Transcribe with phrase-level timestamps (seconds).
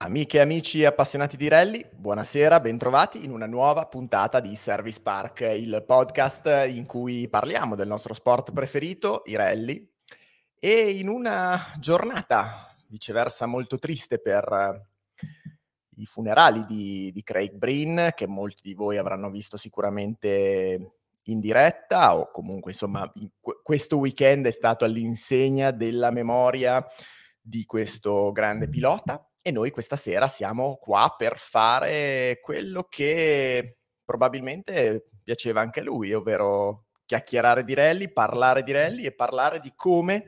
[0.00, 5.40] Amiche e amici appassionati di rally, buonasera, bentrovati in una nuova puntata di Service Park,
[5.40, 9.84] il podcast in cui parliamo del nostro sport preferito, i rally,
[10.56, 14.86] e in una giornata viceversa molto triste per
[15.96, 20.92] i funerali di, di Craig Breen, che molti di voi avranno visto sicuramente
[21.24, 23.12] in diretta o comunque insomma
[23.64, 26.86] questo weekend è stato all'insegna della memoria
[27.40, 35.08] di questo grande pilota e noi questa sera siamo qua per fare quello che probabilmente
[35.22, 40.26] piaceva anche a lui, ovvero chiacchierare di rally, parlare di rally e parlare di come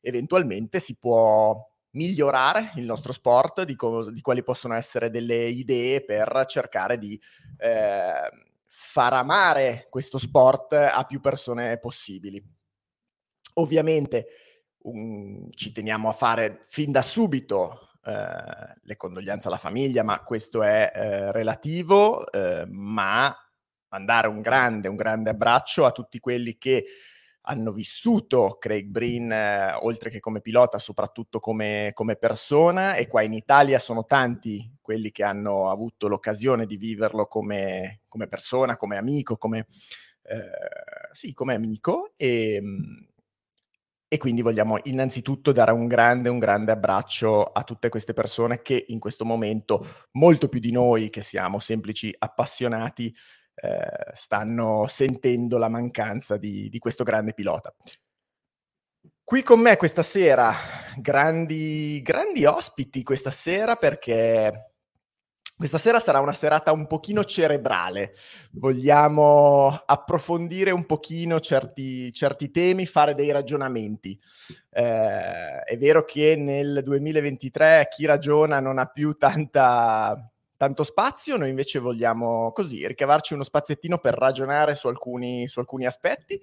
[0.00, 1.56] eventualmente si può
[1.90, 7.20] migliorare il nostro sport, di, co- di quali possono essere delle idee per cercare di
[7.58, 8.30] eh,
[8.66, 12.42] far amare questo sport a più persone possibili.
[13.54, 14.26] Ovviamente
[14.84, 20.62] um, ci teniamo a fare fin da subito eh, le condoglianze alla famiglia, ma questo
[20.62, 23.34] è eh, relativo, eh, ma
[23.88, 26.84] mandare un grande, un grande abbraccio a tutti quelli che
[27.42, 33.22] hanno vissuto Craig Breen, eh, oltre che come pilota, soprattutto come, come, persona, e qua
[33.22, 38.96] in Italia sono tanti quelli che hanno avuto l'occasione di viverlo come, come persona, come
[38.96, 39.66] amico, come,
[40.22, 40.50] eh,
[41.12, 43.06] sì, come amico, e, ehm,
[44.12, 48.84] e quindi vogliamo innanzitutto dare un grande, un grande abbraccio a tutte queste persone che
[48.88, 53.06] in questo momento, molto più di noi che siamo semplici appassionati,
[53.54, 57.74] eh, stanno sentendo la mancanza di, di questo grande pilota.
[59.24, 60.54] Qui con me questa sera,
[60.98, 64.71] grandi, grandi ospiti questa sera perché
[65.62, 68.14] questa sera sarà una serata un pochino cerebrale,
[68.54, 74.18] vogliamo approfondire un pochino certi, certi temi, fare dei ragionamenti.
[74.70, 81.50] Eh, è vero che nel 2023 chi ragiona non ha più tanta, tanto spazio, noi
[81.50, 86.40] invece vogliamo così ricavarci uno spaziettino per ragionare su alcuni, su alcuni aspetti.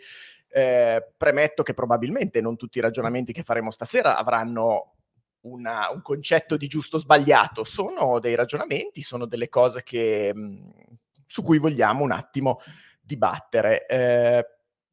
[0.48, 4.94] Eh, premetto che probabilmente non tutti i ragionamenti che faremo stasera avranno
[5.42, 10.72] una, un concetto di giusto o sbagliato, sono dei ragionamenti, sono delle cose che, mhmm,
[11.26, 12.60] su cui vogliamo un attimo
[13.00, 13.86] dibattere.
[13.86, 14.46] Eh,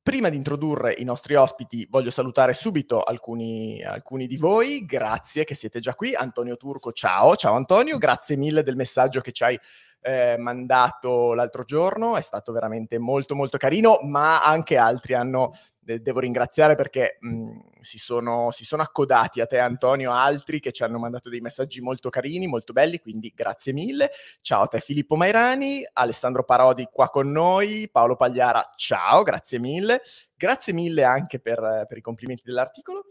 [0.07, 4.85] prima di introdurre i nostri ospiti, voglio salutare subito alcuni, alcuni, di voi.
[4.85, 6.15] Grazie che siete già qui.
[6.15, 7.35] Antonio Turco, ciao.
[7.35, 9.59] Ciao Antonio, grazie mille del messaggio che ci hai
[10.03, 12.17] eh, mandato l'altro giorno.
[12.17, 15.51] È stato veramente molto molto carino, ma anche altri hanno
[15.87, 20.83] devo ringraziare perché mh, si, sono, si, sono, accodati a te Antonio, altri che ci
[20.83, 24.11] hanno mandato dei messaggi molto carini, molto belli, quindi grazie mille.
[24.41, 30.03] Ciao a te Filippo Mairani, Alessandro Parodi qua con noi, Paolo Pagliara, ciao, grazie mille.
[30.35, 33.05] Grazie mille anche per, per i complimenti dell'articolo.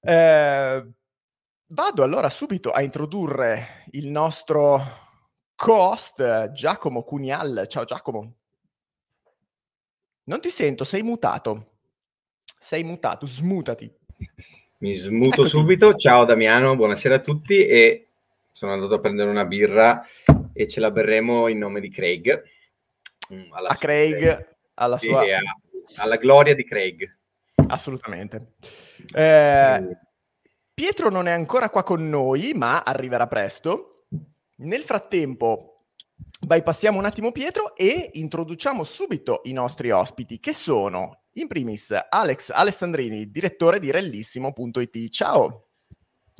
[0.00, 0.90] Eh,
[1.66, 4.80] vado allora subito a introdurre il nostro
[5.56, 7.66] co-host Giacomo Cunial.
[7.68, 8.34] Ciao Giacomo.
[10.24, 11.71] Non ti sento, sei mutato.
[12.62, 13.92] Sei mutato, smutati.
[14.78, 15.48] Mi smuto Eccoti.
[15.48, 15.94] subito.
[15.96, 18.06] Ciao Damiano, buonasera a tutti e
[18.52, 20.06] sono andato a prendere una birra
[20.52, 22.40] e ce la berremo in nome di Craig.
[23.34, 24.56] Mm, alla a Craig, Craig.
[24.74, 25.22] alla sua...
[25.22, 25.40] A,
[25.96, 27.16] alla gloria di Craig.
[27.66, 28.52] Assolutamente.
[29.12, 29.98] Eh,
[30.72, 34.04] Pietro non è ancora qua con noi, ma arriverà presto.
[34.58, 35.86] Nel frattempo,
[36.46, 42.50] bypassiamo un attimo Pietro e introduciamo subito i nostri ospiti, che sono in primis, Alex
[42.50, 45.08] Alessandrini, direttore di Rellissimo.it.
[45.08, 45.68] Ciao.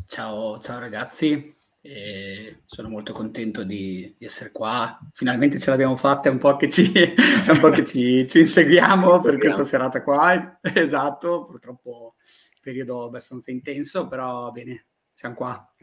[0.06, 1.54] Ciao, ciao ragazzi.
[1.84, 4.98] E sono molto contento di, di, essere qua.
[5.12, 9.20] Finalmente ce l'abbiamo fatta, è un po' che ci, un po che ci, ci inseguiamo
[9.20, 10.58] per questa serata qua.
[10.62, 12.14] Esatto, purtroppo
[12.60, 15.74] periodo abbastanza intenso, però bene, siamo qua.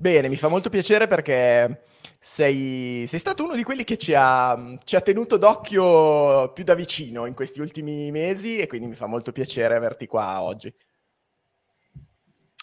[0.00, 1.82] Bene, mi fa molto piacere perché
[2.20, 6.74] sei, sei stato uno di quelli che ci ha, ci ha, tenuto d'occhio più da
[6.74, 10.72] vicino in questi ultimi mesi e quindi mi fa molto piacere averti qua oggi.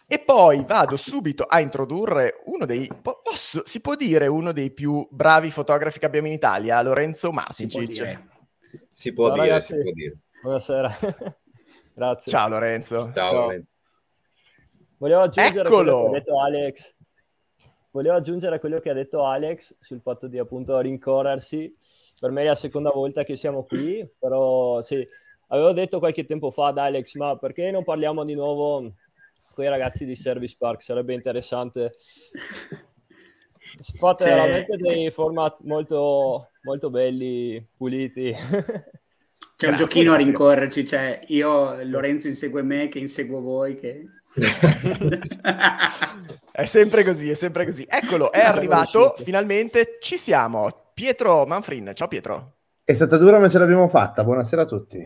[0.08, 5.06] E poi vado subito a introdurre uno dei, posso, si può dire, uno dei più
[5.12, 7.86] bravi fotografi che abbiamo in Italia, Lorenzo Martincic.
[7.86, 8.28] Si può dire,
[8.90, 10.18] si può, Ciao, dire, si può dire.
[10.42, 10.98] Buonasera.
[11.96, 12.32] Grazie.
[12.32, 13.12] Ciao Lorenzo.
[13.14, 13.64] Ciao, Ciao.
[14.98, 15.84] Volevo aggiungere Eccolo.
[15.84, 16.95] quello che ha detto Alex
[17.96, 21.74] volevo aggiungere a quello che ha detto Alex sul fatto di appunto rincorrersi.
[22.20, 25.06] Per me è la seconda volta che siamo qui, però sì,
[25.48, 28.96] avevo detto qualche tempo fa ad Alex, ma perché non parliamo di nuovo
[29.54, 30.84] con i ragazzi di Service Park?
[30.84, 31.94] Sarebbe interessante.
[33.98, 35.12] Fate c'è, veramente dei c'è...
[35.12, 38.34] format molto, molto belli, puliti.
[39.56, 44.04] C'è un giochino a rincorrerci, cioè io Lorenzo insegue me che inseguo voi che
[46.52, 47.86] è sempre così, è sempre così.
[47.88, 50.92] Eccolo, è arrivato, finalmente ci siamo.
[50.94, 52.54] Pietro Manfrin, ciao Pietro.
[52.84, 55.04] È stata dura ma ce l'abbiamo fatta, buonasera a tutti.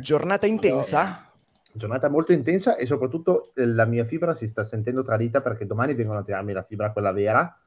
[0.00, 1.30] Giornata intensa?
[1.72, 5.94] Giornata molto intensa e soprattutto eh, la mia fibra si sta sentendo tradita perché domani
[5.94, 7.58] vengono a tirarmi la fibra quella vera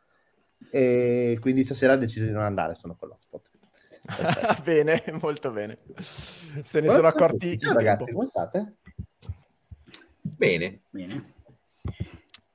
[0.69, 3.50] e quindi stasera ho deciso di non andare, sono con l'hotspot.
[4.63, 5.80] bene, molto bene.
[6.63, 7.57] Se ne sono accorti.
[7.57, 8.75] Ciao ragazzi, come state?
[10.35, 10.81] Bene.
[10.89, 11.33] Bene.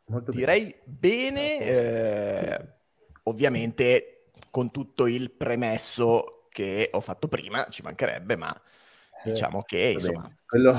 [0.07, 2.69] Molto Direi bene, bene eh,
[3.25, 8.55] ovviamente con tutto il premesso che ho fatto prima, ci mancherebbe, ma
[9.25, 10.31] eh, diciamo che insomma...
[10.45, 10.75] Quello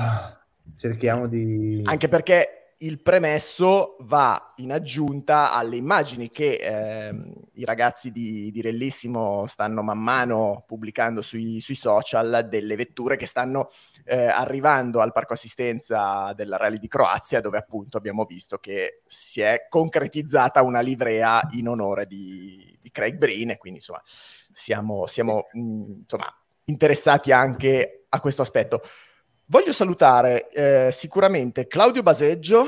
[0.76, 1.82] cerchiamo di...
[1.84, 8.60] Anche perché il premesso va in aggiunta alle immagini che eh, i ragazzi di, di,
[8.60, 13.70] Rellissimo stanno man mano pubblicando sui, sui social delle vetture che stanno
[14.04, 19.40] eh, arrivando al parco assistenza della Rally di Croazia, dove appunto abbiamo visto che si
[19.40, 25.48] è concretizzata una livrea in onore di, di Craig Breen e quindi insomma siamo, siamo
[25.52, 28.82] mh, mm, insomma, interessati anche a questo aspetto.
[29.46, 32.64] Voglio salutare eh, sicuramente Claudio Baseggio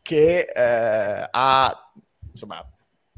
[0.00, 1.92] che eh, ha
[2.30, 2.64] insomma,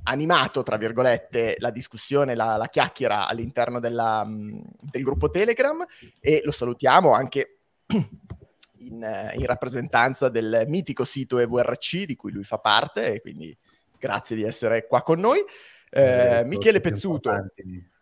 [0.04, 4.58] animato, tra virgolette, la discussione, la, la chiacchiera all'interno della, mm,
[4.90, 5.84] del gruppo Telegram
[6.18, 7.58] e lo salutiamo anche
[7.88, 13.54] in, in, rappresentanza del mitico sito EVRC di cui lui fa parte e quindi
[13.98, 15.44] grazie di essere qua con noi.
[15.90, 17.28] Eh, Michele Pezzuto.
[17.30, 17.92] Importanti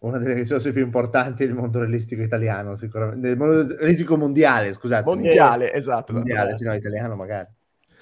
[0.00, 3.28] una delle risorse più importanti del mondo realistico italiano, sicuramente.
[3.28, 5.04] Del mondo realistico mondiale, scusate.
[5.04, 6.12] Mondiale, esatto.
[6.12, 6.62] Mondiale, esatto.
[6.62, 7.48] sì, no, italiano magari.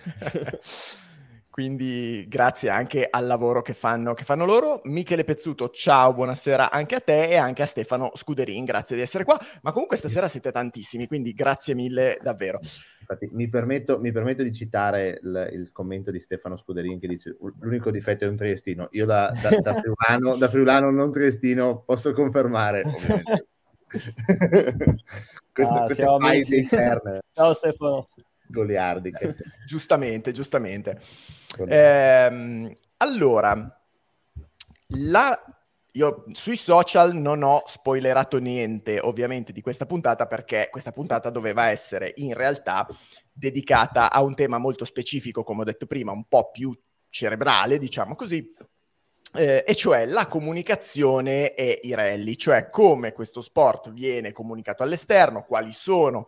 [1.54, 4.80] Quindi grazie anche al lavoro che fanno, che fanno, loro.
[4.86, 9.22] Michele Pezzuto, ciao, buonasera anche a te e anche a Stefano Scuderin, grazie di essere
[9.22, 9.38] qua.
[9.62, 12.58] Ma comunque stasera siete tantissimi, quindi grazie mille davvero.
[12.98, 17.36] Infatti, mi permetto, mi permetto di citare il, il, commento di Stefano Scuderin che dice
[17.60, 18.88] l'unico difetto è un triestino.
[18.90, 22.82] Io da, da, da, friulano, da friulano non triestino posso confermare,
[25.52, 27.20] Questo, ah, queste faide interne.
[27.32, 28.06] Ciao Stefano
[28.46, 29.34] goliardiche.
[29.66, 31.00] giustamente, giustamente.
[31.66, 33.80] Eh, allora,
[34.88, 35.44] la...
[35.92, 41.68] io sui social non ho spoilerato niente ovviamente di questa puntata perché questa puntata doveva
[41.68, 42.86] essere in realtà
[43.32, 46.72] dedicata a un tema molto specifico, come ho detto prima, un po' più
[47.08, 48.52] cerebrale, diciamo così,
[49.34, 55.44] eh, e cioè la comunicazione e i rally, cioè come questo sport viene comunicato all'esterno,
[55.44, 56.26] quali sono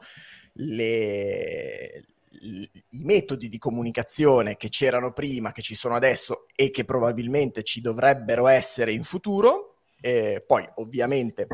[0.56, 2.04] le,
[2.40, 7.80] i metodi di comunicazione che c'erano prima, che ci sono adesso e che probabilmente ci
[7.80, 9.76] dovrebbero essere in futuro.
[10.00, 11.46] E poi ovviamente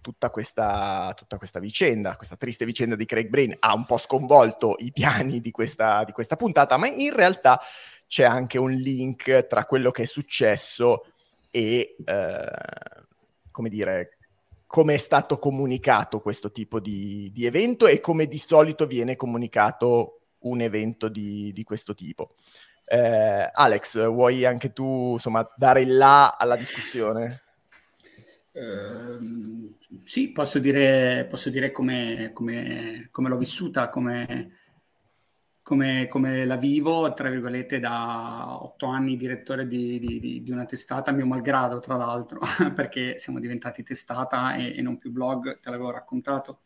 [0.00, 4.76] tutta questa, tutta questa vicenda, questa triste vicenda di Craig Brain ha un po' sconvolto
[4.78, 7.60] i piani di questa, di questa puntata, ma in realtà
[8.06, 11.06] c'è anche un link tra quello che è successo
[11.50, 12.50] e, eh,
[13.50, 14.15] come dire,
[14.76, 20.20] come è stato comunicato questo tipo di, di, evento e come di solito viene comunicato
[20.40, 22.34] un evento di, di questo tipo.
[22.84, 27.40] Eh, Alex, vuoi anche tu insomma, dare il là alla discussione?
[28.52, 29.74] Uh,
[30.04, 34.58] sì, posso dire, posso dire come, come, come l'ho vissuta, come,
[35.66, 41.10] come, come, la vivo, tra virgolette, da otto anni direttore di, di, di, una testata,
[41.10, 42.38] mio malgrado, tra l'altro,
[42.72, 46.60] perché siamo diventati testata e, e non più blog, te l'avevo raccontato,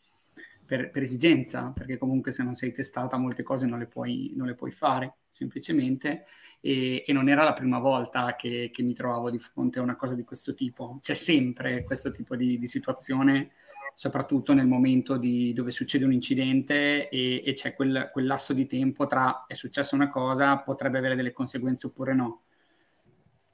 [0.66, 4.46] per, per, esigenza, perché comunque se non sei testata molte cose non le puoi, non
[4.46, 6.26] le puoi fare, semplicemente,
[6.60, 9.96] e, e, non era la prima volta che, che, mi trovavo di fronte a una
[9.96, 10.98] cosa di questo tipo.
[11.00, 13.52] C'è sempre questo tipo di, di situazione
[14.00, 18.66] soprattutto nel momento di, dove succede un incidente e, e c'è quel, quel, lasso di
[18.66, 22.44] tempo tra è successa una cosa, potrebbe avere delle conseguenze oppure no.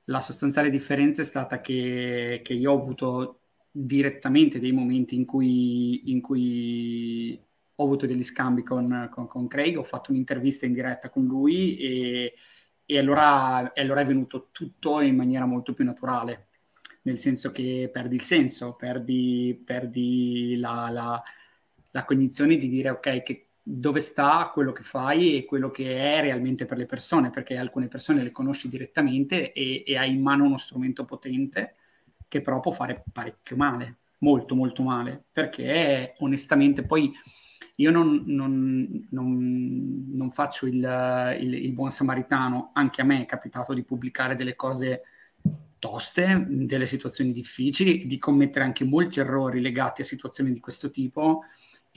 [0.05, 3.41] La sostanziale differenza è stata che, che io ho avuto
[3.73, 7.37] direttamente dei momenti in cui, in cui
[7.75, 11.77] ho avuto degli scambi con, con, con, Craig, ho fatto un'intervista in diretta con lui
[11.77, 12.35] e,
[12.85, 16.46] e, allora, allora è venuto tutto in maniera molto più naturale
[17.07, 21.23] nel senso che perdi il senso, perdi, perdi la, la,
[21.93, 26.21] la, cognizione di dire ok, che, dove sta quello che fai e quello che è
[26.21, 30.45] realmente per le persone, perché alcune persone le conosci direttamente e, e hai in mano
[30.45, 31.77] uno strumento potente
[32.27, 37.13] che però può fare parecchio male, molto molto male, perché onestamente poi
[37.77, 43.27] io non, non, non, non faccio il, il, il, buon samaritano, anche a me è
[43.27, 45.03] capitato di pubblicare delle cose
[45.87, 51.43] toste, delle situazioni difficili, di commettere anche molti errori legati a situazioni di questo tipo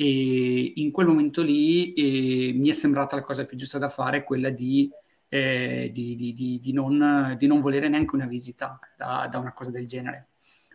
[0.02, 4.24] e in quel momento lì eh, mi è sembrata la cosa più giusta da fare
[4.24, 4.90] quella di,
[5.28, 9.88] eh, di, di, di non, non, volere neanche una visita da, da, una cosa del
[9.88, 10.28] genere.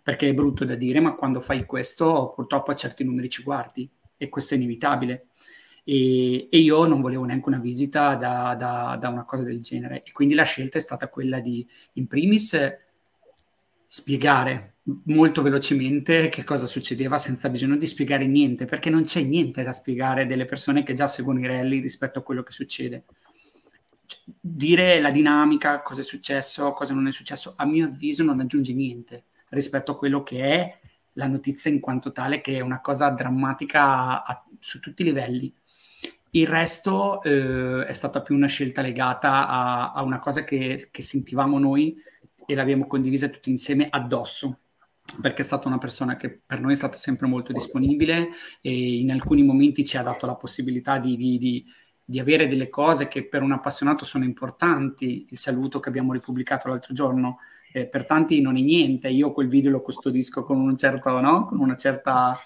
[0.03, 3.89] Perché è brutto da dire, ma quando fai questo purtroppo a certi numeri ci guardi
[4.19, 5.29] e questo è inevitabile.
[5.85, 10.03] E, e io non volevo neanche una visita da, da, da, una cosa del genere.
[10.03, 12.59] E quindi la scelta è stata quella di, in primis,
[13.95, 19.63] spiegare molto velocemente che cosa succedeva senza bisogno di spiegare niente, perché non c'è niente
[19.63, 23.05] da spiegare delle persone che già seguono i rally rispetto a quello che succede.
[24.05, 28.41] Cioè, dire la dinamica, cosa è successo, cosa non è successo, a mio avviso non
[28.41, 30.79] aggiunge niente rispetto a quello che è
[31.13, 35.55] la notizia in quanto tale, che è una cosa drammatica a, su tutti i livelli.
[36.31, 41.03] Il resto eh, è stata più una scelta legata a, a una cosa che, che
[41.03, 41.97] sentivamo noi
[42.47, 44.59] e l'abbiamo condivisa tutti insieme addosso
[45.21, 49.11] perché è stata una persona che per noi è stata sempre molto disponibile e in
[49.11, 51.65] alcuni momenti ci ha dato la possibilità di, di, di,
[52.05, 55.27] di, avere delle cose che per un appassionato sono importanti.
[55.31, 57.39] Il saluto che abbiamo ripubblicato l'altro giorno
[57.73, 59.09] eh, per tanti non è niente.
[59.09, 61.47] Io quel video lo custodisco con, un certo, no?
[61.47, 62.37] con, una, certa,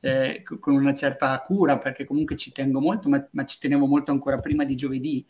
[0.00, 4.10] eh, con una certa cura perché comunque ci tengo molto, ma, ma ci tenevo molto
[4.10, 5.24] ancora prima di giovedì.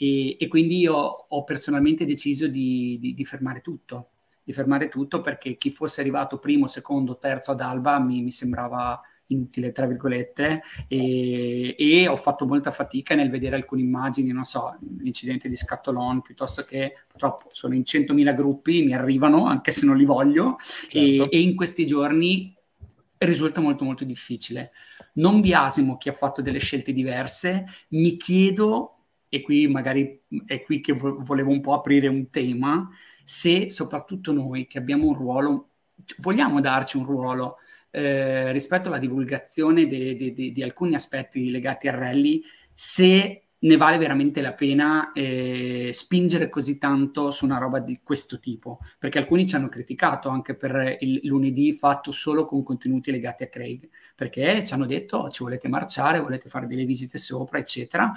[0.00, 5.70] E, e quindi io ho personalmente deciso di fermare tutto di fermare tutto perché chi
[5.70, 12.08] fosse arrivato primo, secondo, terzo ad Alba mi, mi sembrava inutile, tra virgolette, e, e,
[12.08, 16.94] ho fatto molta fatica nel vedere alcune immagini, non so, l'incidente di Scatolon, piuttosto che
[17.06, 20.98] purtroppo sono in 100.000 gruppi, mi arrivano anche se non li voglio, certo.
[20.98, 22.52] e, e in questi giorni
[23.18, 24.72] risulta molto molto difficile.
[25.14, 28.99] Non biasimo chi ha fatto delle scelte diverse, mi chiedo,
[29.30, 32.90] e qui magari è qui che volevo un po' aprire un tema,
[33.24, 35.68] se soprattutto noi che abbiamo un ruolo,
[36.18, 37.56] vogliamo darci un ruolo
[37.90, 42.42] eh, rispetto alla divulgazione de, de, de, di alcuni aspetti legati al rally,
[42.74, 48.38] se ne vale veramente la pena eh, spingere così tanto su una roba di questo
[48.38, 53.42] tipo, perché alcuni ci hanno criticato anche per il lunedì fatto solo con contenuti legati
[53.42, 58.12] a Craig, perché ci hanno detto ci volete marciare, volete fare delle visite sopra, eccetera.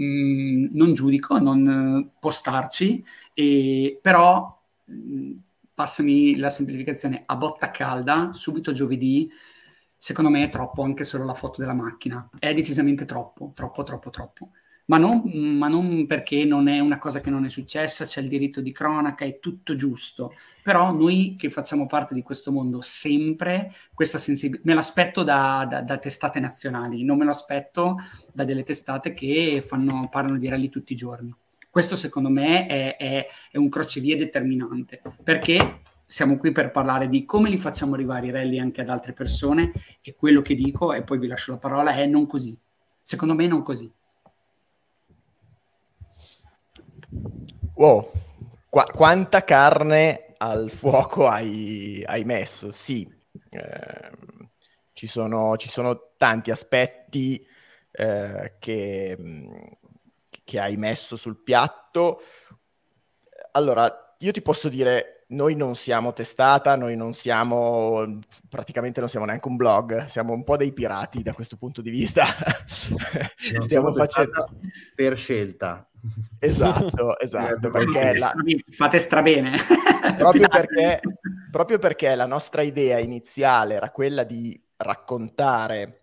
[0.00, 5.32] Mm, non giudico, non postarci, e, però mh,
[5.74, 9.28] passami la semplificazione a botta calda, subito giovedì,
[9.96, 14.10] secondo me è troppo anche solo la foto della macchina, è decisamente troppo, troppo, troppo,
[14.10, 14.50] troppo
[14.86, 18.28] ma non, ma non, perché non è una cosa che non è successa, c'è il
[18.28, 20.34] diritto di cronaca, è tutto giusto.
[20.62, 25.80] Però noi che facciamo parte di questo mondo sempre, questa sensibilità, me l'aspetto da, da,
[25.82, 27.96] da, testate nazionali, non me lo aspetto
[28.32, 31.34] da delle testate che fanno, parlano di rally tutti i giorni.
[31.70, 37.24] Questo secondo me è, è, è un crocevia determinante, perché siamo qui per parlare di
[37.24, 41.02] come li facciamo arrivare i rally anche ad altre persone e quello che dico, e
[41.02, 42.56] poi vi lascio la parola, è non così.
[43.02, 43.90] Secondo me non così.
[47.76, 48.10] Wow,
[48.68, 52.70] Qu- quanta carne al fuoco hai, hai messo?
[52.70, 53.08] Sì,
[53.50, 54.10] eh,
[54.92, 57.44] ci, sono, ci, sono, tanti aspetti
[57.90, 59.18] eh, che,
[60.44, 62.20] che hai messo sul piatto.
[63.52, 69.26] Allora, io ti posso dire, noi non siamo testata, noi non siamo, praticamente non siamo
[69.26, 72.24] neanche un blog, siamo un po' dei pirati da questo punto di vista.
[73.36, 74.48] Stiamo facendo
[74.94, 75.88] per scelta.
[76.38, 77.70] Esatto, esatto.
[77.70, 78.34] perché la...
[78.70, 79.58] Fate strabene.
[80.18, 81.00] proprio, perché,
[81.50, 86.02] proprio perché la nostra idea iniziale era quella di raccontare,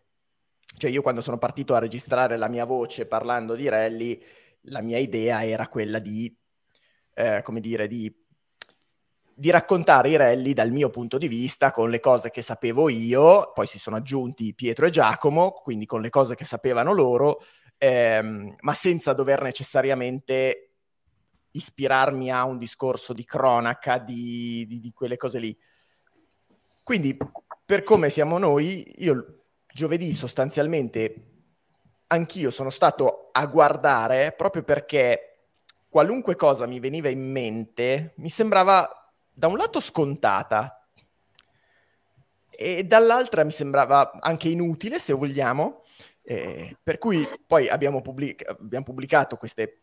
[0.77, 4.21] cioè io quando sono partito a registrare la mia voce parlando di rally,
[4.65, 6.35] la mia idea era quella di,
[7.13, 8.13] eh, come dire, di
[9.41, 13.51] di raccontare i rally dal mio punto di vista, con le cose che sapevo io,
[13.55, 17.41] poi si sono aggiunti Pietro e Giacomo, quindi con le cose che sapevano loro,
[17.83, 20.73] ehm, ma senza dover necessariamente
[21.53, 25.57] ispirarmi a un discorso di cronaca, di, di, di quelle cose lì.
[26.83, 27.17] Quindi,
[27.65, 31.29] per come siamo noi, io giovedì sostanzialmente
[32.07, 35.45] anch'io sono stato a guardare proprio perché
[35.89, 38.87] qualunque cosa mi veniva in mente mi sembrava
[39.31, 40.87] da un lato scontata
[42.49, 45.81] e dall'altra mi sembrava anche inutile, se vogliamo,
[46.23, 49.79] eh, per cui poi abbiamo, pubblic- abbiamo, pubblicato queste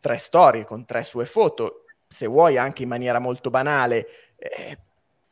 [0.00, 4.06] tre storie con tre sue foto, se vuoi anche in maniera molto banale,
[4.36, 4.78] eh,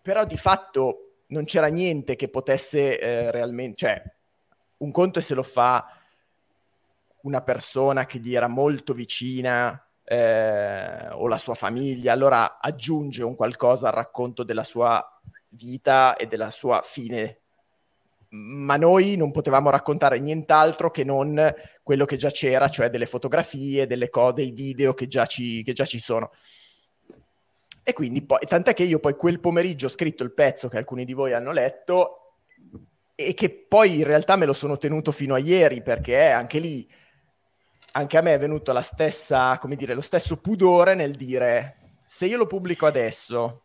[0.03, 4.03] però di fatto non c'era niente che potesse eh, realmente, cioè
[4.79, 5.99] un conto è se lo fa
[7.23, 13.35] una persona che gli era molto vicina eh, o la sua famiglia, allora aggiunge un
[13.35, 15.03] qualcosa al racconto della sua
[15.49, 17.44] vita e della sua fine
[18.35, 23.87] ma noi non potevamo raccontare nient'altro che non quello che già c'era, cioè delle fotografie,
[23.87, 26.33] delle code, dei video che già ci, che già ci sono.
[27.85, 31.05] E quindi poi, tant'è che io poi quel pomeriggio ho scritto il pezzo che alcuni
[31.05, 32.39] di voi hanno letto
[33.15, 36.91] e che poi in realtà me lo sono tenuto fino a ieri perché anche lì,
[37.93, 42.27] anche a me è venuto la stessa, come dire, lo stesso pudore nel dire se
[42.27, 43.65] io lo pubblico adesso,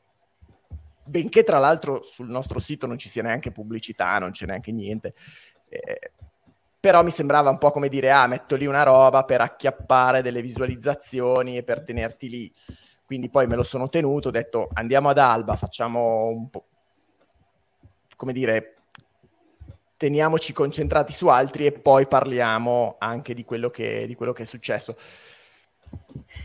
[1.10, 5.14] benché tra l'altro sul nostro sito non ci sia neanche pubblicità, non c'è neanche niente,
[5.68, 6.12] eh,
[6.80, 10.42] però mi sembrava un po' come dire, ah, metto lì una roba per acchiappare delle
[10.42, 12.54] visualizzazioni e per tenerti lì
[13.10, 16.68] quindi poi me lo sono tenuto, ho detto andiamo ad Alba, facciamo un po',
[18.16, 18.84] come dire,
[19.98, 24.46] teniamoci concentrati su altri e poi parliamo anche di quello che, di quello che è
[24.46, 24.96] successo.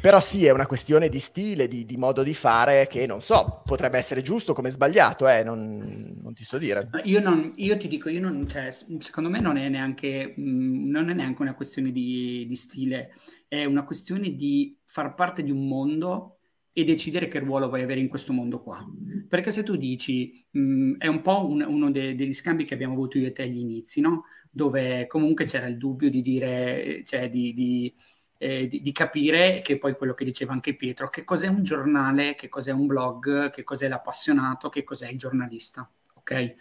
[0.01, 3.63] Però sì, è una questione di stile, di, di, modo di fare che non so,
[3.65, 6.91] potrebbe essere giusto come sbagliato, eh, non, non, ti so dire.
[7.05, 11.09] Io, non, io, ti dico, io non, cioè, secondo me non è, neanche, mh, non
[11.09, 13.15] è neanche una questione di, di stile,
[13.49, 16.39] è una questione di far parte di un mondo
[16.77, 18.85] e decidere che ruolo vuoi avere in questo mondo qua.
[19.29, 22.75] Perché se tu dici, mh, mm, è un po' un, uno de- degli scambi che
[22.75, 24.25] abbiamo avuto io e te agli inizi, no?
[24.51, 27.95] Dove comunque c'era il dubbio di dire, cioè di, di,
[28.39, 32.35] eh, di, di, capire, che poi quello che diceva anche Pietro, che cos'è un giornale,
[32.35, 36.55] che cos'è un blog, che cos'è l'appassionato, che cos'è il giornalista, ok?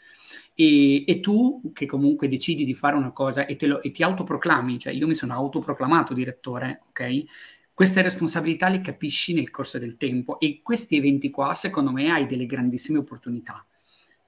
[0.56, 4.78] E, e, tu che comunque decidi di fare una cosa e, lo, e, ti autoproclami,
[4.80, 7.26] cioè io mi sono autoproclamato direttore, ok?
[7.74, 12.28] queste responsabilità le capisci nel corso del tempo e questi eventi qua, secondo me, hai
[12.28, 13.66] delle grandissime opportunità.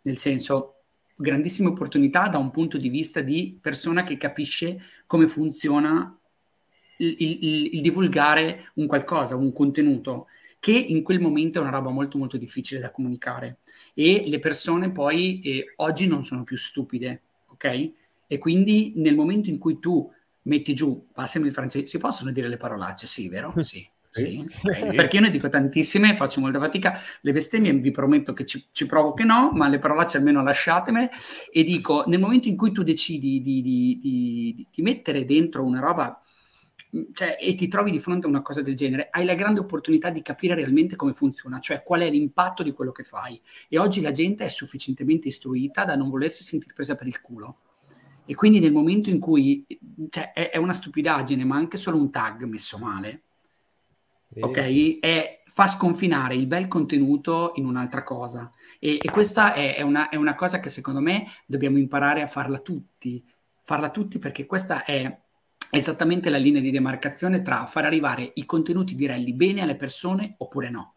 [0.01, 0.81] Nel senso,
[1.15, 6.17] grandissime opportunità da un punto di vista di persona che capisce come funziona
[6.97, 10.27] il, il, il divulgare un qualcosa, un contenuto
[10.59, 13.59] che in quel momento è una roba molto molto difficile da comunicare
[13.93, 17.91] e le persone poi eh, oggi non sono più stupide, ok?
[18.25, 20.11] E quindi nel momento in cui tu
[20.43, 23.53] metti giù, passami il francese, si possono dire le parolacce, sì, vero?
[23.61, 23.87] Sì.
[24.15, 24.95] Sì, okay.
[24.95, 28.85] perché io ne dico tantissime, faccio molta fatica, le bestemmie vi prometto che ci, ci
[28.85, 31.11] provo che no, ma le parolacce almeno lasciatemele
[31.51, 35.81] e dico, nel momento in cui tu decidi di, di, di, di mettere dentro una
[35.81, 36.17] roba
[37.13, 40.09] cioè, e ti trovi di fronte a una cosa del genere, hai la grande opportunità
[40.09, 43.41] di capire realmente come funziona, cioè qual è l'impatto di quello che fai.
[43.67, 47.59] E oggi la gente è sufficientemente istruita da non volersi sentire presa per il culo.
[48.25, 49.65] E quindi nel momento in cui,
[50.09, 53.23] cioè, è, è una stupidaggine, ma anche solo un tag messo male,
[54.31, 54.39] sì.
[54.41, 54.99] ok?
[54.99, 58.51] È, fa sconfinare il bel contenuto in un'altra cosa.
[58.79, 62.59] E, e questa è, una, è, una, cosa che secondo me dobbiamo imparare a farla
[62.59, 63.23] tutti,
[63.61, 65.23] farla tutti perché questa è
[65.77, 70.35] esattamente la linea di demarcazione tra far arrivare i contenuti di rally bene alle persone
[70.37, 70.95] oppure no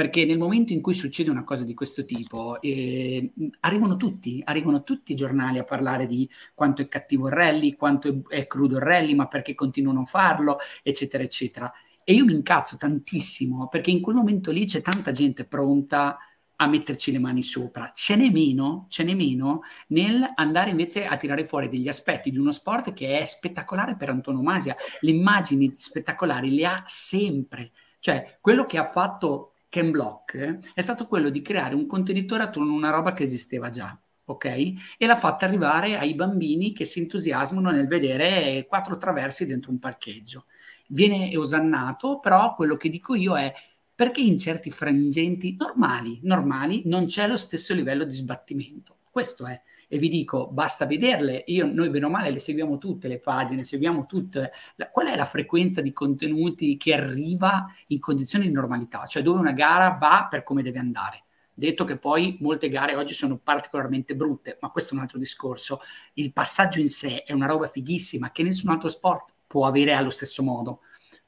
[0.00, 4.82] perché nel momento in cui succede una cosa di questo tipo, eh, arrivano tutti, arrivano
[4.82, 8.76] tutti i giornali a parlare di quanto è cattivo il rally, quanto è, è crudo
[8.76, 11.70] il rally, ma perché continuano a farlo, eccetera, eccetera.
[12.02, 16.16] E io mi incazzo tantissimo perché in quel momento lì c'è tanta gente pronta
[16.60, 17.90] a metterci le mani sopra.
[17.94, 22.38] Ce n'è meno, ce n'è meno nel andare invece a tirare fuori degli aspetti di
[22.38, 24.76] uno sport che è spettacolare per antonomasia.
[25.00, 27.72] Le immagini spettacolari le ha sempre.
[27.98, 32.42] Cioè, quello che ha fatto Ken Block eh, è stato quello di creare un contenitore
[32.42, 33.98] attorno a una roba che esisteva già.
[34.24, 34.44] Ok?
[34.44, 39.78] E l'ha fatta arrivare ai bambini che si entusiasmano nel vedere quattro traversi dentro un
[39.78, 40.44] parcheggio.
[40.88, 43.52] Viene osannato, però quello che dico io è
[44.00, 48.96] perché in certi frangenti normali, normali non c'è lo stesso livello di sbattimento.
[49.10, 53.08] Questo è e vi dico basta vederle, io, noi bene o male le seguiamo tutte
[53.08, 58.46] le pagine, seguiamo tutte, la, qual è la frequenza di contenuti che arriva in condizioni
[58.46, 61.24] di normalità, cioè dove una gara va per come deve andare.
[61.52, 65.78] Detto che poi molte gare oggi sono particolarmente brutte, ma questo è un altro discorso.
[66.14, 70.08] Il passaggio in sé è una roba fighissima che nessun altro sport può avere allo
[70.08, 70.80] stesso modo.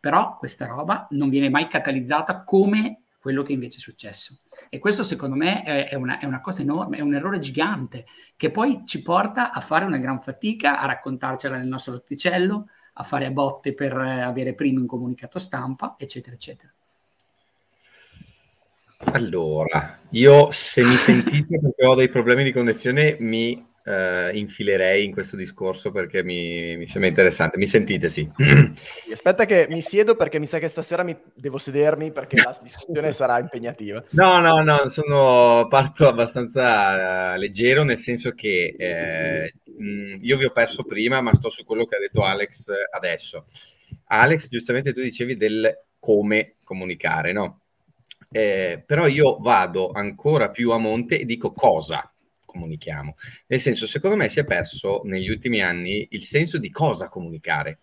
[0.02, 4.38] Però questa roba non viene mai catalizzata come quello che invece è successo.
[4.68, 8.50] E questo secondo me è, una, è, una, cosa enorme, è un errore gigante che
[8.50, 13.26] poi ci porta a fare una gran fatica, a raccontarcela nel nostro rotticello, a fare
[13.26, 16.72] a botte per avere prima un comunicato stampa, eccetera, eccetera.
[19.12, 25.12] Allora, io se mi sentite perché ho dei problemi di connessione mi uh, infilerei in
[25.12, 27.58] questo discorso perché mi, mi, sembra interessante.
[27.58, 28.28] Mi sentite, sì.
[29.12, 33.12] Aspetta che mi siedo perché mi sa che stasera mi, devo sedermi perché la discussione
[33.12, 34.02] sarà impegnativa.
[34.10, 40.44] No, no, no, sono parto abbastanza uh, leggero nel senso che eh, mh, io vi
[40.44, 43.46] ho perso prima, ma sto su quello che ha detto Alex adesso.
[44.06, 47.60] Alex, giustamente tu dicevi del come comunicare, no?
[48.34, 52.11] Eh, però io vado ancora più a monte e dico cosa
[52.52, 53.16] comunichiamo.
[53.46, 57.78] Nel senso, secondo me si è perso negli ultimi anni il senso di cosa comunicare,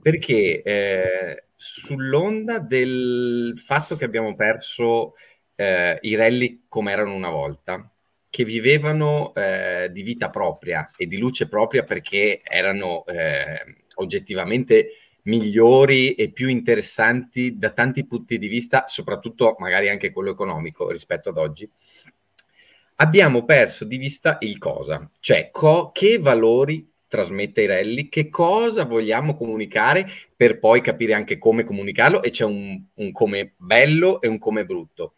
[0.00, 5.14] perché eh, sull'onda del fatto che abbiamo perso
[5.56, 7.92] eh, i rally come erano una volta,
[8.30, 16.14] che vivevano eh, di vita propria e di luce propria perché erano eh, oggettivamente migliori
[16.14, 21.38] e più interessanti da tanti punti di vista, soprattutto magari anche quello economico rispetto ad
[21.38, 21.68] oggi,
[23.00, 28.84] abbiamo perso di vista il cosa, cioè co- che valori trasmette i rally, che cosa
[28.84, 34.28] vogliamo comunicare per poi capire anche come comunicarlo e c'è un, un come bello e
[34.28, 35.14] un come brutto.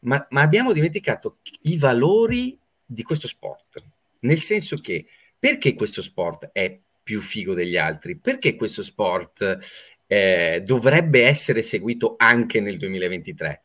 [0.00, 3.82] Ma, ma abbiamo dimenticato i valori di questo sport,
[4.20, 5.06] nel senso che
[5.38, 8.16] perché questo sport è più figo degli altri?
[8.16, 9.58] Perché questo sport
[10.06, 13.64] eh, dovrebbe essere seguito anche nel 2023?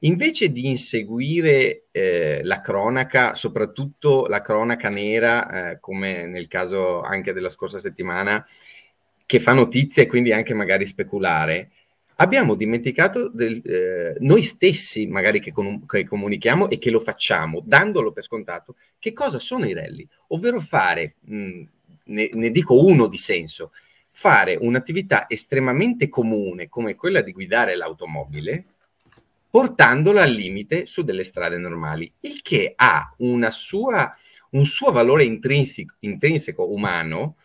[0.00, 7.32] Invece di inseguire eh, la cronaca, soprattutto la cronaca nera, eh, come nel caso anche
[7.32, 8.44] della scorsa settimana,
[9.24, 11.70] che fa notizie e quindi anche magari speculare,
[12.16, 17.62] abbiamo dimenticato del, eh, noi stessi, magari che, com- che, comunichiamo e che lo facciamo,
[17.64, 21.62] dandolo per scontato, che cosa sono i rally, ovvero fare, mh,
[22.04, 23.72] ne, ne dico uno di senso,
[24.10, 28.64] fare un'attività estremamente comune come quella di guidare l'automobile,
[29.48, 33.14] portandola al limite su delle strade normali, il che ha
[33.50, 34.14] sua,
[34.50, 37.36] un suo valore intrinseco, intrinseco umano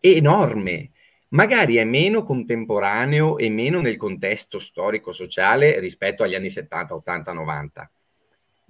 [0.00, 0.90] enorme
[1.30, 7.90] magari è meno contemporaneo e meno nel contesto storico-sociale rispetto agli anni 70, 80, 90.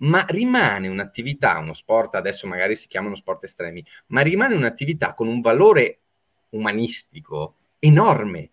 [0.00, 5.26] Ma rimane un'attività, uno sport, adesso magari si chiamano sport estremi, ma rimane un'attività con
[5.28, 5.98] un valore
[6.50, 8.50] umanistico enorme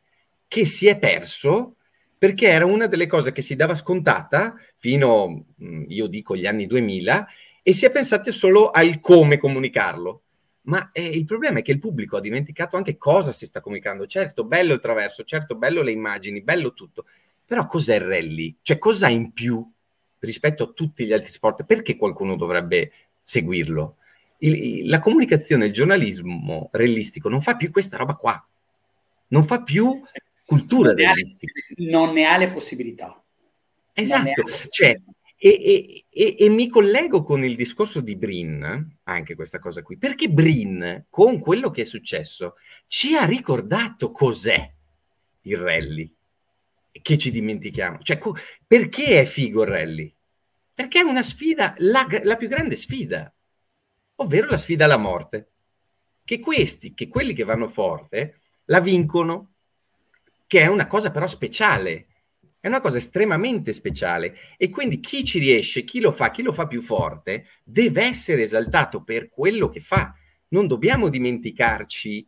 [0.47, 1.75] che si è perso
[2.17, 5.45] perché era una delle cose che si dava scontata fino,
[5.87, 7.27] io dico, gli anni 2000
[7.61, 10.21] e si è pensato solo al come comunicarlo
[10.65, 14.05] ma eh, il problema è che il pubblico ha dimenticato anche cosa si sta comunicando.
[14.05, 17.05] Certo, bello il traverso, certo, bello le immagini, bello tutto,
[17.45, 18.57] però cos'è il rally?
[18.61, 19.67] Cioè, cosa in più
[20.19, 21.65] rispetto a tutti gli altri sport?
[21.65, 23.97] Perché qualcuno dovrebbe seguirlo?
[24.39, 28.43] Il, la comunicazione, il giornalismo realistico non fa più questa roba qua,
[29.27, 30.01] non fa più
[30.45, 31.53] cultura non realistica.
[31.77, 33.21] non ne ha le possibilità.
[33.93, 34.99] Esatto, cioè
[35.37, 40.29] e, e, e, mi collego con il discorso di Brin, anche questa cosa qui, perché
[40.29, 42.55] Brin, con quello che è successo,
[42.87, 44.73] ci ha ricordato cos'è
[45.41, 46.11] il rally,
[46.91, 47.99] che ci dimentichiamo.
[48.01, 50.15] Cioè, co- perché è figo il rally?
[50.73, 53.31] Perché è una sfida, la, la più grande sfida,
[54.15, 55.51] ovvero la sfida alla morte.
[56.23, 59.54] Che questi, che quelli che vanno forte, la vincono,
[60.47, 62.07] che è una cosa però speciale,
[62.59, 66.51] è una cosa estremamente speciale e quindi chi ci riesce, chi lo fa, chi lo
[66.51, 70.15] fa più forte, deve essere esaltato per quello che fa.
[70.47, 72.27] Non dobbiamo dimenticarci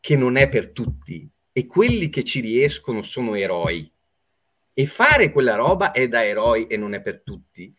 [0.00, 3.90] che non è per tutti e quelli che ci riescono sono eroi.
[4.74, 7.74] E fare quella roba è da eroi e non è per tutti.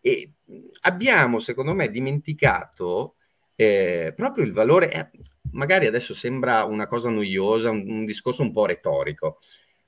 [0.00, 0.32] E
[0.80, 3.16] abbiamo, secondo me, dimenticato
[3.54, 5.10] eh, proprio il valore, eh,
[5.52, 9.38] magari adesso sembra una cosa noiosa, un, un discorso un po' retorico,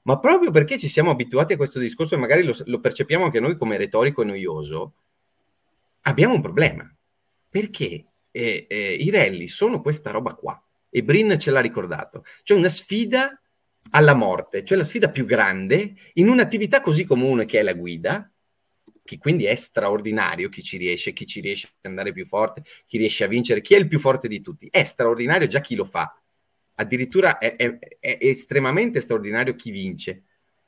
[0.03, 3.41] ma proprio perché ci siamo abituati a questo discorso e magari lo, lo percepiamo anche
[3.41, 4.93] noi come retorico e noioso,
[6.03, 6.89] abbiamo un problema.
[7.49, 12.59] Perché eh, eh, i rally sono questa roba qua, e Brin ce l'ha ricordato, cioè
[12.59, 13.41] una sfida
[13.91, 18.29] alla morte, cioè la sfida più grande in un'attività così comune che è la guida,
[19.05, 22.97] che quindi è straordinario chi ci riesce, chi ci riesce ad andare più forte, chi
[22.97, 24.67] riesce a vincere, chi è il più forte di tutti.
[24.71, 26.19] È straordinario già chi lo fa,
[26.77, 30.23] addirittura è, è, è, estremamente straordinario chi vince.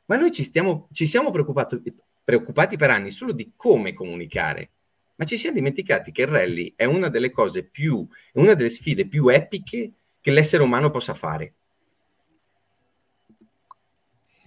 [0.05, 4.71] Ma noi ci, stiamo, ci siamo preoccupati, per anni solo di come comunicare,
[5.17, 9.09] ma ci siamo dimenticati che il rally è una delle cose più, una delle sfide
[9.09, 11.55] più epiche che l'essere umano possa fare.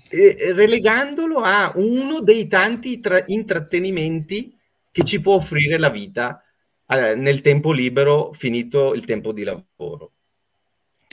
[0.09, 4.57] Relegandolo a uno dei tanti tra- intrattenimenti
[4.91, 6.43] che ci può offrire la vita
[6.87, 10.13] eh, nel tempo libero finito il tempo di lavoro.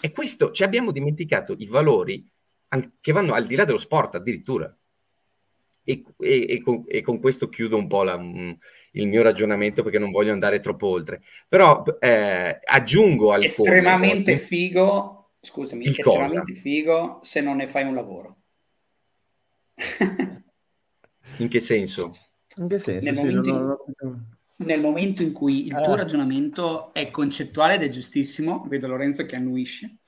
[0.00, 2.26] E questo ci abbiamo dimenticato i valori
[3.00, 4.74] che vanno al di là dello sport addirittura.
[5.84, 8.50] E, e, e, con, e con, questo chiudo un po' la, mm,
[8.92, 11.22] il mio ragionamento perché non voglio andare troppo oltre.
[11.48, 16.60] Però eh, aggiungo al estremamente figo, scusami, estremamente cosa?
[16.60, 18.36] figo se non ne fai un lavoro.
[21.38, 22.16] In che senso?
[22.56, 23.04] In che senso?
[23.04, 25.96] Nel, sì, momento, non, non, nel momento in cui il tuo ah.
[25.96, 29.98] ragionamento è concettuale ed è giustissimo, vedo Lorenzo che annuisce,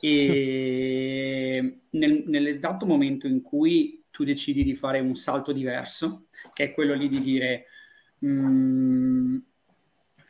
[0.00, 6.72] e nel, nell'esatto momento in cui tu decidi di fare un salto diverso, che è
[6.72, 7.66] quello lì di dire
[8.24, 9.36] mm,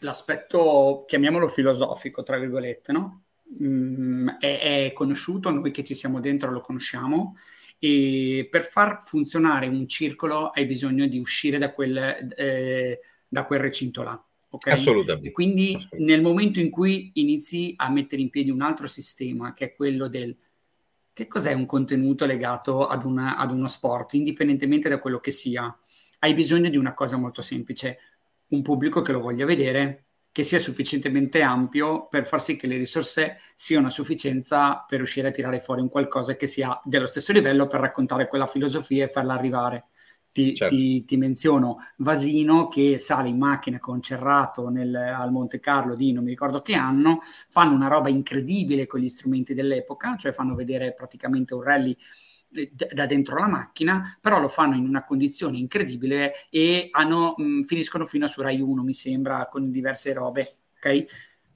[0.01, 3.23] l'aspetto, chiamiamolo filosofico, tra virgolette, no?
[3.63, 7.37] Mm, è, è, conosciuto, noi che ci siamo dentro lo conosciamo,
[7.85, 11.97] e per far funzionare un circolo hai bisogno di uscire da quel,
[12.37, 14.25] eh, da quel recinto là.
[14.51, 14.73] Okay?
[14.73, 15.31] Assolutamente.
[15.31, 16.13] E quindi Assolutamente.
[16.13, 20.07] nel momento in cui inizi a mettere in piedi un altro sistema, che è quello
[20.07, 20.37] del
[21.13, 25.77] che cos'è un contenuto legato ad, una, ad uno sport, indipendentemente da quello che sia,
[26.21, 27.99] hai bisogno di una cosa molto semplice,
[28.51, 32.79] un pubblico che lo voglia vedere, che sia sufficientemente ampio per far sì che le
[32.79, 37.33] risorse siano a sufficienza per riuscire a tirare fuori un qualcosa che sia dello stesso
[37.33, 39.87] livello per raccontare quella filosofia e farla arrivare.
[40.33, 40.75] Ti, certo.
[40.75, 46.11] ti, ti menziono Vasino che sale in macchina con Cerrato nel, al Monte Carlo di
[46.11, 50.55] non mi ricordo che anno, fanno una roba incredibile con gli strumenti dell'epoca, cioè fanno
[50.55, 51.95] vedere praticamente un rally
[52.93, 58.05] da dentro la macchina, però lo fanno in una condizione incredibile e hanno, mh, finiscono
[58.05, 61.05] fino a su Rai 1, mi sembra, con diverse robe, ok?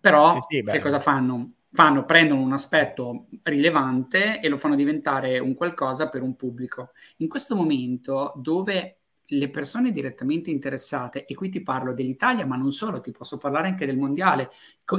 [0.01, 1.53] Però sì, sì, che cosa fanno?
[1.71, 6.93] Fanno, prendono un aspetto rilevante e lo fanno diventare un qualcosa per un pubblico.
[7.19, 12.73] In questo momento dove le persone direttamente interessate, e qui ti parlo dell'Italia, ma non
[12.73, 14.49] solo, ti posso parlare anche del mondiale,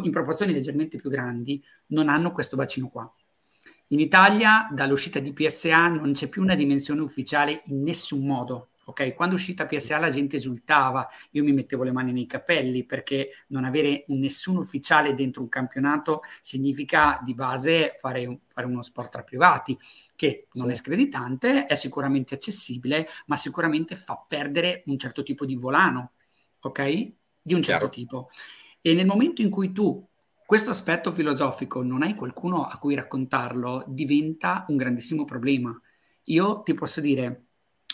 [0.03, 3.11] in proporzioni leggermente più grandi, non hanno questo bacino qua.
[3.89, 8.71] In Italia, dall'uscita di PSA, non c'è più una dimensione ufficiale in nessun modo.
[8.87, 12.85] Ok, quando è uscita PSA la gente esultava, io mi mettevo le mani nei capelli
[12.85, 18.81] perché non avere un, nessun ufficiale dentro un campionato significa di base fare, fare uno
[18.81, 19.77] sport tra privati,
[20.15, 20.71] che non sì.
[20.71, 26.13] è screditante, è sicuramente accessibile, ma sicuramente fa perdere un certo tipo di volano,
[26.61, 27.11] ok?
[27.41, 27.89] Di un certo Chiaro.
[27.89, 28.29] tipo.
[28.81, 30.06] E nel momento in cui tu
[30.47, 35.77] questo aspetto filosofico non hai qualcuno a cui raccontarlo, diventa un grandissimo problema.
[36.27, 37.47] Io ti posso dire,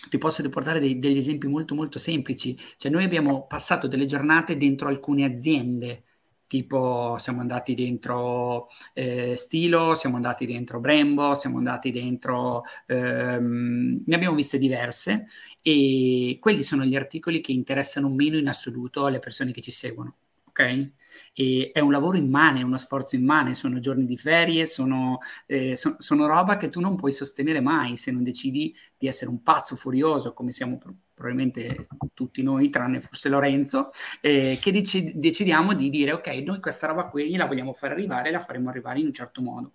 [0.07, 2.55] ti posso riportare dei, degli esempi molto molto semplici.
[2.77, 6.03] Cioè noi abbiamo passato delle giornate dentro alcune aziende,
[6.45, 14.15] tipo siamo andati dentro eh, Stilo, siamo andati dentro Brembo, siamo andati dentro, ehm, ne
[14.15, 15.25] abbiamo viste diverse
[15.63, 20.17] e quelli sono gli articoli che interessano meno in assoluto alle persone che ci seguono,
[20.53, 20.91] ok?
[21.33, 25.75] E è un lavoro immane, è uno sforzo immane, sono giorni di ferie, sono, eh,
[25.75, 29.41] so, sono roba che tu non puoi sostenere mai se non decidi di essere un
[29.43, 30.79] pazzo furioso, come siamo
[31.13, 36.87] probabilmente tutti noi, tranne forse Lorenzo, eh, che dec- decidiamo di dire ok, noi questa
[36.87, 39.73] roba qui la vogliamo far arrivare la faremo arrivare in un certo modo.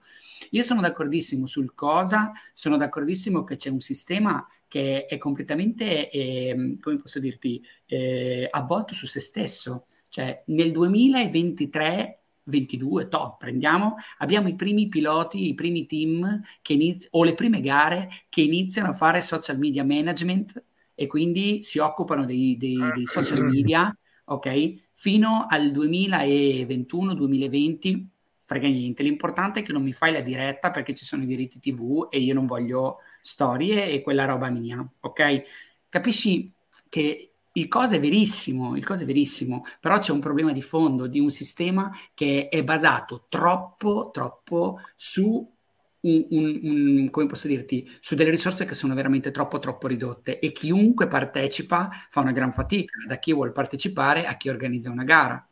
[0.51, 6.77] Io sono d'accordissimo sul cosa, sono d'accordissimo che c'è un sistema che è completamente, eh,
[6.81, 12.19] come posso dirti, eh, avvolto su se stesso cioè nel 2023
[12.49, 17.61] 22, top, prendiamo, abbiamo i primi piloti, i primi team che inizi- o le prime
[17.61, 23.07] gare che iniziano a fare social media management e quindi si occupano dei, dei, dei
[23.07, 23.95] social media,
[24.25, 24.87] ok?
[24.93, 28.07] Fino al 2021-2020,
[28.45, 31.59] frega niente, l'importante è che non mi fai la diretta perché ci sono i diritti
[31.61, 35.43] TV e io non voglio storie e quella roba mia, ok?
[35.89, 36.53] Capisci
[36.89, 37.28] che
[37.59, 41.19] il cosa è verissimo, il cosa è verissimo, però c'è un problema di fondo di
[41.19, 45.57] un sistema che è basato troppo, troppo su
[46.01, 50.39] un, un, un, come posso dirti, su delle risorse che sono veramente troppo, troppo ridotte
[50.39, 55.05] e chiunque partecipa fa una gran fatica, da chi vuole partecipare a chi organizza una
[55.05, 55.43] gara.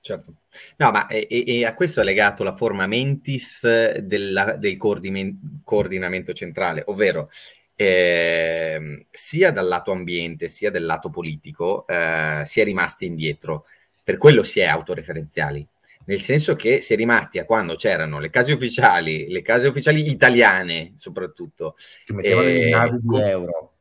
[0.00, 0.34] Certo.
[0.76, 3.66] No, ma e, e a questo è legato la forma mentis
[3.98, 7.28] della, del coordinamento centrale, ovvero
[7.76, 13.66] eh, sia dal lato ambiente sia dal lato politico eh, si è rimasti indietro.
[14.02, 15.66] Per quello si è autoreferenziali,
[16.06, 20.08] nel senso che si è rimasti a quando c'erano le case ufficiali, le case ufficiali
[20.08, 23.72] italiane soprattutto, che mettevano eh, navi di euro.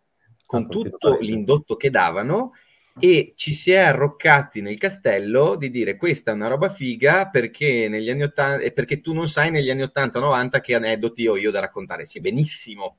[0.46, 2.54] Con tutto l'indotto che davano
[3.00, 7.90] e ci si è arroccati nel castello di dire questa è una roba figa perché
[7.90, 11.52] negli anni 80 e perché tu non sai negli anni 80-90 che aneddoti ho io
[11.52, 12.06] da raccontare.
[12.06, 12.98] Sì, benissimo,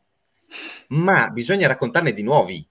[0.88, 2.66] ma bisogna raccontarne di nuovi.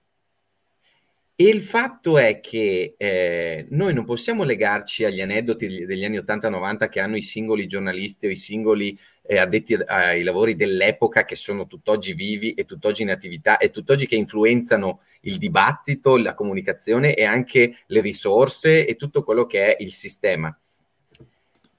[1.38, 6.88] E il fatto è che eh, noi non possiamo legarci agli aneddoti degli anni 80-90
[6.88, 11.66] che hanno i singoli giornalisti o i singoli eh, addetti ai lavori dell'epoca che sono
[11.66, 17.24] tutt'oggi vivi e tutt'oggi in attività e tutt'oggi che influenzano il dibattito, la comunicazione e
[17.24, 20.58] anche le risorse e tutto quello che è il sistema.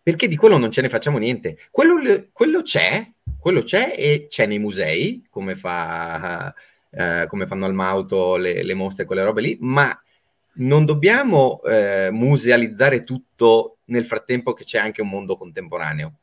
[0.03, 1.57] Perché di quello non ce ne facciamo niente.
[1.71, 3.11] Quello, quello c'è,
[3.47, 6.53] quello c'è e c'è nei musei, come, fa,
[6.89, 9.89] eh, come fanno al Mauto le, le, mostre, quelle robe lì, ma
[10.55, 16.13] non dobbiamo eh, musealizzare tutto nel frattempo che c'è anche un mondo contemporaneo.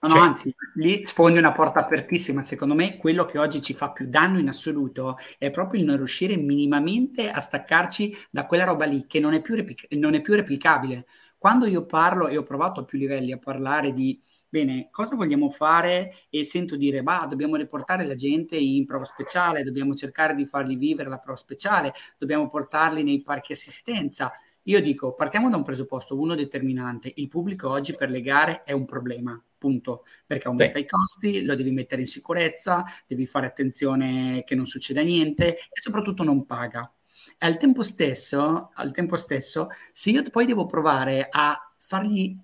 [0.00, 2.42] No, cioè, no, anzi, lì sfondi una porta apertissima.
[2.42, 5.98] Secondo me, quello che oggi ci fa più danno in assoluto è proprio il non
[5.98, 10.22] riuscire minimamente a staccarci da quella roba lì che non è più, replic- non è
[10.22, 11.04] più replicabile
[11.44, 14.18] quando io parlo e ho provato a più livelli a parlare di
[14.54, 19.64] bene, cosa vogliamo fare e sento dire, bah, dobbiamo riportare la gente in prova speciale,
[19.64, 24.30] dobbiamo cercare di fargli vivere la prova speciale, dobbiamo portarli nei parchi assistenza.
[24.66, 28.70] Io dico, partiamo da un presupposto, uno determinante, il pubblico oggi per le gare è
[28.70, 30.84] un problema, punto, perché aumenta Beh.
[30.84, 35.80] i costi, lo devi mettere in sicurezza, devi fare attenzione che non succeda niente e
[35.80, 36.88] soprattutto non paga.
[37.36, 42.38] E al tempo stesso, al tempo stesso, se io poi devo provare a fargli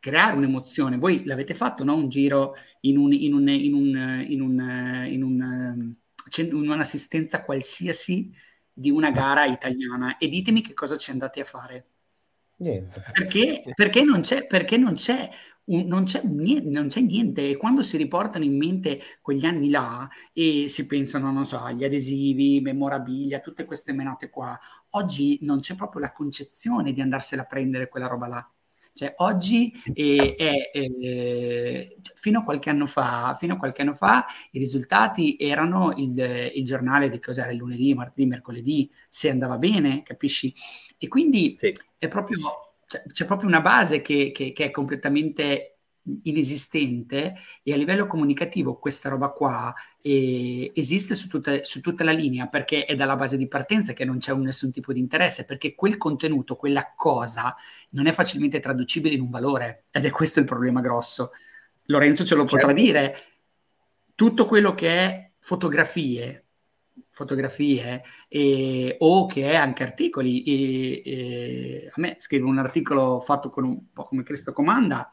[0.00, 0.96] creare un'emozione.
[0.96, 1.94] Voi l'avete fatto, no?
[1.94, 5.94] Un giro in, un, in, un, in, un, in, un, in, un,
[6.36, 8.32] in un'assistenza qualsiasi
[8.72, 11.84] di una gara italiana e ditemi che cosa ci andate a fare.
[12.56, 13.02] Niente.
[13.12, 15.28] Perché, perché, non c'è, perché non, c'è
[15.64, 17.50] un, non, c'è niente, non c'è niente.
[17.50, 21.84] E quando si riportano in mente quegli anni là e si pensano, non so, agli
[21.84, 24.58] adesivi, memorabilia, tutte queste menate qua,
[24.90, 28.50] oggi non c'è proprio la concezione di andarsela a prendere quella roba là.
[28.92, 34.24] Cioè, oggi eh, è, eh, fino, a qualche anno fa, fino a qualche anno fa
[34.52, 40.02] i risultati erano il, il giornale di cos'era il lunedì, martedì, mercoledì, se andava bene,
[40.02, 40.52] capisci?
[40.98, 41.72] E quindi sì.
[41.98, 42.38] è proprio,
[42.86, 45.79] cioè, c'è proprio una base che, che, che è completamente
[46.22, 52.12] inesistente e a livello comunicativo questa roba qua eh, esiste su, tutte, su, tutta la
[52.12, 55.44] linea perché è dalla base di partenza che non c'è un, nessun tipo di interesse
[55.44, 57.54] perché quel contenuto, quella cosa
[57.90, 61.30] non è facilmente traducibile in un valore ed è questo il problema grosso.
[61.86, 62.56] Lorenzo ce lo certo.
[62.56, 63.16] potrà dire.
[64.14, 66.44] Tutto quello che è fotografie,
[67.08, 70.42] fotografie eh, o che è anche articoli.
[70.42, 75.10] E, e, a me scrive un articolo fatto con un po' come Cristo comanda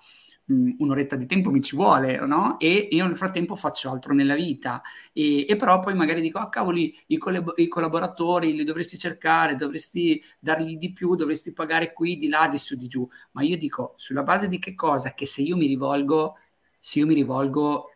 [0.47, 2.59] mh, un'oretta di tempo mi ci vuole, no?
[2.59, 4.81] E io nel frattempo faccio altro nella vita.
[5.13, 9.55] E, e però poi magari dico, ah cavoli, i, collab- i, collaboratori li dovresti cercare,
[9.55, 13.07] dovresti dargli di più, dovresti pagare qui, di là, di su, di giù.
[13.31, 15.13] Ma io dico, sulla base di che cosa?
[15.13, 16.37] Che se io mi rivolgo,
[16.79, 17.91] se io mi rivolgo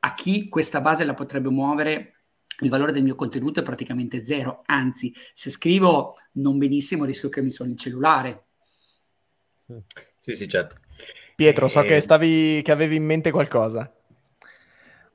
[0.00, 2.14] a chi questa base la potrebbe muovere,
[2.62, 4.62] il valore del mio contenuto è praticamente zero.
[4.66, 8.44] Anzi, se scrivo non benissimo, rischio che mi suoni il cellulare.
[10.18, 10.76] Sì, sì, certo.
[11.40, 13.90] Pietro, so che, stavi, che avevi in mente qualcosa.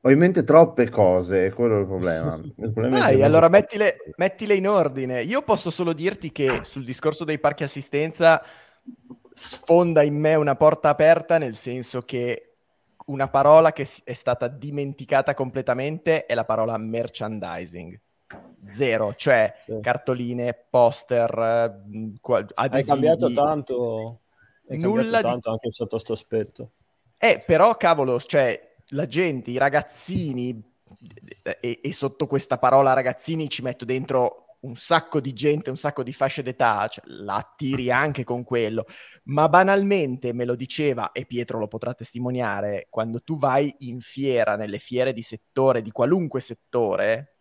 [0.02, 2.34] Ho in mente troppe cose, quello è il problema.
[2.42, 5.22] Il problema Dai, allora mettile, mettile, in ordine.
[5.22, 8.42] Io posso solo dirti che sul discorso dei parchi assistenza
[9.36, 12.56] sfonda in me una porta aperta, nel senso che
[13.06, 18.00] una parola che è stata dimenticata completamente è la parola merchandising.
[18.68, 19.78] Zero, cioè sì.
[19.80, 22.52] cartoline, poster, adesivi.
[22.56, 24.20] Hai cambiato tanto
[24.68, 25.56] è nulla tanto di...
[25.56, 26.72] anche sotto questo aspetto.
[27.18, 30.62] Eh, però, cavolo, cioè, la gente, i ragazzini,
[31.60, 36.04] e, e, sotto questa parola ragazzini ci metto dentro un sacco di gente, un sacco
[36.04, 38.86] di fasce d'età, cioè, la attiri anche con quello,
[39.26, 44.56] ma banalmente me lo diceva, e Pietro lo potrà testimoniare, quando tu vai in fiera,
[44.56, 47.36] nelle fiere di settore, di qualunque settore,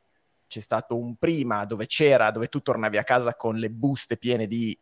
[0.46, 4.46] c'è stato un prima dove c'era, dove tu tornavi a casa con le buste piene
[4.46, 4.78] di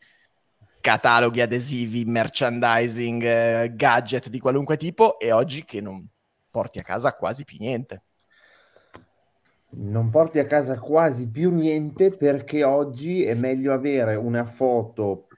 [0.82, 6.04] cataloghi adesivi, merchandising, eh, gadget di qualunque tipo e oggi che non
[6.50, 8.02] porti a casa quasi più niente.
[9.74, 15.28] Non porti a casa quasi più niente perché oggi è meglio avere una foto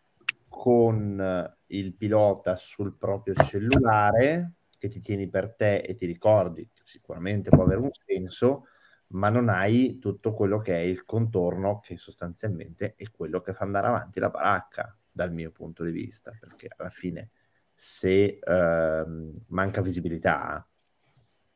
[0.48, 7.50] con il pilota sul proprio cellulare che ti tieni per te e ti ricordi, sicuramente
[7.50, 8.68] può avere un senso,
[9.08, 13.64] ma non hai tutto quello che è il contorno che sostanzialmente è quello che fa
[13.64, 17.30] andare avanti la baracca dal mio punto di vista, perché alla fine
[17.72, 20.66] se uh, manca visibilità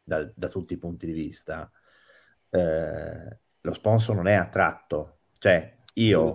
[0.03, 1.69] da, da, tutti i punti di vista,
[2.51, 5.19] uh, lo sponsor non è attratto.
[5.39, 6.33] Cioè, io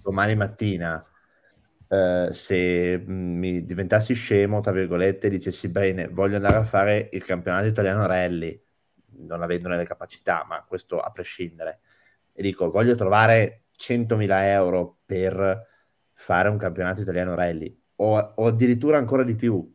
[0.00, 1.00] domani mattina,
[1.88, 7.66] uh, se mi diventassi scemo, tra virgolette, dicessi bene, voglio andare a fare il campionato
[7.66, 8.60] italiano rally,
[9.18, 11.80] non avendone le capacità, ma questo a prescindere,
[12.32, 15.70] e dico, voglio trovare 100.000 euro per
[16.22, 19.68] fare un campionato italiano rally o, o addirittura ancora di più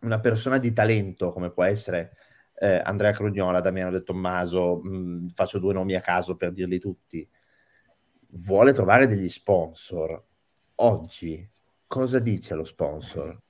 [0.00, 2.16] una persona di talento come può essere
[2.56, 7.26] eh, Andrea Crugnola, Damiano De Tommaso, mh, faccio due nomi a caso per dirli tutti,
[8.30, 10.20] vuole trovare degli sponsor.
[10.76, 11.48] Oggi
[11.86, 13.40] cosa dice lo sponsor?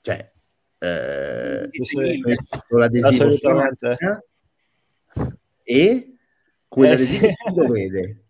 [0.00, 0.32] Cioè,
[0.78, 1.68] eh,
[2.68, 3.24] l'adesivo
[5.64, 6.14] e
[6.68, 7.54] quell'adesivo eh, sì.
[7.54, 8.27] lo vede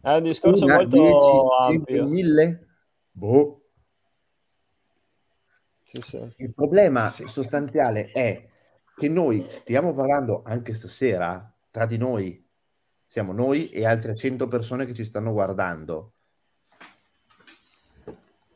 [0.00, 1.16] è un discorso Una, molto 10,
[1.60, 2.06] ampio.
[2.06, 2.66] 1000?
[3.10, 3.62] Boh.
[5.84, 6.34] Sì, sì.
[6.36, 7.26] Il problema sì.
[7.26, 8.48] sostanziale è
[8.96, 12.44] che noi stiamo parlando anche stasera tra di noi,
[13.04, 16.14] siamo noi e altre 100 persone che ci stanno guardando.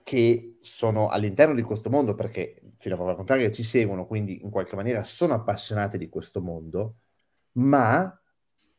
[0.09, 4.49] che sono all'interno di questo mondo, perché fino a prova contraria ci seguono, quindi in
[4.49, 7.01] qualche maniera sono appassionate di questo mondo,
[7.59, 8.19] ma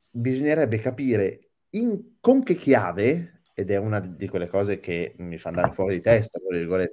[0.09, 5.49] bisognerebbe capire in, con che chiave, ed è una di quelle cose che mi fa
[5.49, 6.39] andare fuori di testa,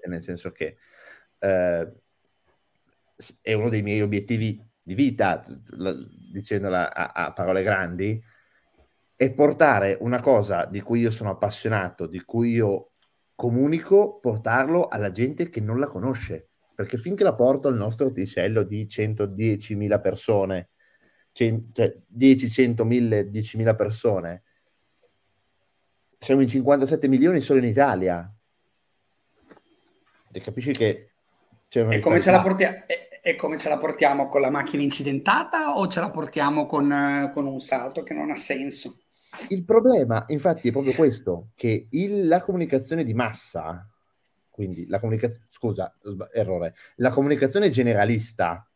[0.07, 0.77] nel senso che
[1.39, 1.93] eh,
[3.41, 5.43] è uno dei miei obiettivi di vita,
[6.33, 8.22] dicendola a, a parole grandi,
[9.14, 12.93] è portare una cosa di cui io sono appassionato, di cui io
[13.35, 16.51] comunico, portarlo alla gente che non la conosce.
[16.74, 20.70] Perché finché la porto al nostro ticello di 110.000 persone,
[21.33, 24.43] 100, cioè 10, 100, 1000, 10.000 persone,
[26.27, 28.29] siamo in 57 milioni solo in Italia.
[30.33, 31.12] E capisci che...
[31.68, 36.01] E come, portia- e, e come, ce la portiamo con la macchina incidentata o ce
[36.01, 38.99] la portiamo con, con un salto che non ha senso?
[39.51, 43.89] Il problema, infatti, è proprio questo, che il, la comunicazione di massa,
[44.51, 45.97] quindi la comunicazione, scusa,
[46.33, 48.68] errore, la comunicazione generalista,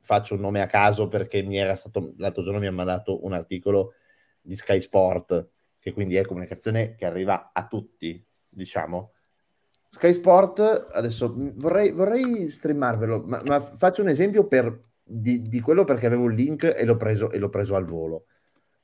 [0.00, 3.34] faccio un nome a caso perché mi era stato, l'altro giorno mi ha mandato un
[3.34, 3.94] articolo
[4.40, 5.52] di Sky Sport,
[5.84, 9.12] che quindi è comunicazione che arriva a tutti, diciamo.
[9.90, 15.84] Sky Sport, adesso vorrei, vorrei streamarvelo, ma, ma faccio un esempio per, di, di, quello
[15.84, 18.24] perché avevo il link e l'ho preso, e l'ho preso al volo.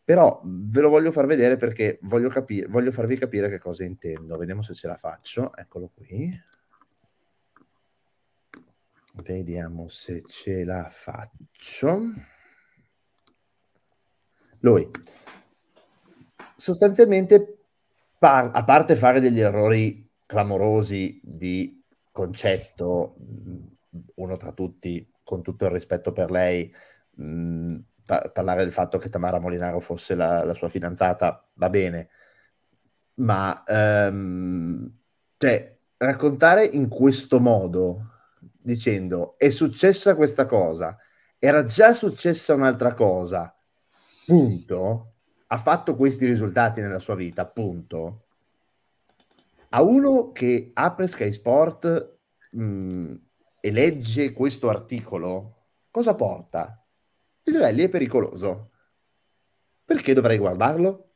[0.05, 4.37] Però ve lo voglio far vedere perché voglio, capire, voglio farvi capire che cosa intendo.
[4.37, 5.57] Vediamo se ce la faccio.
[5.57, 6.39] Eccolo qui.
[9.25, 12.03] Vediamo se ce la faccio.
[14.59, 14.91] Lui.
[16.61, 17.57] Sostanzialmente,
[18.19, 21.83] par- a parte fare degli errori clamorosi di
[22.13, 23.17] concetto,
[24.17, 26.71] uno tra tutti, con tutto il rispetto per lei,
[27.13, 32.11] mh, pa- parlare del fatto che Tamara Molinaro fosse la, la sua fidanzata, va bene,
[33.15, 34.93] ma um,
[35.39, 38.05] cioè, raccontare in questo modo,
[38.39, 40.95] dicendo è successa questa cosa,
[41.39, 43.57] era già successa un'altra cosa,
[44.27, 45.10] punto,
[45.53, 48.27] ha fatto questi risultati nella sua vita, punto.
[49.71, 52.19] A uno che apre Sky Sport
[52.53, 53.15] mh,
[53.61, 56.81] e legge questo articolo, cosa porta?
[57.45, 58.71] il rally è pericoloso.
[59.85, 61.07] Perché dovrei guardarlo?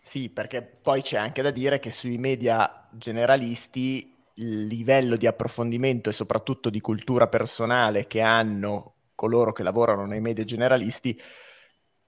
[0.00, 6.08] Sì, perché poi c'è anche da dire che sui media generalisti il livello di approfondimento
[6.08, 11.20] e soprattutto di cultura personale che hanno coloro che lavorano nei media generalisti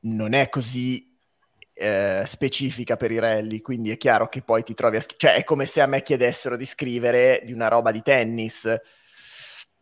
[0.02, 1.18] non è così
[1.72, 5.00] eh, specifica per i rally, quindi è chiaro che poi ti trovi a...
[5.00, 8.72] Sch- cioè è come se a me chiedessero di scrivere di una roba di tennis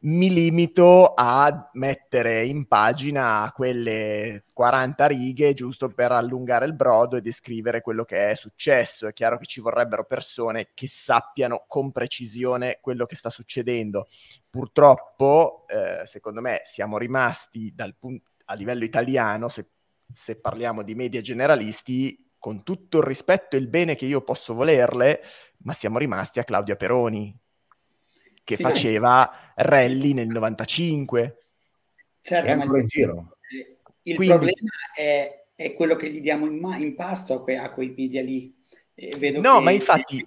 [0.01, 7.21] mi limito a mettere in pagina quelle 40 righe giusto per allungare il brodo e
[7.21, 9.09] descrivere quello che è successo.
[9.09, 14.07] È chiaro che ci vorrebbero persone che sappiano con precisione quello che sta succedendo.
[14.49, 19.67] Purtroppo, eh, secondo me, siamo rimasti punto, a livello italiano, se,
[20.15, 24.55] se parliamo di media generalisti, con tutto il rispetto e il bene che io posso
[24.55, 25.23] volerle,
[25.65, 27.37] ma siamo rimasti a Claudia Peroni,
[28.49, 31.37] che sì, faceva rally nel 95.
[32.23, 33.37] Certo, ma il, giro.
[34.05, 37.71] il Quindi, problema è, è, quello che gli diamo in, in pasto a, que, a,
[37.71, 38.55] quei media lì.
[39.41, 39.61] no, che...
[39.63, 40.27] ma infatti...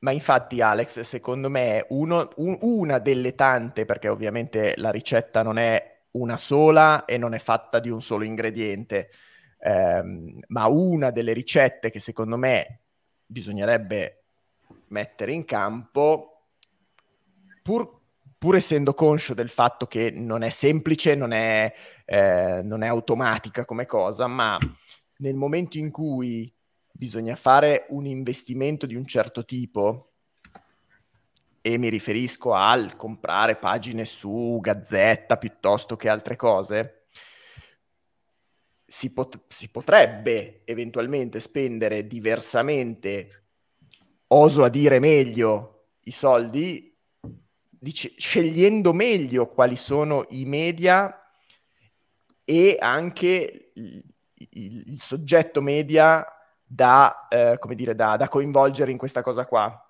[0.00, 5.58] Ma infatti, Alex, secondo me uno, un, una delle tante, perché ovviamente la ricetta non
[5.58, 9.10] è una sola e non è fatta di un solo ingrediente,
[9.58, 12.82] ehm, ma una delle ricette che secondo me
[13.26, 14.22] bisognerebbe
[14.90, 16.37] mettere in campo
[17.68, 18.00] pur,
[18.38, 21.70] pur, essendo conscio del fatto che non è semplice, non è,
[22.06, 24.58] eh, non è automatica come cosa, ma
[25.18, 26.50] nel momento in cui
[26.90, 30.12] bisogna fare un investimento di un certo tipo,
[31.60, 37.02] e mi riferisco al comprare pagine su Gazzetta piuttosto che altre cose,
[38.86, 43.42] si, pot- si potrebbe eventualmente spendere diversamente,
[44.28, 46.87] oso a dire meglio, i soldi
[47.78, 51.22] dice, scegliendo meglio quali sono i media
[52.44, 54.04] e anche il,
[54.34, 56.26] il, il soggetto media
[56.64, 59.82] da, eh, come dire, da, da, coinvolgere in questa cosa qua.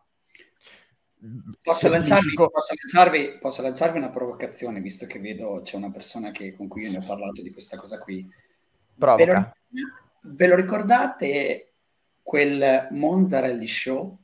[1.61, 6.55] Posso lanciarvi, posso, lanciarvi, posso lanciarvi, una provocazione, visto che vedo c'è una persona che,
[6.55, 8.29] con cui io ne ho parlato di questa cosa qui.
[8.95, 9.53] Ve lo,
[10.21, 11.73] ve lo ricordate
[12.23, 14.19] quel Monza Rally Show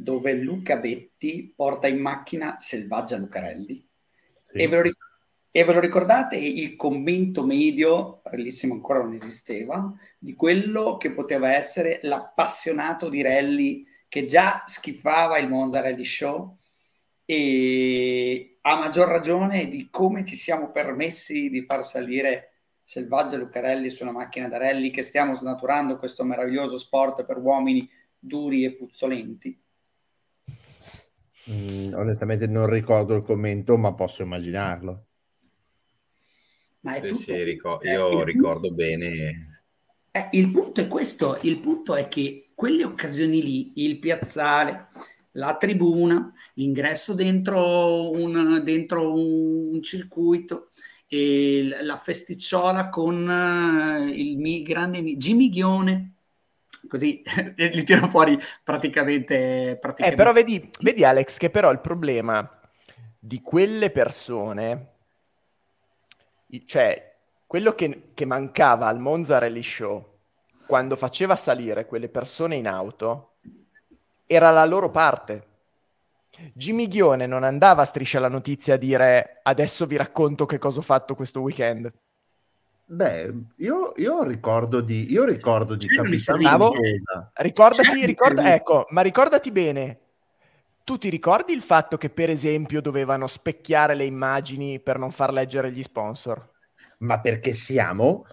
[0.00, 3.84] dove Luca Betti porta in macchina Selvaggia Lucarelli
[4.44, 4.56] sì.
[4.56, 4.92] e, ve lo,
[5.50, 11.52] e, ve lo ricordate il commento medio, bellissimo ancora non esisteva, di quello che poteva
[11.52, 16.56] essere l'appassionato di rally che già schifava il Monza Rally Show
[17.24, 22.52] e a maggior ragione di come ci siamo permessi di far salire
[22.84, 27.90] Selvaggia Lucarelli su una macchina da rally che stiamo snaturando questo meraviglioso sport per uomini
[28.16, 29.60] duri e puzzolenti.
[31.50, 35.06] Mm, onestamente non ricordo il commento, ma posso immaginarlo.
[36.80, 37.20] Ma è sì, tutto...
[37.20, 39.62] sì, ricor- io eh, ricordo bene.
[40.10, 44.88] Eh, il punto è questo, il punto è che quelle occasioni lì, il piazzale,
[45.32, 50.72] la tribuna, l'ingresso dentro un, dentro un circuito,
[51.06, 56.17] e la festicciola con eh, il mio grande Jimmy Ghione,
[56.88, 57.22] così
[57.56, 59.76] li tiro fuori praticamente.
[59.80, 60.06] praticamente.
[60.06, 62.58] Eh, però vedi, vedi Alex che però il problema
[63.18, 64.92] di quelle persone,
[66.66, 67.16] cioè
[67.46, 70.16] quello che, che mancava al Monza Rally Show
[70.66, 73.36] quando faceva salire quelle persone in auto
[74.26, 75.46] era la loro parte.
[76.52, 80.78] Jimmy Ghione non andava a striscia la notizia a dire adesso vi racconto che cosa
[80.80, 81.90] ho fatto questo weekend.
[82.90, 86.72] Beh, io, io ricordo di, io ricordo di Capitano
[87.34, 89.98] Ricordati, ricorda, ecco, ma ricordati bene,
[90.84, 95.34] tu ti ricordi il fatto che per esempio dovevano specchiare le immagini per non far
[95.34, 96.50] leggere gli sponsor?
[97.00, 98.24] Ma perché siamo?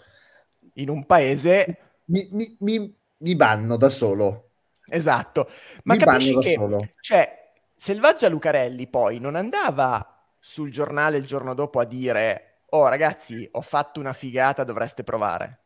[0.76, 1.80] In un paese...
[2.06, 4.52] Mi, mi, mi, mi banno da solo.
[4.88, 5.50] Esatto,
[5.84, 6.58] ma mi capisci che...
[7.02, 13.48] Cioè, Selvaggia Lucarelli poi non andava sul giornale il giorno dopo a dire oh ragazzi
[13.52, 15.60] ho fatto una figata dovreste provare.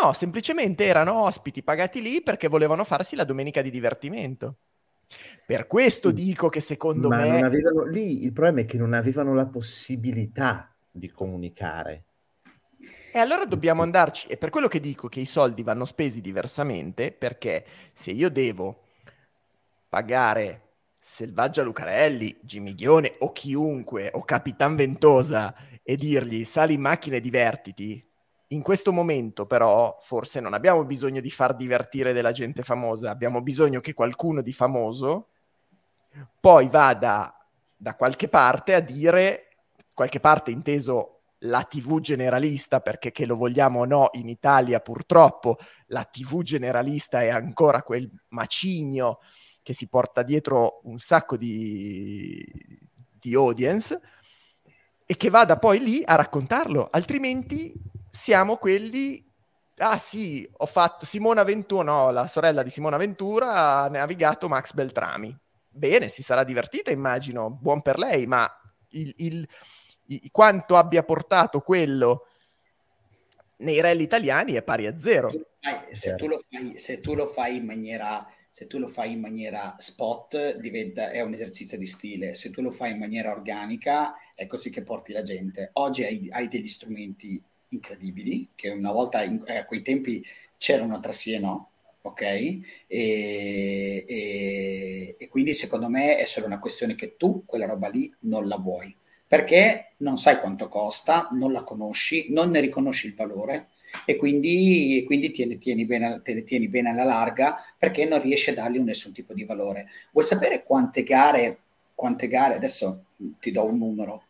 [0.00, 4.56] No, semplicemente erano ospiti pagati lì perché volevano farsi la domenica di divertimento.
[5.44, 7.42] Per questo dico che secondo Ma me...
[7.42, 12.04] Avevano, lì il problema è che non avevano la possibilità di comunicare.
[13.12, 17.12] E allora dobbiamo andarci, è per quello che dico che i soldi vanno spesi diversamente,
[17.12, 18.86] perché se io devo
[19.88, 20.62] pagare
[20.98, 25.54] Selvaggia Lucarelli, Jimmy Ghione o chiunque, o Capitan Ventosa,
[25.86, 28.04] e dirgli sali in macchina e divertiti,
[28.48, 33.42] in questo momento però forse non abbiamo bisogno di far divertire della gente famosa, abbiamo
[33.42, 35.28] bisogno che qualcuno di famoso
[36.40, 37.36] poi vada
[37.76, 39.48] da qualche parte a dire,
[39.92, 41.10] qualche parte inteso
[41.44, 45.58] la TV generalista, perché che lo vogliamo o no, in Italia purtroppo
[45.88, 49.18] la TV generalista è ancora quel macigno
[49.62, 52.42] che si porta dietro un sacco di,
[53.18, 54.00] di audience
[55.06, 57.74] e che vada poi lì a raccontarlo, altrimenti
[58.10, 59.24] siamo quelli
[59.78, 64.72] ah sì, ho fatto Simona Ventura, no, la sorella di Simona Ventura ha navigato Max
[64.72, 65.36] Beltrami.
[65.68, 68.48] Bene, si sarà divertita, immagino, buon per lei, ma
[68.90, 69.48] il, il,
[70.06, 72.28] il, quanto abbia portato quello
[73.58, 75.32] nei rally italiani è pari a zero.
[75.90, 78.26] Se tu lo fai, se tu lo fai in maniera
[78.68, 82.70] tu lo fai in maniera spot diventa, è un esercizio di stile, se tu lo
[82.70, 85.70] fai in maniera organica è così che porti la gente.
[85.74, 90.24] Oggi hai, hai degli strumenti incredibili che una volta in, eh, a quei tempi
[90.58, 91.70] c'erano tra sì e no,
[92.02, 92.22] ok?
[92.22, 98.12] E, e, e, quindi secondo me è solo una questione che tu quella roba lì
[98.20, 98.94] non la vuoi
[99.26, 103.70] perché non sai quanto costa, non la conosci, non ne riconosci il valore
[104.04, 108.50] e quindi, quindi tieni, tieni bene, te le tieni bene alla larga perché non riesci
[108.50, 109.88] a dargli nessun tipo di valore.
[110.12, 111.58] Vuoi sapere quante gare,
[111.94, 113.04] quante gare, adesso
[113.40, 114.24] ti do un numero,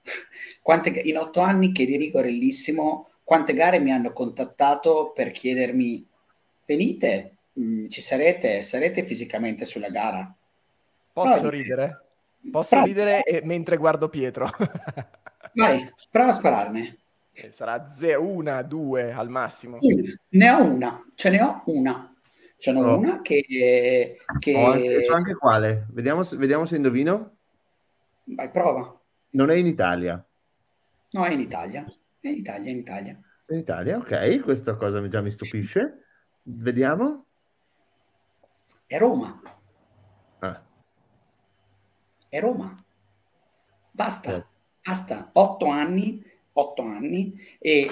[0.63, 6.07] quante, in otto anni che dirigo Rellissimo, quante gare mi hanno contattato per chiedermi
[6.67, 10.33] venite, mh, mm, ci sarete, sarete fisicamente sulla gara?
[11.13, 12.03] Posso Però, ridere?
[12.51, 12.85] Posso prova.
[12.85, 14.51] ridere e, mentre guardo Pietro?
[15.55, 16.99] Vai, prova a spararne.
[17.33, 19.77] Eh, sarà ze- una, due al massimo.
[19.81, 20.03] Una.
[20.29, 22.15] Ne ho una, ce ne ho una.
[22.57, 22.99] Ce n'ho oh.
[22.99, 23.45] una che...
[24.39, 24.55] che...
[24.55, 25.87] Oh, anche, so anche quale.
[25.91, 27.34] Vediamo, vediamo se indovino.
[28.25, 29.01] Vai, prova.
[29.31, 30.25] Non è in Italia.
[31.11, 31.85] No, è in Italia.
[32.21, 33.21] È in Italia, è in Italia.
[33.49, 34.41] In Italia, ok.
[34.41, 36.07] Questa cosa già mi stupisce.
[36.43, 37.27] Vediamo.
[38.87, 39.41] È Roma.
[40.41, 40.63] Ah.
[42.29, 42.75] È Roma.
[43.91, 44.37] Basta.
[44.37, 44.47] Eh.
[44.83, 45.31] Basta.
[45.33, 47.91] Otto anni otto anni e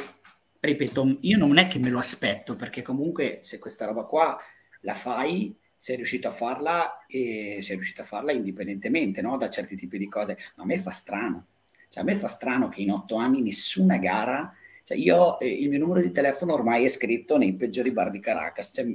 [0.61, 4.39] ripeto, io non è che me lo aspetto perché comunque se questa roba qua
[4.83, 9.37] la fai, sei riuscito a farla e sei riuscito a farla indipendentemente no?
[9.37, 10.39] da certi tipi di cose.
[10.55, 11.47] Ma a me fa strano,
[11.89, 14.55] cioè a me fa strano che in otto anni nessuna gara,
[14.85, 18.21] cioè io eh, il mio numero di telefono ormai è scritto nei peggiori bar di
[18.21, 18.87] Caracas, cioè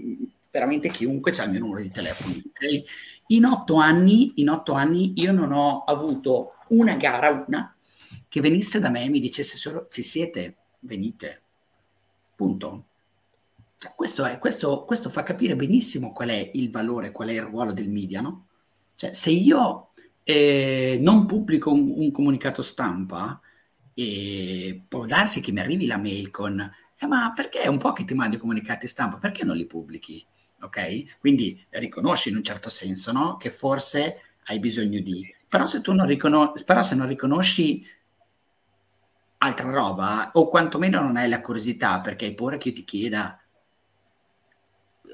[0.50, 2.36] veramente chiunque ha il mio numero di telefono.
[2.52, 2.86] Okay?
[3.28, 7.76] In otto anni, in otto anni io non ho avuto una gara, una
[8.30, 11.42] che venisse da me e mi dicesse solo ci siete, venite.
[12.34, 12.86] Punto.
[13.80, 17.44] Cioè, questo, è, questo, questo, fa capire benissimo qual è il valore, qual è il
[17.44, 18.48] ruolo del media, no?
[18.96, 19.92] Cioè, se io
[20.24, 23.40] eh, non pubblico un, un, comunicato stampa,
[23.94, 26.60] eh, può darsi che mi arrivi la mail con
[27.00, 29.68] eh, ma perché è un po' che ti mandi i comunicati stampa, perché non li
[29.68, 30.26] pubblichi?
[30.62, 31.20] Ok?
[31.20, 33.38] Quindi riconosci in un certo senso, no?
[33.38, 35.24] Che forse hai bisogno di...
[35.48, 37.86] Però se tu non, riconos- però se non riconosci
[39.40, 43.40] altra roba, o quantomeno non hai la curiosità perché hai paura che io ti chieda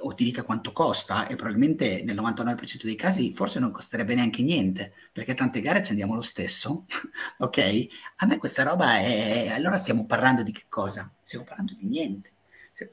[0.02, 4.42] o ti dica quanto costa e probabilmente nel 99% dei casi forse non costerebbe neanche
[4.42, 6.86] niente perché tante gare ci andiamo lo stesso
[7.40, 7.88] ok?
[8.18, 11.12] A me questa roba è allora stiamo parlando di che cosa?
[11.22, 12.32] Stiamo parlando di niente.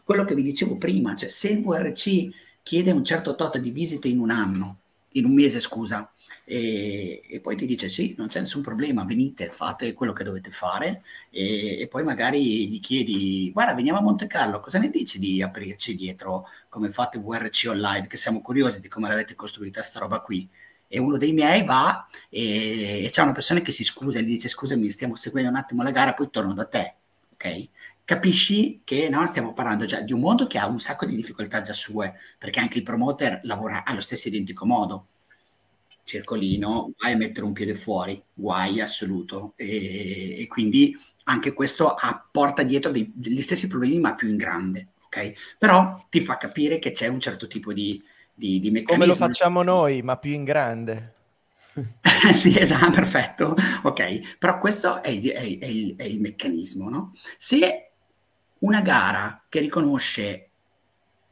[0.05, 2.29] Quello che vi dicevo prima cioè se il VRC
[2.63, 4.81] chiede un certo tot di visite in un anno
[5.15, 6.13] in un mese scusa
[6.51, 10.51] e, e, poi ti dice sì, non c'è nessun problema, venite, fate quello che dovete
[10.51, 11.05] fare.
[11.31, 15.41] E, e, poi magari gli chiedi guarda veniamo a Monte Carlo, cosa ne dici di
[15.43, 16.49] aprirci dietro?
[16.69, 20.49] Come fate VRC Online, che siamo curiosi di come l'avete costruita sta roba qui.
[20.89, 24.27] E uno dei miei va e, e c'è una persona che si scusa e gli
[24.27, 26.95] dice scusami stiamo seguendo un attimo la gara poi torno da te,
[27.35, 27.69] ok?
[28.05, 31.61] Capisci che no, stiamo parlando già di un mondo che ha un sacco di difficoltà
[31.61, 35.07] già sue, perché anche il promoter lavora allo stesso identico modo
[36.11, 39.53] circolino, guai a mettere un piede fuori, guai assoluto.
[39.57, 41.95] E, e quindi anche questo
[42.33, 44.89] porta dietro dei, degli stessi problemi, ma più in grande.
[45.05, 45.35] Okay?
[45.59, 48.03] Però ti fa capire che c'è un certo tipo di,
[48.35, 49.05] di, di meccanismo.
[49.05, 51.15] Come lo facciamo noi, ma più in grande.
[52.35, 53.55] sì, esatto, perfetto.
[53.83, 57.13] Ok, però questo è il, è, è il, è il meccanismo, no?
[57.39, 57.93] Se
[58.59, 60.50] una gara che riconosce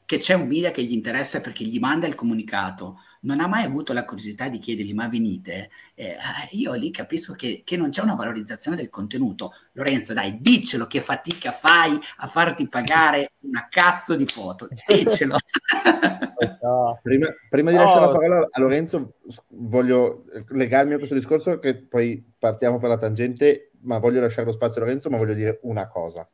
[0.08, 3.64] che c'è un media che gli interessa perché gli manda il comunicato, non ha mai
[3.64, 6.16] avuto la curiosità di chiedergli ma venite, eh,
[6.52, 9.52] io lì capisco che, che, non c'è una valorizzazione del contenuto.
[9.72, 15.36] Lorenzo, dai, diccelo che fatica fai a farti pagare una cazzo di foto, diccelo.
[17.02, 19.16] prima, prima, di no, lasciare la parola a Lorenzo,
[19.48, 24.54] voglio legarmi a questo discorso che poi partiamo per la tangente, ma voglio lasciare lo
[24.54, 26.26] spazio a Lorenzo, ma voglio dire una cosa.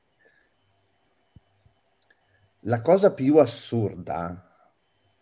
[2.67, 4.71] La cosa più assurda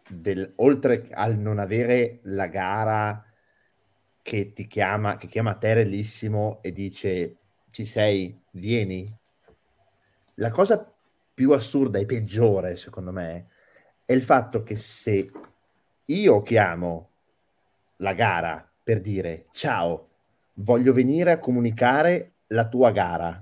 [0.09, 3.25] del, oltre al non avere la gara
[4.23, 7.37] che ti chiama, che chiama te Terellissimo e dice
[7.71, 9.13] ci sei, vieni.
[10.35, 10.89] La cosa
[11.35, 13.49] più assurda e peggiore, secondo me,
[14.05, 15.29] è il fatto che se
[16.05, 17.09] io chiamo
[17.97, 20.11] la gara per dire ciao,
[20.55, 23.41] voglio venire a comunicare la tua gara,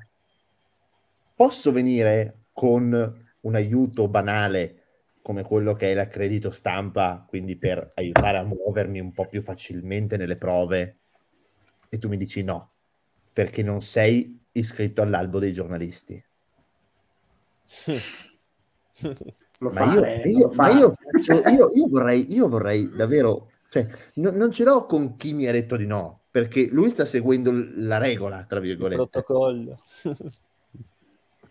[1.34, 4.76] posso venire con un aiuto banale
[5.22, 10.16] come quello che è l'accredito stampa, quindi per aiutare a muovermi un po' più facilmente
[10.16, 10.98] nelle prove,
[11.88, 12.72] e tu mi dici no,
[13.32, 16.24] perché non sei iscritto all'albo dei giornalisti.
[19.58, 20.94] ma, io, io, ma io,
[21.50, 25.52] io, io, vorrei, io vorrei davvero, cioè, no, non ce l'ho con chi mi ha
[25.52, 29.02] detto di no, perché lui sta seguendo la regola, tra virgolette.
[29.02, 29.78] Il protocollo.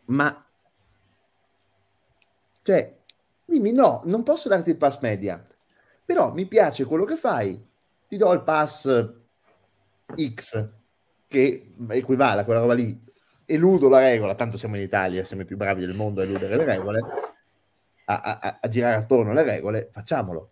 [0.06, 0.49] ma,
[2.70, 2.96] cioè,
[3.46, 5.44] dimmi no, non posso darti il pass media,
[6.06, 7.60] però mi piace quello che fai,
[8.08, 9.12] ti do il pass
[10.16, 10.74] X
[11.28, 13.04] che equivale a quella roba lì,
[13.46, 16.58] eludo la regola, tanto siamo in Italia, siamo i più bravi del mondo a eludere
[16.58, 17.04] le regole,
[18.06, 20.52] a, a, a girare attorno alle regole, facciamolo.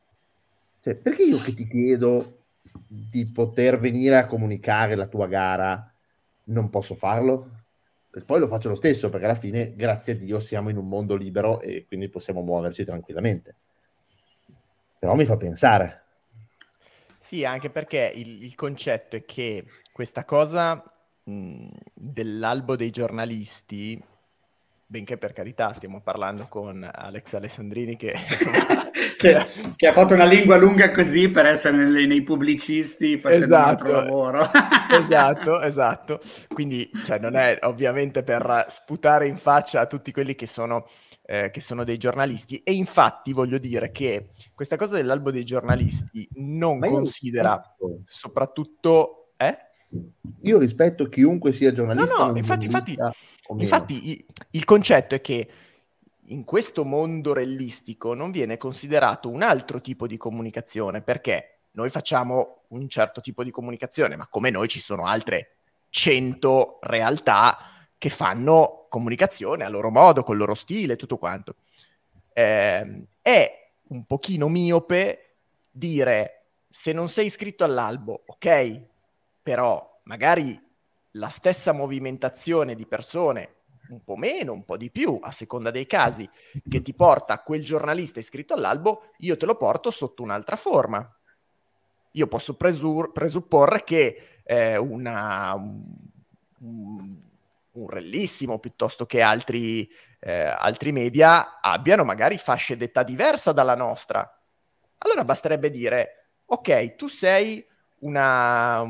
[0.82, 2.46] Cioè, perché io che ti chiedo
[2.88, 5.94] di poter venire a comunicare la tua gara
[6.46, 7.57] non posso farlo?
[8.26, 11.16] Poi lo faccio lo stesso perché alla fine, grazie a Dio, siamo in un mondo
[11.16, 13.56] libero e quindi possiamo muoverci tranquillamente.
[15.00, 16.04] Però mi fa pensare.
[17.20, 20.82] Sì, anche perché il, il concetto è che questa cosa
[21.24, 24.02] mh, dell'albo dei giornalisti,
[24.90, 28.16] benché per carità stiamo parlando con Alex Alessandrini che
[29.18, 33.64] che, che, ha fatto una lingua lunga così per essere nei, nei pubblicisti facendo esatto,
[33.64, 34.50] un altro lavoro.
[34.92, 36.20] esatto, esatto.
[36.54, 40.88] Quindi cioè, non è ovviamente per sputare in faccia a tutti quelli che sono,
[41.26, 42.62] eh, che sono dei giornalisti.
[42.64, 47.60] E infatti voglio dire che questa cosa dell'albo dei giornalisti non Ma considera
[48.06, 49.34] soprattutto...
[49.36, 49.58] Eh?
[50.42, 52.18] Io rispetto chiunque sia giornalista.
[52.18, 52.98] No, no, infatti, infatti,
[53.58, 55.50] infatti il concetto è che
[56.30, 62.64] in questo mondo rellistico non viene considerato un altro tipo di comunicazione, perché noi facciamo
[62.70, 65.58] un certo tipo di comunicazione, ma come noi ci sono altre
[65.90, 67.58] 100 realtà
[67.98, 71.56] che fanno comunicazione a loro modo, col loro stile, tutto quanto.
[72.34, 75.36] Eh, è un pochino miope
[75.72, 78.82] dire se non sei iscritto all'albo, ok,
[79.42, 80.67] però magari
[81.18, 83.56] la stessa movimentazione di persone,
[83.90, 86.30] un po' meno, un po' di più, a seconda dei casi,
[86.68, 91.10] che ti porta quel giornalista iscritto all'albo, io te lo porto sotto un'altra forma.
[92.12, 97.22] Io posso presur- presupporre che eh, una, un,
[97.72, 99.90] un rellissimo piuttosto che altri,
[100.20, 104.30] eh, altri media abbiano magari fasce d'età diversa dalla nostra.
[105.00, 107.66] Allora basterebbe dire, ok, tu sei
[108.00, 108.82] una,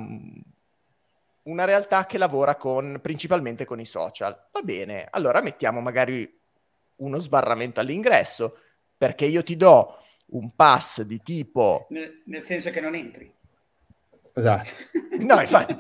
[1.47, 4.47] una realtà che lavora con, principalmente con i social.
[4.51, 6.39] Va bene, allora mettiamo magari
[6.97, 8.57] uno sbarramento all'ingresso,
[8.97, 11.87] perché io ti do un pass di tipo...
[11.89, 13.31] Nel, nel senso che non entri.
[14.33, 14.69] Esatto.
[15.19, 15.77] no, infatti,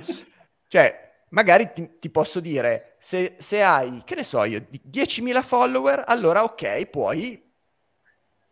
[0.67, 6.03] cioè, magari ti, ti posso dire, se, se, hai, che ne so io, 10.000 follower,
[6.07, 7.43] allora ok, puoi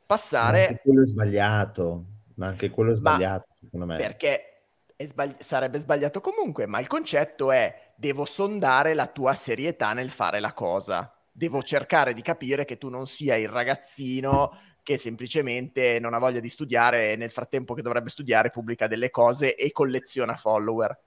[0.05, 0.59] passare...
[0.59, 2.05] Ma anche quello sbagliato,
[2.35, 3.97] ma anche quello sbagliato, ma secondo me.
[3.97, 4.54] Perché
[4.97, 10.39] sbagli- sarebbe sbagliato comunque, ma il concetto è devo sondare la tua serietà nel fare
[10.39, 11.13] la cosa.
[11.31, 16.39] Devo cercare di capire che tu non sia il ragazzino che semplicemente non ha voglia
[16.39, 20.97] di studiare e nel frattempo che dovrebbe studiare pubblica delle cose e colleziona follower.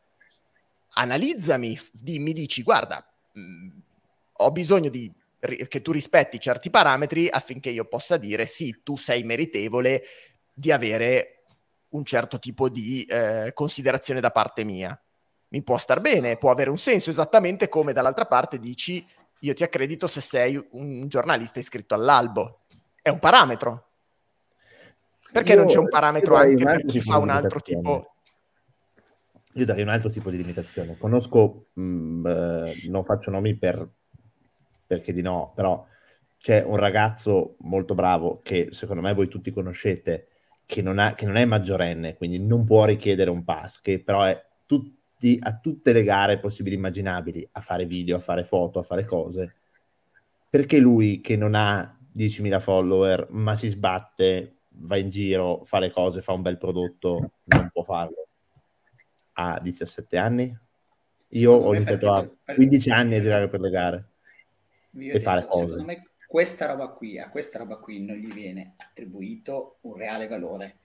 [0.95, 3.69] Analizzami, dimmi, dici, guarda, mh, mm,
[4.33, 5.11] ho bisogno di,
[5.69, 10.03] che tu rispetti certi parametri affinché io possa dire sì, tu sei meritevole
[10.53, 11.38] di avere
[11.91, 15.01] un certo tipo di eh, considerazione da parte mia.
[15.49, 19.07] Mi può star bene, può avere un senso, esattamente come dall'altra parte dici
[19.41, 22.63] io ti accredito se sei un giornalista iscritto all'albo.
[23.01, 23.87] È un parametro.
[25.31, 28.15] Perché io, non c'è un parametro anche per chi fa un altro tipo?
[29.55, 30.97] Io darei un altro tipo di limitazione.
[30.99, 33.87] Conosco, mh, mm, eh, non faccio nomi per,
[34.87, 35.87] perché di no, però
[36.39, 40.29] c'è un ragazzo molto bravo che secondo me voi tutti conoscete,
[40.69, 44.25] che non, ha, che non è maggiorenne, quindi non può richiedere un pass, che però
[44.25, 48.79] è tutti, a tutte le gare possibili e immaginabili, a fare video, a fare foto,
[48.79, 49.55] a fare cose.
[50.51, 55.91] Perché lui che non ha 10.000 follower, ma si sbatte, va in giro, fa le
[55.91, 58.27] cose, fa un bel prodotto, non può farlo?
[59.33, 60.55] A 17 anni?
[61.29, 64.09] Io ho iniziato a 15 anni a girare per le gare
[64.99, 65.63] e fare cose.
[65.63, 70.27] Secondo me questa roba qui, a questa roba qui non gli viene attribuito un reale
[70.27, 70.77] valore.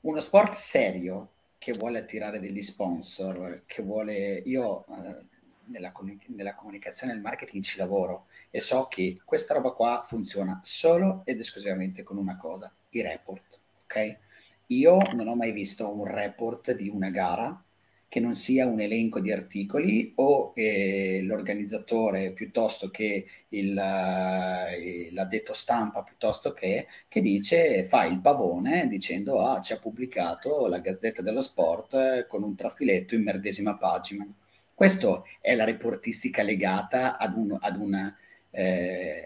[0.00, 4.42] Uno sport serio che vuole attirare degli sponsor, che vuole...
[4.44, 5.24] Io eh,
[5.64, 5.94] nella,
[6.26, 11.22] nella comunicazione e nel marketing ci lavoro e so che questa roba qua funziona solo
[11.24, 14.18] ed esclusivamente con una cosa, i report, ok?
[14.66, 17.64] Io non ho mai visto un report di una gara
[18.12, 25.54] che non sia un elenco di articoli o eh, l'organizzatore piuttosto che il, eh, l'addetto
[25.54, 31.22] stampa piuttosto che, che dice fa il pavone dicendo ah ci ha pubblicato la Gazzetta
[31.22, 34.26] dello Sport con un trafiletto in merdesima pagina.
[34.74, 38.14] Questa è la reportistica legata ad un, ad una,
[38.50, 39.24] eh,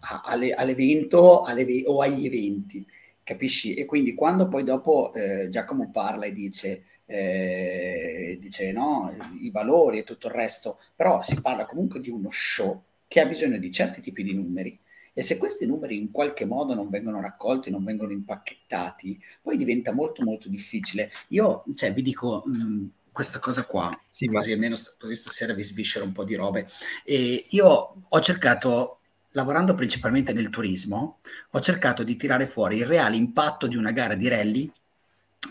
[0.00, 2.84] a, a, all'evento alle, o agli eventi,
[3.22, 3.74] capisci?
[3.74, 9.98] E quindi quando poi dopo eh, Giacomo parla e dice eh, dice no, i valori
[9.98, 13.70] e tutto il resto, però si parla comunque di uno show che ha bisogno di
[13.70, 14.78] certi tipi di numeri
[15.16, 19.92] e se questi numeri in qualche modo non vengono raccolti, non vengono impacchettati, poi diventa
[19.92, 21.12] molto molto difficile.
[21.28, 24.54] Io, cioè, vi dico mh, mm, questa cosa qua, sì, così ma...
[24.54, 26.68] almeno st- così stasera vi sviscero un po' di robe.
[27.04, 28.98] E io ho cercato
[29.30, 34.16] lavorando principalmente nel turismo, ho cercato di tirare fuori il reale impatto di una gara
[34.16, 34.72] di rally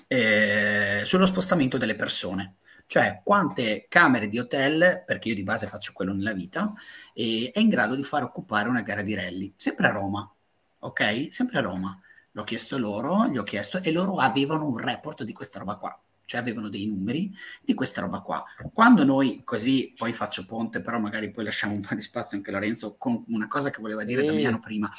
[0.07, 2.55] eh, sullo spostamento delle persone.
[2.85, 6.73] Cioè, quante camere di hotel, perché io di base faccio quello nella vita,
[7.13, 10.31] eh, è in grado di far occupare una gara di rally, sempre a Roma,
[10.79, 11.27] ok?
[11.29, 11.99] Sempre a Roma.
[12.31, 15.97] L'ho chiesto loro, gli ho chiesto e loro avevano un report di questa roba qua
[16.25, 17.31] cioè avevano dei numeri
[17.61, 18.43] di questa roba qua.
[18.73, 22.51] Quando noi, così poi faccio ponte, però magari poi lasciamo un po' di spazio anche
[22.51, 24.27] Lorenzo con una cosa che voleva dire mm.
[24.27, 24.91] Damiano prima,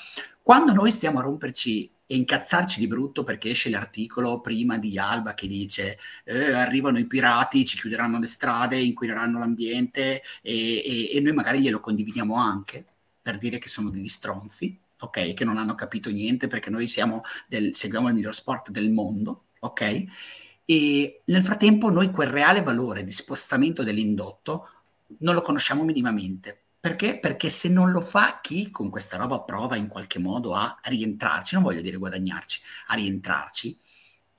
[0.42, 5.34] quando noi stiamo a romperci e incazzarci di brutto perché esce l'articolo prima di Alba
[5.34, 11.20] che dice eh, arrivano i pirati, ci chiuderanno le strade, inquineranno l'ambiente e, e, e
[11.20, 12.84] noi magari glielo condividiamo anche
[13.22, 15.32] per dire che sono degli stronzi, ok?
[15.32, 16.86] Che non hanno capito niente perché noi
[17.48, 20.04] del, seguiamo il miglior sport del mondo, ok?
[20.66, 24.68] E nel frattempo noi quel reale valore di spostamento dell'indotto
[25.20, 26.63] non lo conosciamo minimamente.
[26.84, 27.18] Perché?
[27.18, 31.54] Perché se non lo fa chi con questa roba prova in qualche modo a rientrarci,
[31.54, 33.78] non voglio dire guadagnarci, a rientrarci,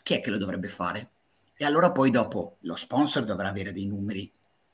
[0.03, 1.09] chi è che lo dovrebbe fare?
[1.55, 4.31] E allora poi dopo lo sponsor dovrà avere dei numeri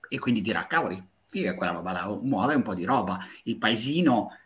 [0.10, 3.26] e quindi dirà, cavoli, figa quella roba là, muove un po' di roba.
[3.44, 4.38] Il paesino,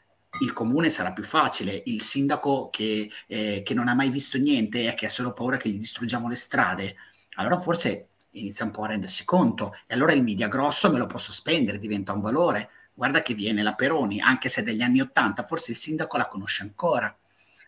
[0.42, 4.88] il comune sarà più facile, il sindaco che, eh, che non ha mai visto niente
[4.88, 6.96] e che ha solo paura che gli distruggiamo le strade,
[7.38, 11.08] allora forse inizia un po' a rendersi conto e allora il media grosso me lo
[11.08, 12.70] posso spendere, diventa un valore.
[12.96, 16.28] Guarda che viene la Peroni, anche se è degli anni Ottanta, forse il sindaco la
[16.28, 17.16] conosce ancora,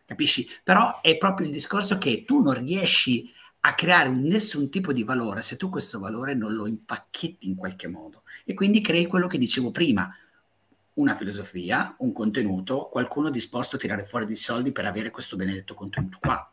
[0.05, 0.47] capisci?
[0.63, 5.41] Però è proprio il discorso che tu non riesci a creare nessun tipo di valore
[5.41, 9.37] se tu questo valore non lo impacchetti in qualche modo e quindi crei quello che
[9.37, 10.09] dicevo prima,
[10.93, 15.73] una filosofia, un contenuto, qualcuno disposto a tirare fuori dei soldi per avere questo benedetto
[15.73, 16.49] contenuto qua.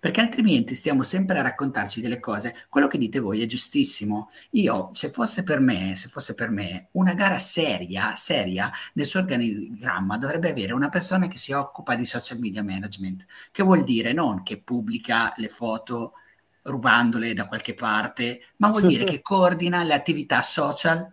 [0.00, 2.54] Perché altrimenti stiamo sempre a raccontarci delle cose.
[2.68, 4.30] Quello che dite voi è giustissimo.
[4.50, 9.20] Io, se fosse per me, se fosse per me, una gara seria, seria nel suo
[9.20, 14.12] organigramma dovrebbe avere una persona che si occupa di social media management, che vuol dire
[14.12, 16.14] non che pubblica le foto
[16.62, 21.12] rubandole da qualche parte, ma vuol dire che coordina le attività social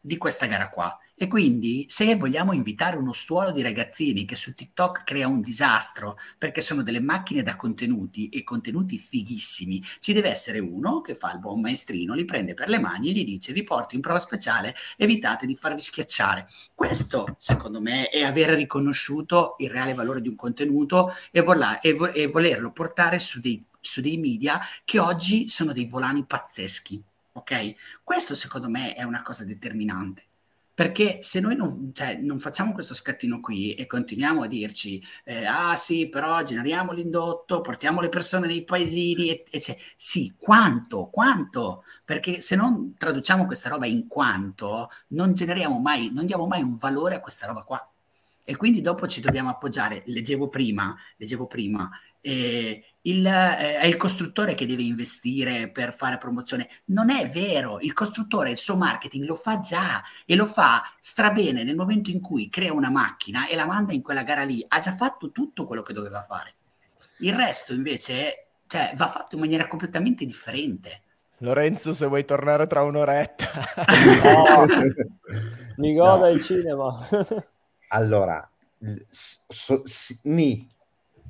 [0.00, 0.98] di questa gara qua.
[1.22, 6.16] E quindi se vogliamo invitare uno stuolo di ragazzini che su TikTok crea un disastro
[6.38, 11.30] perché sono delle macchine da contenuti e contenuti fighissimi, ci deve essere uno che fa
[11.32, 14.18] il buon maestrino, li prende per le mani e gli dice vi porto in prova
[14.18, 16.48] speciale, evitate di farvi schiacciare.
[16.74, 21.92] Questo secondo me è aver riconosciuto il reale valore di un contenuto e, vola- e,
[21.92, 27.02] vo- e volerlo portare su dei, su dei media che oggi sono dei volani pazzeschi.
[27.32, 27.74] Ok?
[28.02, 30.29] Questo secondo me è una cosa determinante.
[30.80, 35.44] Perché se noi non, cioè, non, facciamo questo scattino qui e continuiamo a dirci, eh,
[35.44, 41.10] ah sì, però generiamo l'indotto, portiamo le persone nei paesini, e, e cioè, sì, quanto,
[41.12, 41.84] quanto?
[42.02, 46.78] Perché se non traduciamo questa roba in quanto, non generiamo mai, non diamo mai un
[46.78, 47.86] valore a questa roba qua.
[48.42, 51.90] E quindi dopo ci dobbiamo appoggiare, leggevo prima, leggevo prima,
[52.20, 56.68] eh, il, eh, è il costruttore che deve investire per fare promozione.
[56.86, 61.64] Non è vero, il costruttore il suo marketing lo fa già e lo fa strabene
[61.64, 64.64] nel momento in cui crea una macchina e la manda in quella gara lì.
[64.66, 66.54] Ha già fatto tutto quello che doveva fare.
[67.18, 71.02] Il resto invece cioè, va fatto in maniera completamente differente.
[71.38, 73.44] Lorenzo, se vuoi tornare tra un'oretta.
[74.22, 74.66] no,
[75.76, 76.28] mi goda no.
[76.28, 77.08] il cinema.
[77.88, 78.48] allora,
[79.08, 80.66] so, sì, mi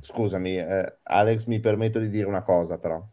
[0.00, 3.06] scusami, eh, Alex, mi permetto di dire una cosa però,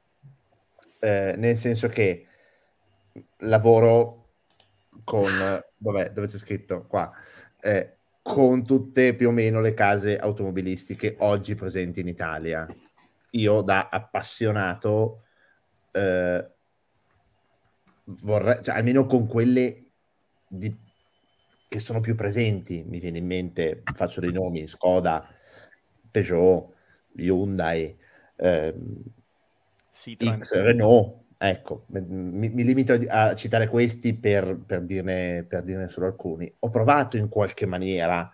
[0.99, 2.27] eh, nel senso che
[3.39, 4.29] lavoro
[5.03, 5.29] con,
[5.77, 6.85] dov'è, dove c'è scritto?
[6.87, 7.11] Qua,
[7.59, 12.67] eh, con tutte più o meno le case automobilistiche oggi presenti in Italia.
[13.31, 15.23] Io da appassionato
[15.91, 16.51] eh,
[18.03, 19.83] vorrei, cioè, almeno con quelle
[20.47, 20.75] di,
[21.67, 25.27] che sono più presenti, mi viene in mente, faccio dei nomi, Skoda,
[26.11, 26.75] Peugeot,
[27.17, 27.97] Hyundai,
[28.37, 29.03] ehm,
[29.89, 36.07] X, Renault, ecco, mi, mi, limito a, citare questi per, per, dirne, per dirne solo
[36.07, 36.51] alcuni.
[36.59, 38.31] Ho provato in qualche maniera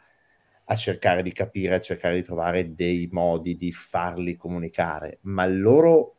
[0.65, 5.59] a cercare di capire, a cercare di trovare dei modi di farli comunicare, ma il
[5.59, 6.15] loro,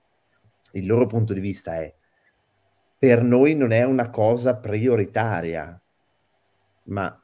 [0.73, 1.95] il loro punto di vista è
[2.99, 5.79] per noi non è una cosa prioritaria,
[6.85, 7.23] ma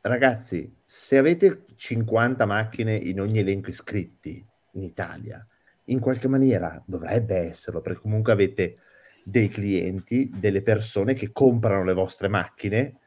[0.00, 4.42] ragazzi, se avete 50 macchine in ogni elenco iscritti,
[4.78, 5.46] in Italia.
[5.84, 8.78] In qualche maniera dovrebbe esserlo, perché comunque avete
[9.24, 12.98] dei clienti, delle persone che comprano le vostre macchine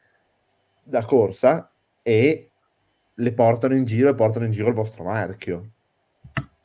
[0.84, 2.52] da corsa e
[3.14, 5.72] le portano in giro e portano in giro il vostro marchio.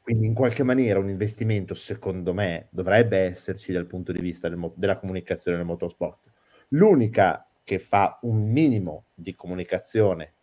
[0.03, 4.57] Quindi in qualche maniera un investimento, secondo me, dovrebbe esserci dal punto di vista del
[4.57, 6.21] mo- della comunicazione nel motorsport.
[6.69, 10.35] L'unica che fa un minimo di comunicazione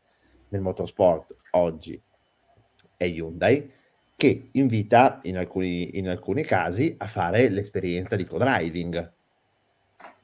[0.49, 2.01] nel motorsport oggi
[2.97, 3.71] è Hyundai,
[4.23, 9.11] che invita in alcuni, in alcuni casi a fare l'esperienza di co-driving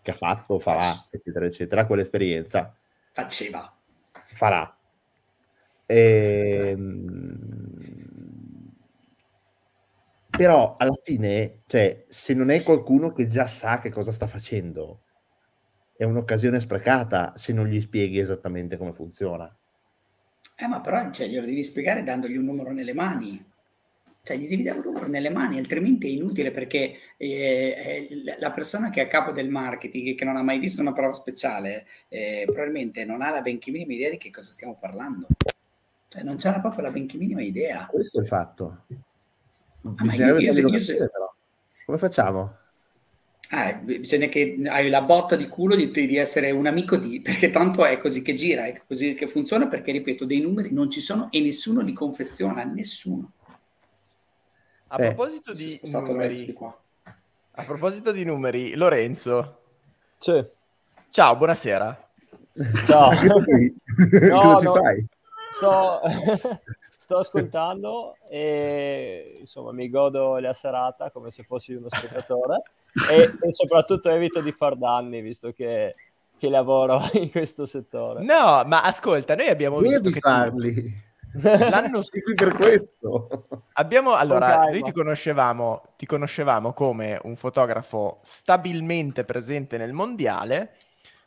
[0.02, 2.74] che ha fatto, farà, eccetera, eccetera, quell'esperienza.
[3.12, 3.76] Faceva.
[4.36, 4.74] Farà.
[5.86, 7.58] Ehm...
[10.30, 15.02] Però alla fine, cioè, se non è qualcuno che già sa che cosa sta facendo,
[15.98, 19.54] è un'occasione sprecata se non gli spieghi esattamente come funziona.
[20.56, 23.48] Eh, ma però cioè, glielo devi spiegare dandogli un numero nelle mani.
[24.22, 28.08] Cioè, gli devi dare un numero nelle mani, altrimenti è inutile perché eh,
[28.38, 31.14] la persona che è a capo del marketing, che non ha mai visto una prova
[31.14, 35.28] speciale, eh, probabilmente non ha la benché minima idea di che cosa stiamo parlando.
[36.10, 37.88] Cioè, non c'era proprio la benché minima idea.
[37.90, 38.86] Questo è il fatto.
[39.96, 41.34] Ah, io, io, io, io,
[41.86, 42.58] Come facciamo?
[43.52, 47.50] Ah, bisogna che hai la botta di culo di, di, essere un amico di, perché
[47.50, 51.00] tanto è così che gira, è così che funziona, perché ripeto, dei numeri non ci
[51.00, 53.32] sono e nessuno li confeziona, nessuno.
[54.92, 56.58] A eh, proposito di numeri,
[57.52, 59.58] a proposito di numeri, Lorenzo.
[60.18, 60.44] Sì.
[61.12, 62.10] Ciao, buonasera.
[62.86, 63.12] Ciao.
[63.22, 65.06] no, Cosa no, fai?
[65.54, 66.02] Sto...
[67.10, 72.62] sto ascoltando e insomma mi godo la serata come se fossi uno spettatore
[73.10, 75.92] e, e soprattutto evito di far danni visto che,
[76.38, 78.24] che, lavoro in questo settore.
[78.24, 80.74] No, ma ascolta, noi abbiamo Devi visto che farli.
[80.74, 80.94] Tu...
[81.34, 83.48] L'anno qui per questo.
[83.74, 90.76] Abbiamo allora, noi ti conoscevamo, ti conoscevamo come un fotografo stabilmente presente nel mondiale.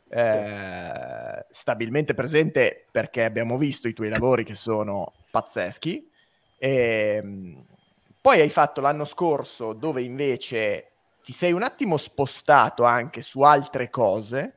[0.09, 6.09] Eh, stabilmente presente perché abbiamo visto i tuoi lavori che sono pazzeschi.
[6.57, 7.65] E, ehm,
[8.21, 10.91] poi hai fatto l'anno scorso dove invece
[11.23, 14.55] ti sei un attimo spostato anche su altre cose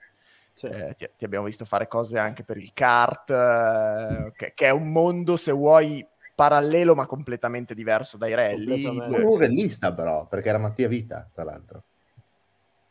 [0.57, 0.67] sì.
[0.69, 4.71] Eh, ti, ti, abbiamo visto fare cose anche per il kart, eh, che, che, è
[4.71, 6.05] un mondo, se vuoi,
[6.35, 8.87] parallelo ma completamente diverso dai rally.
[8.87, 11.83] Un rallista però, perché era Mattia Vita, tra l'altro.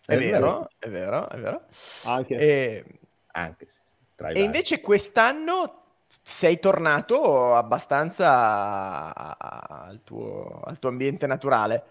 [0.05, 1.61] È, è vero, vero, è vero, è vero.
[2.05, 2.85] Anche, e,
[3.31, 3.79] anche sì.
[4.17, 5.81] E invece quest'anno
[6.21, 11.83] sei tornato abbastanza al tuo, al tuo ambiente naturale.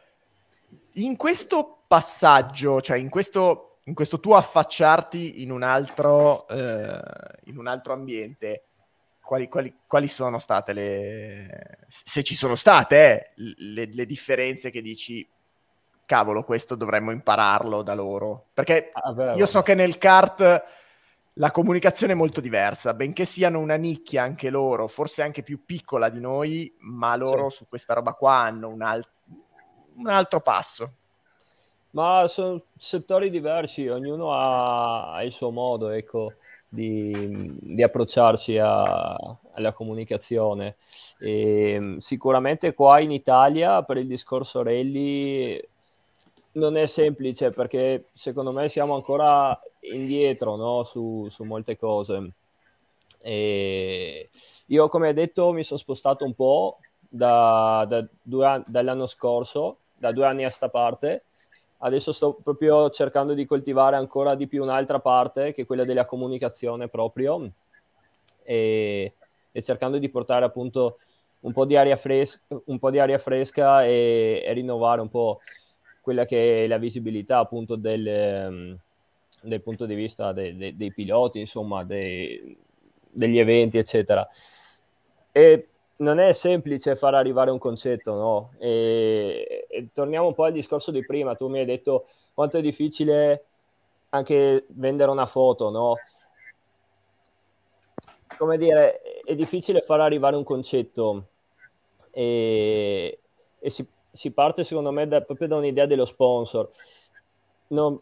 [0.94, 7.00] In questo passaggio, cioè in questo in questo tuo affacciarti in un altro, eh,
[7.44, 8.64] in un altro ambiente,
[9.20, 14.80] quali, quali, quali, sono state le, se ci sono state, eh, le, le, differenze che
[14.80, 15.26] dici,
[16.06, 18.46] cavolo, questo dovremmo impararlo da loro?
[18.54, 20.64] Perché ah, io so che nel kart
[21.34, 26.08] la comunicazione è molto diversa, benché siano una nicchia anche loro, forse anche più piccola
[26.08, 27.58] di noi, ma loro sì.
[27.58, 29.06] su questa roba qua hanno un, al-
[29.96, 30.92] un altro passo.
[31.94, 36.32] Ma sono settori diversi, ognuno ha, ha il suo modo ecco,
[36.68, 39.14] di, di approcciarsi a,
[39.52, 40.76] alla comunicazione.
[41.20, 45.60] E, sicuramente qua in Italia per il discorso rally
[46.52, 49.58] non è semplice perché secondo me siamo ancora
[49.92, 50.82] indietro no?
[50.82, 52.32] su, su, molte cose.
[53.20, 54.30] E
[54.66, 56.78] io, come hai detto, mi sono spostato un po'
[57.08, 61.22] da, da due, dall'anno scorso, da due anni a sta parte
[61.84, 66.06] adesso sto proprio cercando di coltivare ancora di più un'altra parte, che è quella della
[66.06, 67.50] comunicazione proprio,
[68.42, 69.12] e,
[69.52, 70.98] e cercando di portare appunto
[71.40, 72.42] un po' di aria, fres-
[72.78, 75.40] po di aria fresca e, e, rinnovare un po'
[76.00, 78.78] quella che è la visibilità appunto del, um,
[79.42, 82.56] del punto di vista de, de, dei piloti, insomma, de,
[83.10, 84.26] degli eventi, eccetera.
[85.32, 88.50] E non è semplice far arrivare un concetto, no?
[88.58, 92.60] E, e torniamo un po' al discorso di prima, tu mi hai detto quanto è
[92.60, 93.44] difficile
[94.10, 95.94] anche vendere una foto, no?
[98.36, 101.26] Come dire, è difficile far arrivare un concetto
[102.10, 103.18] e,
[103.58, 106.68] e si, si, parte secondo me da, proprio da un'idea dello sponsor.
[107.68, 108.00] Non,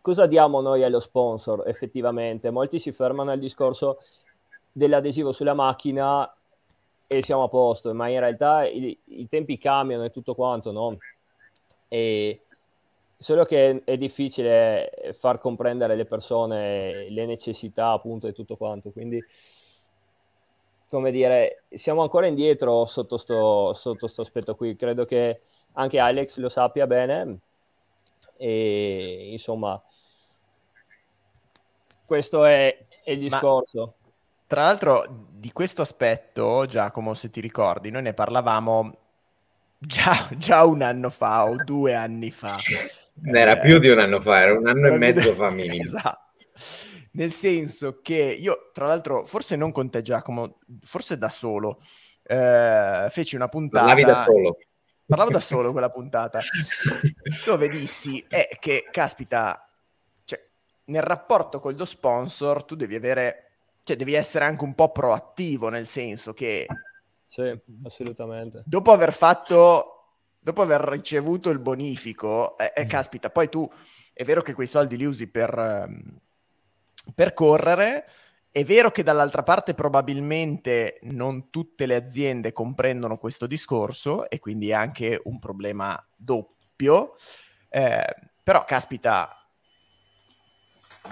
[0.00, 2.50] cosa diamo noi allo sponsor effettivamente?
[2.50, 3.98] Molti si fermano al discorso
[4.72, 6.30] dell'adesivo sulla macchina
[7.12, 10.96] e siamo a posto, ma in realtà i, i tempi cambiano e tutto quanto, no?
[11.88, 12.40] E
[13.18, 19.22] solo che è difficile far comprendere alle persone le necessità appunto e tutto quanto, quindi
[20.88, 25.42] come dire, siamo ancora indietro sotto sto, sotto sto aspetto qui, credo che
[25.72, 27.38] anche Alex lo sappia bene
[28.36, 29.80] e insomma
[32.06, 33.94] questo è, è il discorso.
[33.96, 34.01] Ma
[34.52, 38.98] tra l'altro, di questo aspetto, Giacomo, se ti ricordi, noi ne parlavamo
[39.78, 42.58] già, già un anno fa o due anni fa.
[43.32, 45.82] Era eh, più di un anno fa, era un anno e mezzo fa minimo.
[45.82, 46.34] Esatto.
[47.12, 51.80] Nel senso che io, tra l'altro, forse non con te, Giacomo, forse da solo,
[52.22, 53.86] eh, feci una puntata.
[53.86, 54.58] Parlavi da solo.
[55.06, 56.40] Parlavo da solo quella puntata,
[57.46, 59.66] dove dissi eh, che, caspita,
[60.26, 60.46] cioè,
[60.84, 63.46] nel rapporto con lo sponsor tu devi avere
[63.84, 66.66] cioè devi essere anche un po' proattivo, nel senso che...
[67.26, 68.62] Sì, assolutamente.
[68.64, 72.88] Dopo aver fatto, dopo aver ricevuto il bonifico, eh, eh, mm.
[72.88, 73.68] caspita, poi tu,
[74.12, 76.20] è vero che quei soldi li usi per, ehm,
[77.14, 78.06] per correre,
[78.50, 84.68] è vero che dall'altra parte probabilmente non tutte le aziende comprendono questo discorso e quindi
[84.68, 87.14] è anche un problema doppio,
[87.70, 89.42] eh, però caspita,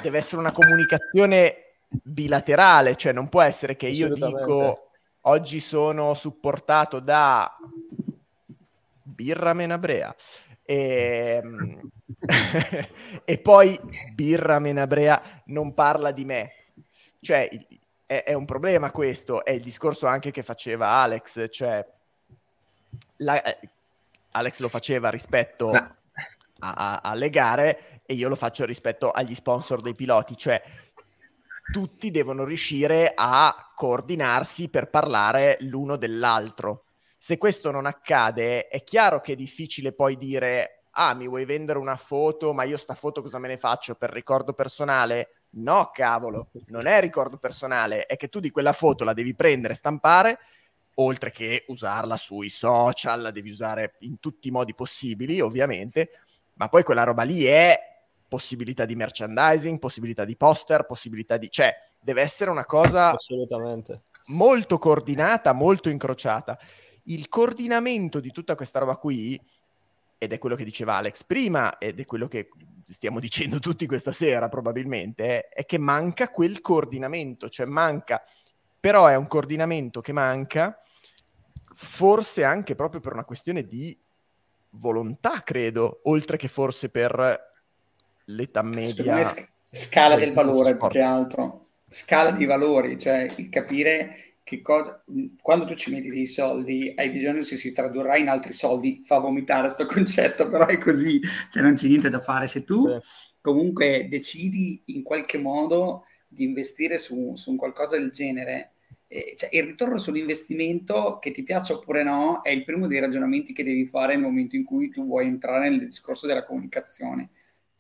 [0.03, 4.91] deve essere una comunicazione bilaterale, cioè non può essere che io dico
[5.23, 7.57] oggi sono supportato da
[9.03, 10.15] Birra Menabrea
[10.63, 11.43] e,
[13.25, 13.79] e poi
[14.15, 16.53] Birra Menabrea non parla di me.
[17.21, 17.49] Cioè
[18.07, 21.85] è, è, un problema questo, è il discorso anche che faceva Alex, cioè
[23.17, 23.59] la, eh,
[24.31, 25.95] Alex lo faceva rispetto a,
[26.61, 30.63] a, alle gare e io lo faccio rispetto agli sponsor dei piloti, cioè
[31.73, 36.85] tutti devono riuscire a coordinarsi per parlare l'uno dell'altro.
[37.17, 41.79] Se questo non accade, è chiaro che è difficile poi dire ah, mi vuoi vendere
[41.79, 45.35] una foto, ma io sta foto cosa me ne faccio per ricordo personale?
[45.51, 49.75] No, cavolo, non è ricordo personale, è che tu di quella foto la devi prendere,
[49.75, 50.39] stampare,
[50.95, 56.11] oltre che usarla sui social, la devi usare in tutti i modi possibili, ovviamente,
[56.55, 57.90] ma poi quella roba lì è
[58.31, 61.51] possibilità di merchandising, possibilità di poster, possibilità di...
[61.51, 66.59] cioè, deve essere una cosa assolutamente molto coordinata, molto incrociata.
[67.05, 69.41] Il coordinamento di tutta questa roba qui
[70.19, 72.51] ed è quello che diceva Alex prima, ed è quello che
[72.89, 78.23] stiamo dicendo tutti questa sera probabilmente, è che manca quel coordinamento, cioè manca,
[78.79, 80.81] però è un coordinamento che manca
[81.73, 83.99] forse anche proprio per una questione di
[84.71, 87.50] volontà, credo, oltre che forse per
[88.35, 89.23] l'età media.
[89.23, 95.05] Sc- scala del valore più che altro, scala di valori, cioè il capire che cosa,
[95.41, 99.19] quando tu ci metti dei soldi hai bisogno se si tradurrà in altri soldi, fa
[99.19, 101.21] vomitare questo concetto, però è così,
[101.51, 102.49] cioè non c'è niente da fare.
[102.49, 102.99] Se tu sì.
[103.41, 108.73] comunque decidi in qualche modo di investire su, su un qualcosa del genere,
[109.37, 113.63] cioè il ritorno sull'investimento, che ti piaccia oppure no, è il primo dei ragionamenti che
[113.63, 117.31] devi fare nel momento in cui tu vuoi entrare nel discorso della comunicazione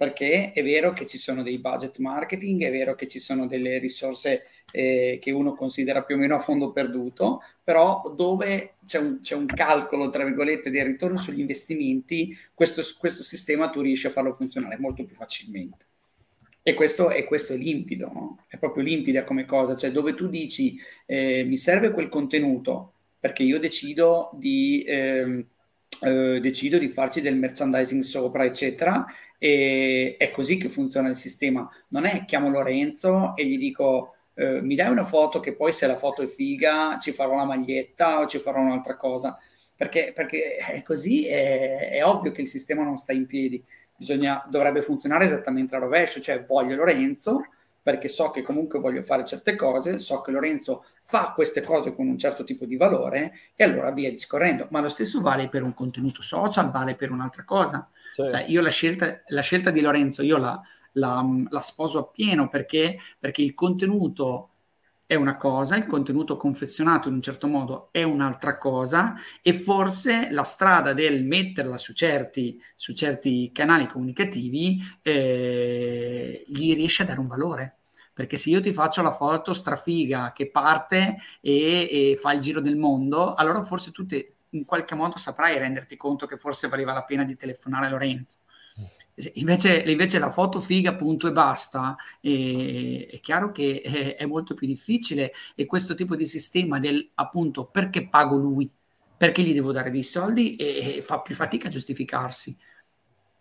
[0.01, 3.76] perché è vero che ci sono dei budget marketing, è vero che ci sono delle
[3.76, 9.20] risorse eh, che uno considera più o meno a fondo perduto, però dove c'è un,
[9.20, 14.11] c'è un calcolo, tra virgolette, del ritorno sugli investimenti, questo, questo, sistema tu riesci a
[14.11, 15.84] farlo funzionare molto più facilmente.
[16.62, 18.44] E questo, e questo è limpido, no?
[18.48, 23.42] è proprio limpida come cosa, cioè dove tu dici eh, mi serve quel contenuto perché
[23.42, 24.82] io decido di...
[24.82, 25.44] Eh,
[26.03, 29.05] eh, decido di farci del merchandising sopra, eccetera,
[29.43, 31.66] e è così che funziona il sistema.
[31.88, 35.86] Non è chiamo Lorenzo e gli dico eh, mi dai una foto che poi se
[35.86, 39.38] la foto è figa ci farò la maglietta o ci farò un'altra cosa.
[39.74, 43.64] Perché, perché è così, è, è, ovvio che il sistema non sta in piedi.
[43.97, 47.47] Bisogna, dovrebbe funzionare esattamente a rovescio, cioè voglio Lorenzo,
[47.82, 52.09] perché so che comunque voglio fare certe cose, so che Lorenzo fa queste cose con
[52.09, 54.66] un certo tipo di valore e allora via discorrendo.
[54.68, 57.88] Ma lo stesso vale per un contenuto social, vale per un'altra cosa.
[58.12, 58.26] Sì.
[58.28, 60.61] Cioè, io la scelta, la scelta, di Lorenzo, io la,
[60.92, 64.50] la, la sposo appieno perché, perché il contenuto
[65.11, 70.30] è una cosa, il contenuto confezionato in un certo modo è un'altra cosa e forse
[70.30, 77.18] la strada del metterla su certi, su certi canali comunicativi eh, gli riesce a dare
[77.18, 77.78] un valore.
[78.12, 82.61] Perché se io ti faccio la foto strafiga che parte e, e fa il giro
[82.61, 86.92] del mondo, allora forse tu te, in qualche modo saprai renderti conto che forse valeva
[86.92, 88.38] la pena di telefonare a Lorenzo.
[89.34, 94.55] Invece, invece, la foto figa, punto e basta, e, è chiaro che è, è, molto
[94.55, 98.70] più difficile e questo tipo di sistema del appunto perché pago lui,
[99.16, 102.57] perché gli devo dare dei soldi e, e fa più fatica a giustificarsi.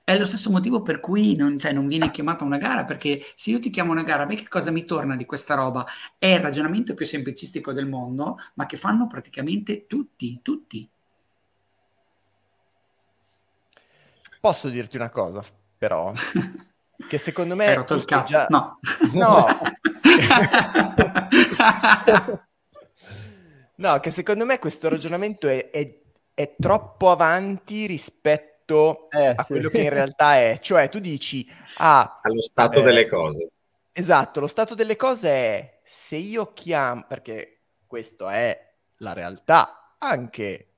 [0.03, 3.51] È lo stesso motivo per cui non, cioè, non viene chiamata una gara, perché se
[3.51, 5.85] io ti chiamo una gara, me che cosa mi torna di questa roba?
[6.17, 10.89] È il ragionamento più semplicistico del mondo, ma che fanno praticamente tutti, tutti.
[14.39, 15.43] Posso dirti una cosa?
[15.79, 16.11] però,
[17.07, 17.67] che secondo me...
[17.67, 18.27] Hai rotto il cazzo?
[18.27, 18.45] Già...
[18.49, 18.79] No.
[19.13, 19.45] No.
[23.75, 25.97] no, che secondo me questo ragionamento è, è,
[26.33, 29.53] è troppo avanti rispetto eh, a sì.
[29.53, 30.59] quello che in realtà è.
[30.61, 31.49] Cioè, tu dici...
[31.77, 33.51] Ah, Allo stato eh, delle cose.
[33.93, 37.05] Esatto, lo stato delle cose è se io chiamo...
[37.07, 38.67] Perché questo è
[38.97, 40.68] la realtà, anche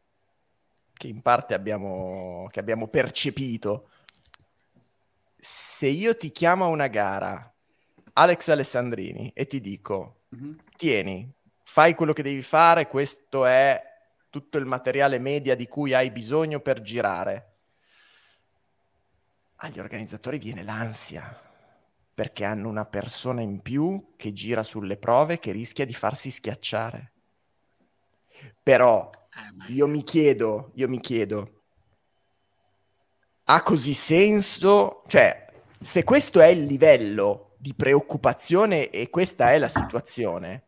[1.02, 3.90] che in parte abbiamo, che abbiamo percepito
[5.36, 7.52] se io ti chiamo a una gara,
[8.14, 10.54] Alex Alessandrini, e ti dico, mm-hmm.
[10.78, 11.28] tieni,
[11.64, 13.82] fai quello che devi fare, questo è
[14.30, 17.54] tutto il materiale media di cui hai bisogno per girare,
[19.56, 21.36] agli organizzatori viene l'ansia,
[22.14, 27.12] perché hanno una persona in più che gira sulle prove che rischia di farsi schiacciare.
[28.62, 29.10] Però
[29.68, 31.64] io mi chiedo, io mi chiedo,
[33.46, 35.04] ha così senso?
[35.08, 35.48] Cioè,
[35.82, 40.66] se questo è il livello di preoccupazione e questa è la situazione,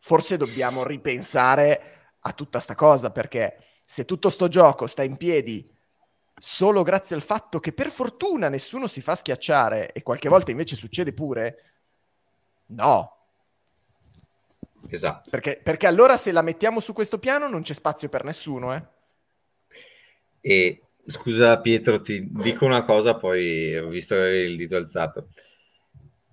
[0.00, 5.72] forse dobbiamo ripensare a tutta sta cosa, perché se tutto sto gioco sta in piedi
[6.38, 10.76] solo grazie al fatto che per fortuna nessuno si fa schiacciare e qualche volta invece
[10.76, 11.62] succede pure,
[12.66, 13.15] no.
[14.88, 15.30] Esatto.
[15.30, 18.82] Perché, perché allora se la mettiamo su questo piano non c'è spazio per nessuno, eh?
[20.40, 25.28] E Scusa Pietro, ti dico una cosa, poi ho visto il dito alzato.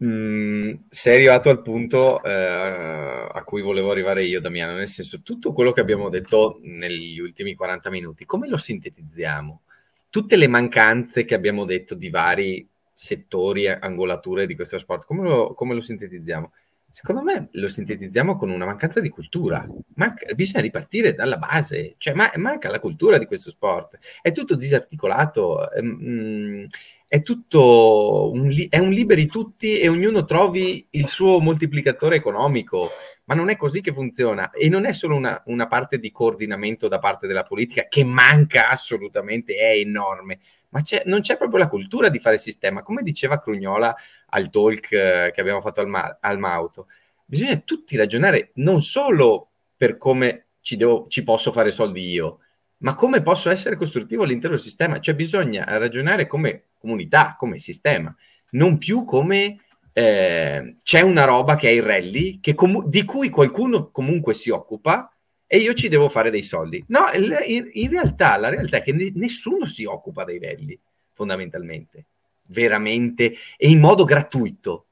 [0.03, 5.53] Mm, sei arrivato al punto eh, a cui volevo arrivare io, Damiano, nel senso tutto
[5.53, 9.61] quello che abbiamo detto negli ultimi 40 minuti, come lo sintetizziamo?
[10.09, 15.53] Tutte le mancanze che abbiamo detto di vari settori, angolature di questo sport, come lo,
[15.53, 16.51] come lo sintetizziamo?
[16.95, 19.67] Secondo me lo sintetizziamo con una mancanza di cultura.
[19.95, 23.97] Manca, bisogna ripartire dalla base, cioè ma, manca la cultura di questo sport.
[24.21, 26.65] È tutto disarticolato, mm,
[27.07, 32.91] è tutto un, è un liberi tutti e ognuno trovi il suo moltiplicatore economico.
[33.23, 36.87] Ma non è così che funziona e non è solo una, una parte di coordinamento
[36.87, 41.69] da parte della politica che manca assolutamente, è enorme, ma c'è, non c'è proprio la
[41.69, 42.83] cultura di fare sistema.
[42.83, 43.95] Come diceva Crugnola
[44.33, 46.87] al talk eh, che abbiamo fatto al, Ma- al Mauto,
[47.25, 52.39] bisogna tutti ragionare non solo per come ci, devo, ci posso fare soldi io,
[52.79, 54.99] ma come posso essere costruttivo all'intero sistema.
[54.99, 58.13] Cioè bisogna ragionare come comunità, come sistema,
[58.51, 59.59] non più come
[59.93, 64.49] eh, c'è una roba che è il rally, che com- di cui qualcuno comunque si
[64.49, 65.13] occupa
[65.45, 66.83] e io ci devo fare dei soldi.
[66.87, 70.79] No, in, in realtà la realtà è che ne, nessuno si occupa dei rally,
[71.13, 72.05] fondamentalmente,
[72.47, 74.85] veramente, e in modo gratuito,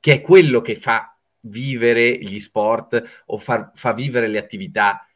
[0.00, 5.06] che è quello che fa vivere gli sport o far, fa vivere le attività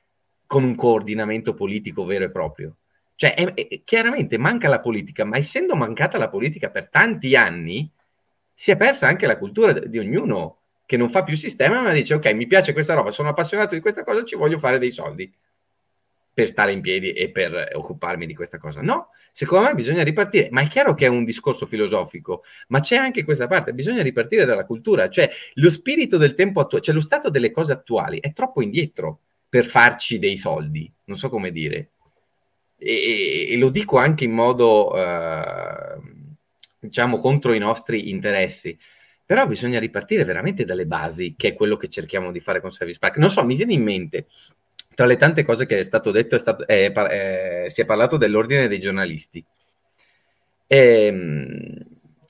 [0.47, 2.77] con un coordinamento politico vero e proprio.
[3.15, 7.91] Cioè, è, è, chiaramente manca la politica, ma essendo mancata la politica per tanti anni,
[8.55, 12.15] si è persa anche la cultura di ognuno che non fa più sistema, ma dice
[12.15, 15.33] ok, mi piace questa roba, sono appassionato di questa cosa, ci voglio fare dei soldi
[16.33, 18.81] per stare in piedi e per occuparmi di questa cosa.
[18.81, 22.97] No, secondo me bisogna ripartire, ma è chiaro che è un discorso filosofico, ma c'è
[22.97, 27.01] anche questa parte, bisogna ripartire dalla cultura, cioè lo spirito del tempo attuale, cioè lo
[27.01, 31.91] stato delle cose attuali è troppo indietro per farci dei soldi, non so come dire.
[32.79, 36.01] E, e lo dico anche in modo, eh,
[36.79, 38.77] diciamo, contro i nostri interessi
[39.25, 42.99] però bisogna ripartire veramente dalle basi, che è quello che cerchiamo di fare con Service
[42.99, 43.17] Pack.
[43.17, 44.27] Non so, mi viene in mente,
[44.95, 48.17] tra le tante cose che è stato detto, è stato, è, è, si è parlato
[48.17, 49.45] dell'ordine dei giornalisti,
[50.67, 51.79] ehm,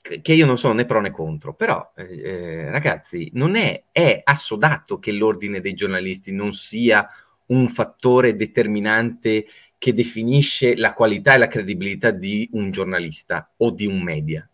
[0.01, 4.99] che io non sono né pro né contro, però eh, ragazzi, non è, è assodato
[4.99, 7.07] che l'ordine dei giornalisti non sia
[7.47, 9.45] un fattore determinante
[9.77, 14.47] che definisce la qualità e la credibilità di un giornalista o di un media.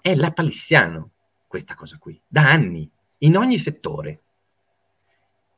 [0.00, 1.10] È la palissiano
[1.46, 4.22] questa cosa qui, da anni, in ogni settore.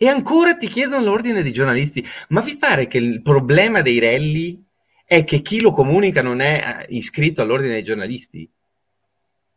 [0.00, 4.64] E ancora ti chiedono l'ordine dei giornalisti, ma vi pare che il problema dei rally
[5.04, 8.48] è che chi lo comunica non è eh, iscritto all'ordine dei giornalisti?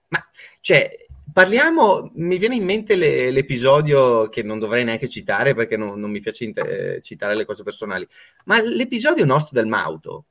[0.08, 0.28] Ma,
[0.60, 0.98] cioè,
[1.32, 6.10] parliamo, mi viene in mente le, l'episodio che non dovrei neanche citare perché non, non
[6.10, 8.08] mi piace inter- citare le cose personali,
[8.46, 10.26] ma l'episodio nostro del Mauto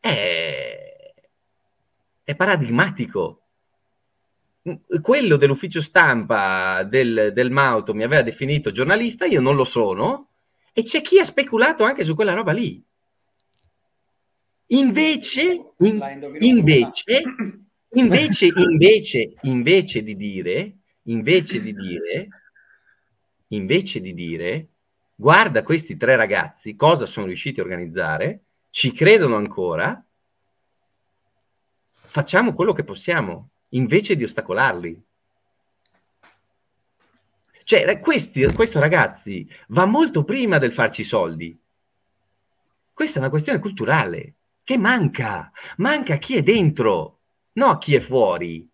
[0.00, 1.14] è,
[2.22, 3.45] è paradigmatico
[5.00, 10.30] quello dell'ufficio stampa del, del Mauto mi aveva definito giornalista, io non lo sono,
[10.72, 12.82] e c'è chi ha speculato anche su quella roba lì.
[14.70, 17.22] Invece, in, invece,
[17.94, 22.28] invece, invece, invece di dire, invece di dire,
[23.48, 24.68] invece di dire,
[25.14, 30.04] guarda questi tre ragazzi cosa sono riusciti a organizzare, ci credono ancora,
[31.92, 35.02] facciamo quello che possiamo invece di ostacolarli.
[37.64, 41.58] Cioè, questi, questo ragazzi va molto prima del farci soldi.
[42.92, 47.18] Questa è una questione culturale che manca, manca a chi è dentro,
[47.54, 48.68] non a chi è fuori.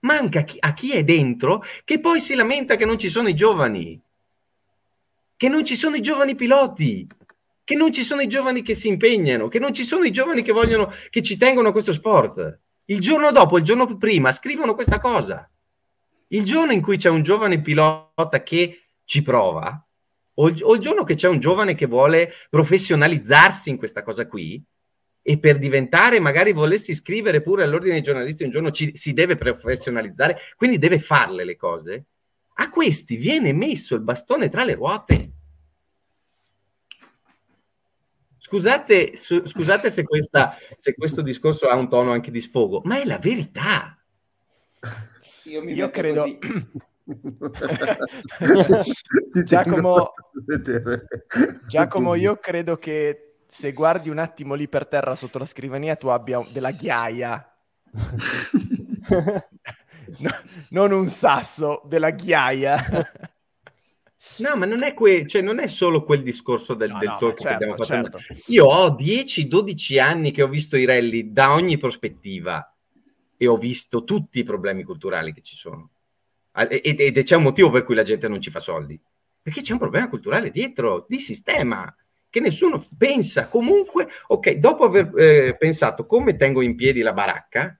[0.00, 4.00] Manca a chi è dentro che poi si lamenta che non ci sono i giovani,
[5.36, 7.06] che non ci sono i giovani piloti,
[7.64, 10.42] che non ci sono i giovani che si impegnano, che non ci sono i giovani
[10.42, 12.60] che vogliono, che ci tengono a questo sport.
[12.86, 15.50] Il giorno dopo, il giorno prima, scrivono questa cosa.
[16.28, 19.84] Il giorno in cui c'è un giovane pilota che ci prova,
[20.38, 24.62] o il, giorno che c'è un giovane che vuole professionalizzarsi in questa cosa qui,
[25.22, 29.36] e per diventare, magari volessi scrivere pure all'ordine dei giornalisti un giorno ci, si deve
[29.36, 32.04] professionalizzare, quindi deve farle le cose,
[32.58, 35.30] a questi viene messo il bastone tra le ruote.
[38.46, 43.00] Scusate, su, scusate se, questa, se, questo discorso ha un tono anche di sfogo, ma
[43.00, 43.98] è la verità.
[45.42, 46.24] Io, Io credo...
[49.42, 50.12] Giacomo,
[51.66, 56.06] Giacomo, io credo che se guardi un attimo lì per terra sotto la scrivania tu
[56.06, 57.52] abbia della ghiaia.
[60.18, 60.30] no,
[60.68, 62.76] non un sasso, della ghiaia.
[64.38, 67.18] No, ma non è, que- cioè, non è solo quel discorso del, no, del no,
[67.18, 68.18] talk certo, che abbiamo fatto.
[68.18, 68.42] Certo.
[68.52, 72.74] Io ho 10-12 anni che ho visto i rally da ogni prospettiva
[73.36, 75.90] e ho visto tutti i problemi culturali che ci sono.
[76.52, 78.98] ed c'è un motivo per cui la gente non ci fa soldi,
[79.42, 81.94] perché c'è un problema culturale dietro, di sistema,
[82.28, 87.78] che nessuno pensa comunque, ok, dopo aver eh, pensato come tengo in piedi la baracca,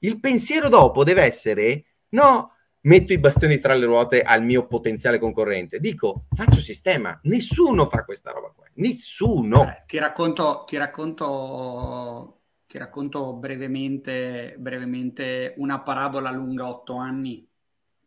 [0.00, 2.52] il pensiero dopo deve essere, no,
[2.88, 8.04] metto i bastoni tra le ruote al mio potenziale concorrente, dico, faccio sistema, nessuno fa
[8.04, 9.68] questa roba qua, nessuno.
[9.68, 12.34] Eh, ti racconto, ti racconto
[12.66, 17.48] ti racconto brevemente, brevemente una parabola lunga otto anni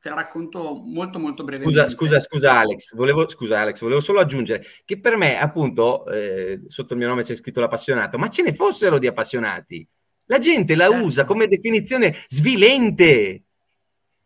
[0.02, 1.80] te la racconto molto molto brevemente.
[1.90, 6.62] Scusa, scusa, scusa Alex, volevo, scusa Alex, volevo solo aggiungere che per me appunto eh,
[6.68, 9.88] sotto il mio nome c'è scritto l'appassionato, ma ce ne fossero di appassionati.
[10.26, 11.06] La gente la certo.
[11.06, 13.44] usa come definizione svilente.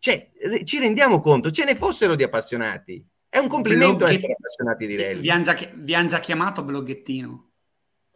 [0.06, 0.30] Cioè,
[0.66, 3.04] ci rendiamo conto, ce ne fossero di appassionati.
[3.28, 4.14] È un complimento Bloghe...
[4.14, 5.20] essere appassionati di rally.
[5.22, 7.50] Vi hanno già, già, chiamato bloggettino?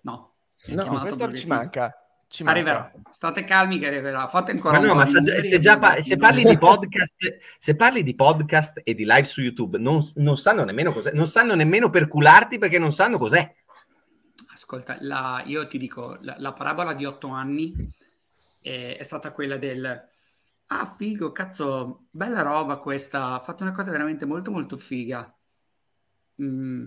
[0.02, 0.36] No.
[0.68, 1.92] No, questo ci manca.
[2.28, 2.94] Ci arriverà.
[3.10, 4.28] State calmi che arriverà.
[4.28, 7.16] Fate ancora ma no, ma se, se, già pa- se, parli di podcast,
[7.58, 11.26] se parli di podcast e di live su YouTube, non, non, sanno nemmeno cos'è, non
[11.26, 13.52] sanno nemmeno per cularti perché non sanno cos'è.
[14.54, 17.74] Ascolta, la, io ti dico, la, la, parabola di otto anni
[18.62, 20.09] è, è, stata quella del
[20.72, 25.34] ah, figo, cazzo, bella roba questa, ha fatto una cosa veramente molto molto figa.
[26.42, 26.86] Mm,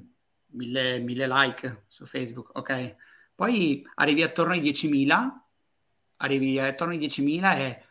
[0.52, 2.96] mille, mille like su Facebook, ok?
[3.34, 5.30] Poi arrivi attorno ai 10.000,
[6.16, 7.84] arrivi attorno ai 10.000 e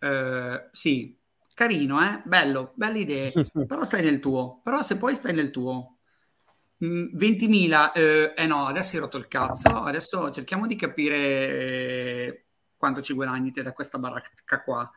[0.00, 1.16] eh, sì,
[1.54, 2.20] carino, eh?
[2.24, 3.32] bello, belle idee,
[3.66, 5.94] però stai nel tuo, però se poi stai nel tuo.
[6.80, 12.44] 20.000, mm, eh, eh no, adesso hai rotto il cazzo, adesso cerchiamo di capire eh,
[12.76, 14.90] quanto ci guadagni te da questa baracca qua.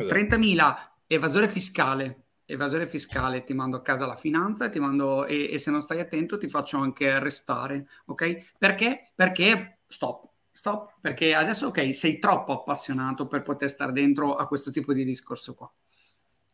[0.00, 0.36] Esatto.
[0.36, 5.58] 30.000, evasore fiscale, evasore fiscale, ti mando a casa la finanza ti mando, e, e
[5.58, 8.52] se non stai attento ti faccio anche arrestare, ok?
[8.58, 9.12] Perché?
[9.14, 14.70] Perché stop, stop, perché adesso ok, sei troppo appassionato per poter stare dentro a questo
[14.70, 15.72] tipo di discorso qua.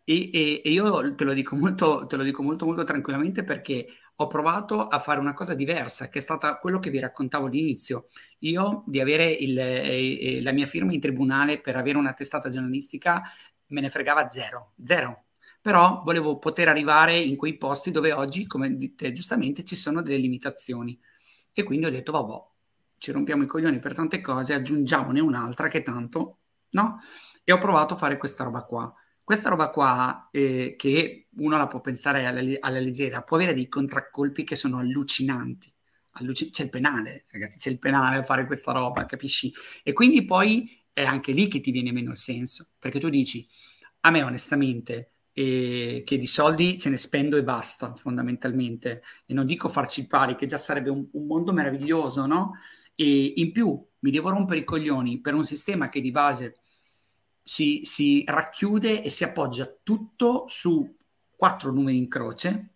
[0.09, 3.89] E, e, e io te lo, dico molto, te lo dico molto, molto tranquillamente perché
[4.18, 8.06] ho provato a fare una cosa diversa, che è stata quello che vi raccontavo all'inizio.
[8.40, 13.22] Io di avere il, eh, la mia firma in tribunale per avere una testata giornalistica
[13.68, 15.24] me ne fregava zero, zero,
[15.60, 20.18] però volevo poter arrivare in quei posti dove oggi, come dite giustamente, ci sono delle
[20.18, 20.98] limitazioni.
[21.52, 22.43] E quindi ho detto, vabbè,
[22.98, 26.38] ci rompiamo i coglioni per tante cose, aggiungiamone un'altra che tanto,
[26.70, 26.98] no?
[27.44, 28.93] E ho provato a fare questa roba qua.
[29.26, 33.66] Questa roba qua, eh, che uno la può pensare alla, alla, leggera, può avere dei
[33.66, 35.74] contraccolpi che sono allucinanti.
[36.10, 39.52] Alluc- c'è il penale, ragazzi, c'è il penale a fare questa roba, capisci?
[39.82, 43.44] E quindi poi è anche lì che ti viene meno il senso, perché tu dici,
[44.02, 49.02] a me onestamente e che di soldi ce ne spendo e basta, fondamentalmente.
[49.26, 52.52] E non dico farci pari, che già sarebbe un, un, mondo meraviglioso, no?
[52.94, 56.60] E in più mi devo rompere i coglioni per un sistema che di base
[57.48, 60.97] si, si racchiude e si appoggia tutto su
[61.36, 62.70] quattro numeri in croce,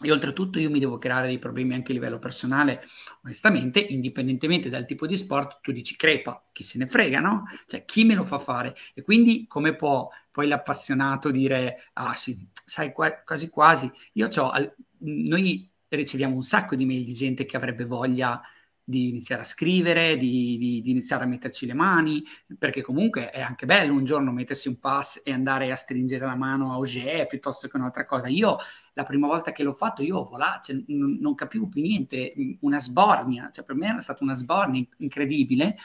[0.00, 2.84] e oltretutto io mi devo creare dei problemi anche a livello personale,
[3.24, 7.46] onestamente, indipendentemente dal tipo di sport, tu dici crepa, chi se ne frega, no?
[7.66, 8.76] Cioè, chi me lo fa fare?
[8.94, 14.74] E quindi come può poi l'appassionato dire, ah sì, sai, qua, quasi quasi, io ho,
[14.98, 18.40] noi riceviamo un sacco di mail di gente che avrebbe voglia
[18.84, 22.22] di iniziare a scrivere, di, di, di, iniziare a metterci le mani,
[22.58, 26.36] perché comunque è anche bello un giorno mettersi un pass e andare a stringere la
[26.36, 28.28] mano a Auger piuttosto che un'altra cosa.
[28.28, 28.56] Io
[28.94, 32.80] la prima volta che l'ho fatto io voilà, cioè, non, non, capivo più niente, una
[32.80, 35.76] sbornia, cioè per me era stata una sbornia incredibile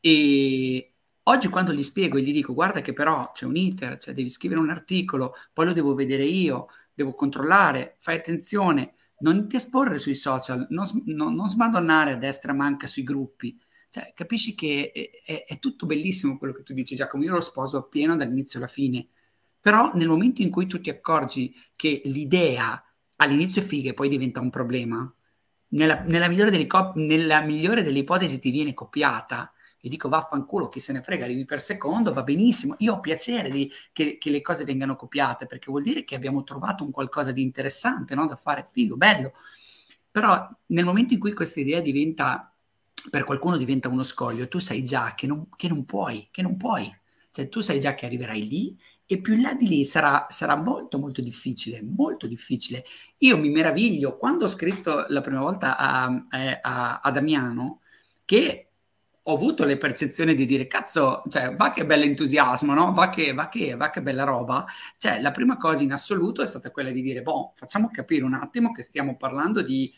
[0.00, 0.92] e
[1.24, 4.28] oggi quando gli spiego e gli dico guarda che però c'è un iter, cioè devi
[4.28, 9.98] scrivere un articolo, poi lo devo vedere io, devo controllare, fai attenzione, non ti esporre
[9.98, 13.58] sui social, non, non, non smadonnare a destra manca sui gruppi.
[13.90, 17.24] Cioè, capisci che è, è, è, tutto bellissimo quello che tu dici, Giacomo.
[17.24, 19.08] Io lo sposo appieno dall'inizio alla fine.
[19.60, 22.82] Però nel momento in cui tu ti accorgi che l'idea
[23.16, 25.14] all'inizio è figa e poi diventa un problema,
[25.68, 29.52] nella, nella, migliore delle, nella migliore delle ipotesi ti viene copiata,
[29.84, 32.76] e dico vaffanculo, chi se ne frega, arrivi per secondo, va benissimo.
[32.78, 36.44] Io ho piacere di, che, che, le cose vengano copiate, perché vuol dire che abbiamo
[36.44, 38.26] trovato un qualcosa di interessante no?
[38.26, 39.32] da fare, figo, bello.
[40.08, 42.54] Però nel momento in cui questa idea diventa,
[43.10, 46.56] per qualcuno diventa uno scoglio, tu sai già che non, che non puoi, che non
[46.56, 46.88] puoi.
[47.32, 50.54] Cioè tu sai già che arriverai lì e più in là di lì sarà, sarà,
[50.54, 52.84] molto molto difficile, molto difficile.
[53.18, 57.80] Io mi meraviglio quando ho scritto la prima volta a, a, a Damiano
[58.24, 58.71] che
[59.24, 62.92] ho avuto le percezioni di dire cazzo, cioè, va che bell'entusiasmo, no?
[62.92, 64.64] Va che, va, che, va che bella roba.
[64.98, 68.34] Cioè, la prima cosa in assoluto è stata quella di dire, boh, facciamo capire un
[68.34, 69.92] attimo che stiamo parlando di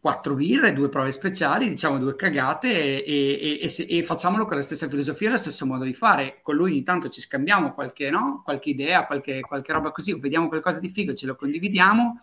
[0.00, 4.62] quattro birre, due prove speciali, diciamo due cagate e, e, e, e, facciamolo con la
[4.62, 6.40] stessa filosofia, lo stesso modo di fare.
[6.42, 8.40] Con lui ogni tanto ci scambiamo qualche, no?
[8.42, 12.20] qualche idea, qualche, qualche, roba così, vediamo qualcosa di figo, ce lo condividiamo,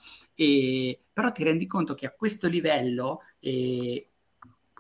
[1.14, 4.10] però ti rendi conto che a questo livello eh,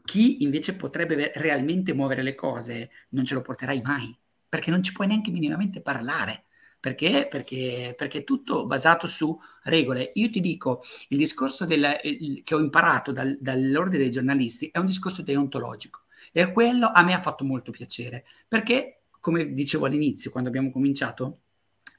[0.05, 4.15] chi invece potrebbe realmente muovere le cose non ce lo porterai mai,
[4.47, 6.45] perché non ci puoi neanche minimamente parlare.
[6.79, 7.27] Perché?
[7.27, 10.11] Perché, perché è tutto basato su regole.
[10.15, 14.77] Io ti dico, il discorso del, il, che ho imparato dal, dall'ordine dei giornalisti è
[14.77, 20.29] un discorso deontologico e quello a me ha fatto molto piacere, perché, come dicevo all'inizio,
[20.29, 21.39] quando abbiamo cominciato,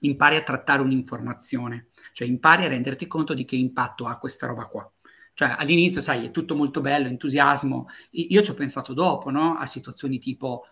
[0.00, 4.66] impari a trattare un'informazione, cioè impari a renderti conto di che impatto ha questa roba
[4.66, 4.88] qua.
[5.36, 7.88] Cioè all'inizio, sai, è tutto molto bello, entusiasmo.
[8.12, 9.54] Io ci ho pensato dopo, no?
[9.56, 10.64] A situazioni tipo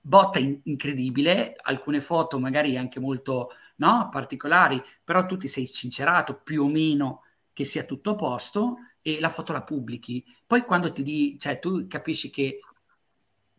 [0.00, 6.40] botta in- incredibile, alcune foto magari anche molto no, particolari, però tu ti sei sincerato
[6.42, 10.24] più o meno che sia tutto a posto e la foto la pubblichi.
[10.46, 12.60] Poi quando ti di, cioè tu capisci che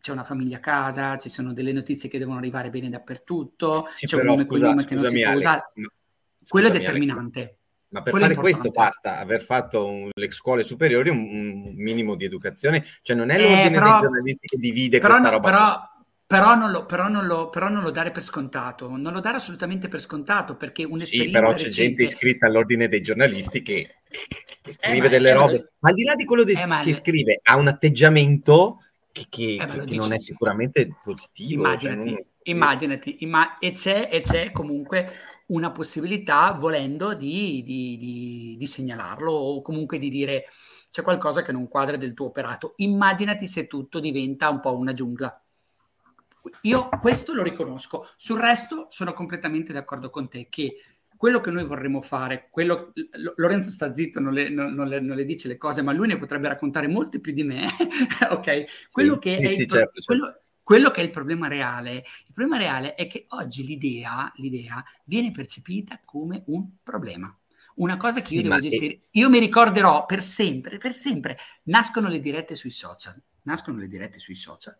[0.00, 4.06] c'è una famiglia a casa, ci sono delle notizie che devono arrivare bene dappertutto, sì,
[4.06, 5.70] c'è però, un nome scusa, cognome che non si può usare.
[5.74, 5.88] Ma,
[6.48, 7.38] Quello è determinante.
[7.38, 7.59] Alex,
[7.90, 12.14] ma per Quello fare questo basta aver fatto un, le scuole superiori un, un, minimo
[12.14, 15.48] di educazione, cioè non è Eh, l'ordine però- dei giornalisti che divide Però, questa roba.
[15.50, 15.88] però-
[16.30, 19.38] però non lo, però, non lo, però non lo dare per scontato, non lo dare
[19.38, 21.82] assolutamente per scontato perché Sì, un'esperienza però c'è recente...
[21.82, 23.96] gente iscritta all'ordine dei giornalisti che,
[24.62, 26.80] che scrive ma- delle eh, ma- robe, ma al di là di quello di- Eh,
[26.84, 31.64] che scrive, ha un atteggiamento che, che- Eh, che non è sicuramente positivo.
[31.64, 35.10] cioè Immaginati, non- immaginati, imma- e, c'è, e c'è comunque
[35.50, 40.44] una possibilità, volendo, di, di- di- di segnalarlo o comunque di dire
[40.90, 42.74] c'è qualcosa che non quadra del tuo operato.
[42.76, 45.40] Immaginati se tutto diventa un po' una giungla.
[46.62, 48.06] Io questo lo riconosco.
[48.16, 50.76] Sul resto sono completamente d'accordo con te che
[51.16, 52.92] quello che noi vorremmo fare, quello,
[53.36, 56.06] Lorenzo sta zitto, non le, non- non le- non le dice le cose, ma lui
[56.08, 57.66] ne potrebbe raccontare molte più di me,
[58.30, 58.64] ok?
[58.90, 60.26] Quello che sì, è sì, il pro- certo, certo.
[60.70, 65.32] Quello- che è il problema reale, il problema reale è che oggi l'idea, l'idea viene
[65.32, 67.36] percepita come un problema.
[67.76, 69.00] Una cosa che Sì, io devo gestire.
[69.12, 71.36] Io mi ricorderò per sempre, per sempre.
[71.64, 73.20] Nascono le dirette sui social.
[73.42, 74.78] Nascono le dirette sui social.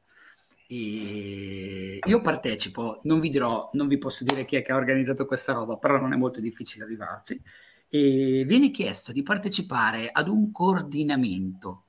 [0.68, 5.26] E io partecipo, non vi dirò, non vi posso dire chi è che ha organizzato
[5.26, 7.40] questa roba, però non è molto difficile arrivarci.
[7.88, 11.86] E viene chiesto di partecipare ad un coordinamento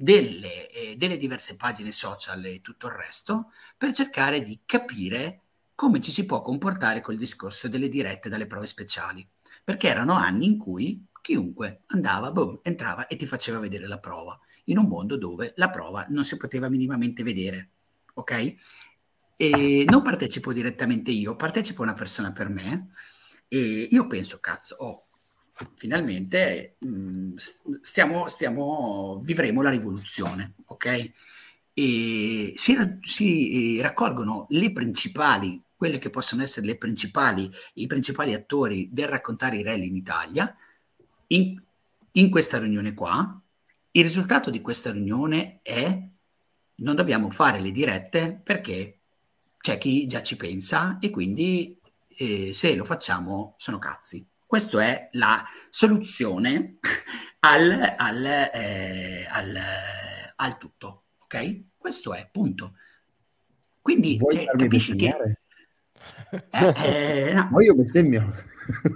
[0.00, 5.42] delle, eh, delle diverse pagine social e tutto il resto per cercare di capire
[5.74, 9.26] come ci si può comportare col discorso delle dirette dalle prove speciali.
[9.62, 14.38] Perché erano anni in cui chiunque andava, boom, entrava e ti faceva vedere la prova,
[14.64, 17.70] in un mondo dove la prova non si poteva minimamente vedere.
[18.14, 18.54] Ok?
[19.36, 22.88] E non partecipo direttamente io, partecipa una persona per me
[23.48, 25.04] e io penso, cazzo, oh,
[25.74, 27.34] finalmente mh,
[27.80, 31.12] stiamo, stiamo, vivremo la rivoluzione, ok?
[31.72, 38.34] E si, si eh, raccolgono le principali, quelle che possono essere le principali, i principali
[38.34, 40.54] attori del raccontare i rally in Italia,
[41.28, 41.60] in,
[42.12, 43.40] in questa riunione qua.
[43.92, 46.08] Il risultato di questa riunione è
[46.76, 48.98] non dobbiamo fare le dirette perché
[49.58, 51.78] c'è chi già ci pensa e quindi
[52.16, 54.26] eh, se lo facciamo sono cazzi.
[54.50, 56.78] Questa è la soluzione
[57.38, 59.56] al, al, eh, al,
[60.34, 61.76] al, tutto, ok?
[61.76, 62.74] Questo è, punto.
[63.80, 65.36] Quindi cioè, capisci che...
[66.50, 67.46] Eh, eh, no.
[67.52, 68.34] Ma io bestemmio.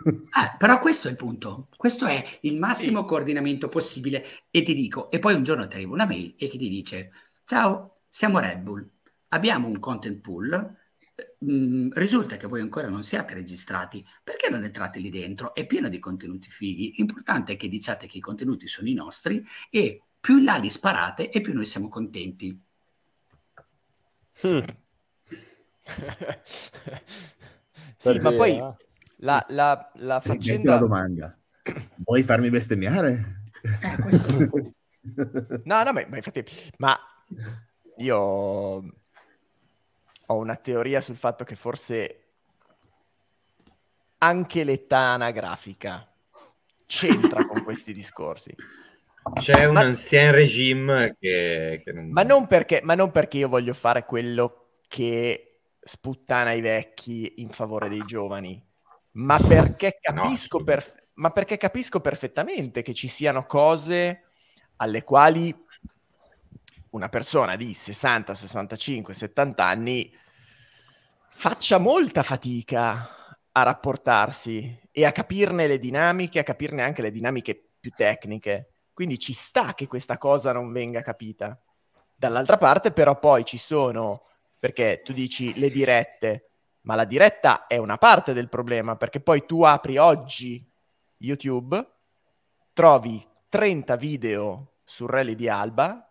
[0.05, 3.07] Eh, però questo è il punto, questo è il massimo sì.
[3.07, 6.59] coordinamento possibile e ti dico, e poi un giorno ti arriva una mail e che
[6.59, 7.13] ti dice
[7.45, 8.91] ciao, siamo Red Bull,
[9.29, 10.79] abbiamo un content pool,
[11.45, 15.55] mm, risulta che voi ancora non siate registrati, perché non entrate lì dentro?
[15.55, 19.45] È pieno di contenuti fighi, l'importante è che diciate che i contenuti sono i nostri
[19.71, 22.59] e più in là li sparate e più noi siamo contenti.
[24.43, 24.59] Hmm.
[27.97, 28.59] sì, ma poi
[29.17, 30.75] la, la, la faccenda...
[30.75, 31.39] La domanda.
[31.97, 33.43] Vuoi farmi bestemmiare?
[33.63, 34.33] Eh, questo...
[35.65, 36.45] no, no, ma, ma infatti...
[36.79, 36.97] Ma
[37.99, 38.83] io
[40.27, 42.25] ho una teoria sul fatto che forse
[44.19, 46.09] anche l'età anagrafica
[46.87, 48.55] c'entra con questi discorsi.
[49.35, 52.11] C'è un ma, ancien regime che, che non...
[52.11, 57.49] Ma, non perché, ma non perché io voglio fare quello che sputtana i vecchi in
[57.49, 58.63] favore dei giovani,
[59.13, 60.65] ma perché capisco, no.
[60.65, 64.25] per, ma perché capisco perfettamente che ci siano cose
[64.77, 65.64] alle quali
[66.95, 70.17] una persona di 60, 65, 70 anni
[71.31, 77.71] faccia molta fatica a rapportarsi e a capirne le dinamiche, a capirne anche le dinamiche
[77.81, 78.75] più tecniche.
[78.93, 81.61] Quindi ci sta che questa cosa non venga capita.
[82.15, 84.23] Dall'altra parte però poi ci sono,
[84.61, 86.51] perché tu dici le dirette,
[86.83, 90.65] ma la diretta è una parte del problema, perché poi tu apri oggi
[91.17, 91.91] YouTube,
[92.73, 96.09] trovi 30 video sul rally di Alba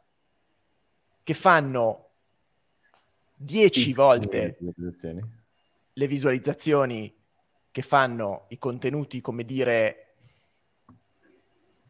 [1.23, 2.09] che fanno
[3.35, 4.57] 10 volte
[5.93, 7.13] le visualizzazioni
[7.71, 10.15] che fanno i contenuti, come dire,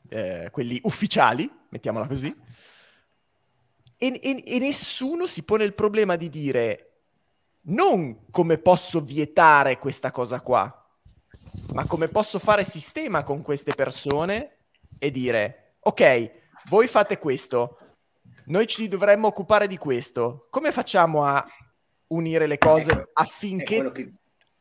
[0.09, 2.33] eh, quelli ufficiali, mettiamola così,
[3.97, 6.93] e, e, e nessuno si pone il problema di dire
[7.65, 10.89] non come posso vietare questa cosa qua,
[11.73, 14.57] ma come posso fare sistema con queste persone
[14.99, 16.31] e dire, ok,
[16.65, 17.77] voi fate questo,
[18.45, 21.45] noi ci dovremmo occupare di questo, come facciamo a
[22.07, 24.13] unire le cose ecco, affinché, che,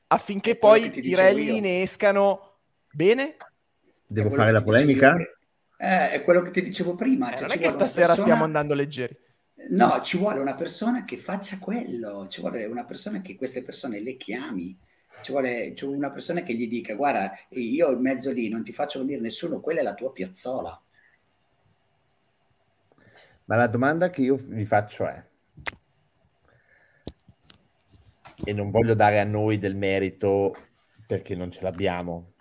[0.08, 2.58] affinché poi i rally ne escano
[2.90, 3.36] bene?
[4.06, 5.16] Devo fare la polemica?
[5.76, 7.32] Eh, è quello che ti dicevo prima.
[7.32, 8.22] Eh, cioè, non è che stasera persona...
[8.22, 9.16] stiamo andando leggeri.
[9.70, 14.00] No, ci vuole una persona che faccia quello, ci vuole una persona che queste persone
[14.00, 14.76] le chiami,
[15.22, 18.64] ci vuole, ci vuole una persona che gli dica guarda, io in mezzo lì non
[18.64, 20.80] ti faccio venire nessuno, quella è la tua piazzola.
[23.52, 25.22] Ma la domanda che io vi faccio è,
[28.44, 30.54] e non voglio dare a noi del merito
[31.06, 32.32] perché non ce l'abbiamo,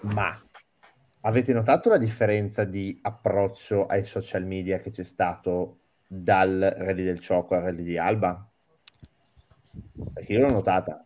[0.00, 0.38] ma
[1.22, 7.20] avete notato la differenza di approccio ai social media che c'è stato dal Rally del
[7.20, 8.46] Ciocco al Rally di Alba?
[10.12, 11.02] Perché io l'ho notata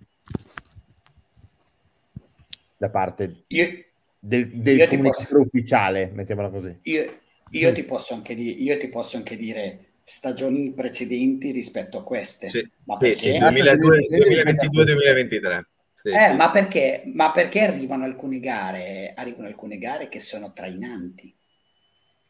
[2.77, 3.85] da parte io,
[4.19, 6.81] del, del comunicatore posso, ufficiale, mettiamola così.
[6.83, 12.03] Io, io, ti posso anche dire, io ti posso anche dire stagioni precedenti rispetto a
[12.03, 12.49] queste.
[12.49, 13.33] Sì, ma sì, perché?
[13.33, 15.63] Sì, 2022-2023.
[15.95, 16.35] Sì, eh, sì.
[16.35, 19.13] Ma, perché, ma perché arrivano alcune gare?
[19.15, 21.35] Arrivano alcune gare che sono trainanti.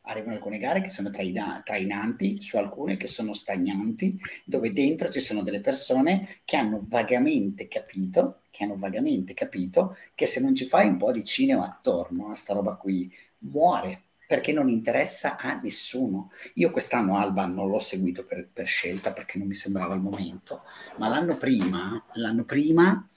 [0.03, 5.21] Arrivano alcune gare che sono traina- trainanti, su alcune che sono stagnanti, dove dentro ci
[5.21, 10.65] sono delle persone che hanno vagamente capito, che hanno vagamente capito che se non ci
[10.65, 15.59] fai un po' di cinema attorno a sta roba qui, muore perché non interessa a
[15.59, 16.33] nessuno.
[16.57, 20.65] Io quest'anno Alba non l'ho seguito per, per, scelta perché non mi sembrava il momento,
[20.99, 23.09] ma l'anno prima, l'anno prima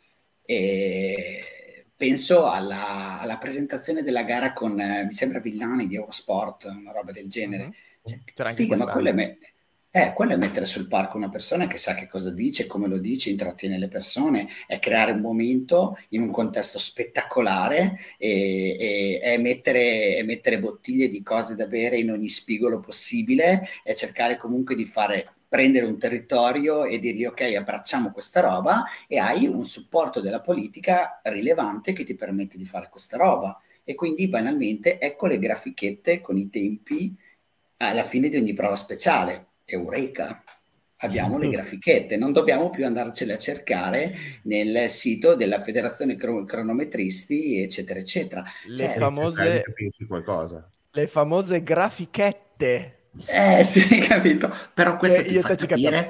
[0.46, 6.94] e penso alla, alla, presentazione della gara con, eh, mi sembra, Villani di Eurosport, una
[6.94, 7.64] roba del genere.
[7.66, 8.20] Mm-hmm.
[8.34, 9.38] Cioè, figa, ma quello è, me-
[9.94, 12.98] eh, quello è mettere sul palco una persona che sa che cosa dice, come lo
[12.98, 19.38] dice, intrattiene le persone, è creare un momento in un contesto spettacolare e, e è,
[19.38, 24.76] mettere, è mettere bottiglie di cose da bere in ogni spigolo possibile e cercare comunque
[24.76, 30.22] di fare prendere un territorio e dirgli ok, abbracciamo questa roba e hai un supporto
[30.22, 33.60] della politica rilevante che ti permette di fare questa roba.
[33.84, 37.14] E quindi banalmente ecco le grafichette con i tempi
[37.78, 39.51] alla fine di ogni prova speciale.
[39.76, 40.44] Eureka!
[41.04, 47.60] Abbiamo le grafichette, non dobbiamo più andarcele a cercare nel sito della Federazione Cron- Cronometristi,
[47.60, 48.44] eccetera, eccetera.
[48.68, 49.64] Le, cioè, famose,
[50.92, 54.54] le famose grafichette eh sì, capito.
[54.74, 56.10] Però questo eh, ti fa capire.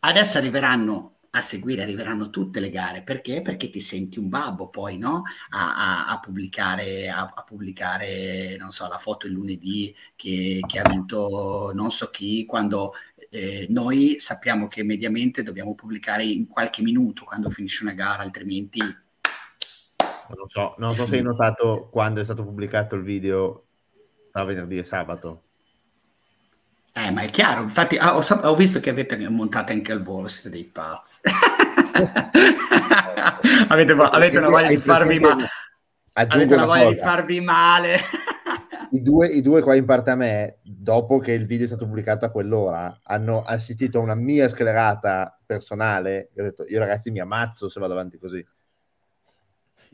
[0.00, 3.02] Adesso arriveranno a seguire, arriveranno tutte le gare.
[3.02, 3.42] Perché?
[3.42, 5.22] Perché ti senti un babbo poi, no?
[5.50, 10.78] A, a, a pubblicare, a, a, pubblicare, non so, la foto il lunedì che, che
[10.78, 12.92] ha vinto non so chi, quando
[13.30, 18.80] eh, noi sappiamo che mediamente dobbiamo pubblicare in qualche minuto quando finisce una gara, altrimenti...
[20.26, 23.66] Non so, non so se hai notato quando è stato pubblicato il video
[24.30, 25.43] tra venerdì e sabato.
[26.96, 30.28] Eh, ma è chiaro, infatti ah, ho, ho, visto che avete montato anche al volo,
[30.28, 31.22] siete dei pazzi.
[33.66, 35.48] avete, avete, una voglia di farvi male.
[36.12, 37.96] Avete una voglia di farvi male.
[38.92, 41.84] I due, I due qua in parte a me, dopo che il video è stato
[41.84, 46.30] pubblicato a quell'ora, hanno assistito a una mia sclerata personale.
[46.36, 48.46] Io ho detto, io ragazzi mi ammazzo se vado avanti così.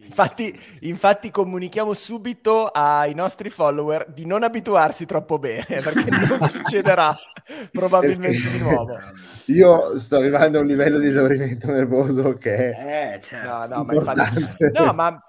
[0.05, 7.15] Infatti, infatti, comunichiamo subito ai nostri follower di non abituarsi troppo bene perché non succederà
[7.71, 8.99] probabilmente di nuovo.
[9.47, 13.49] Io sto arrivando a un livello di esaurimento nervoso che è eh, certo.
[13.49, 15.27] no, no, ma infatti, no, ma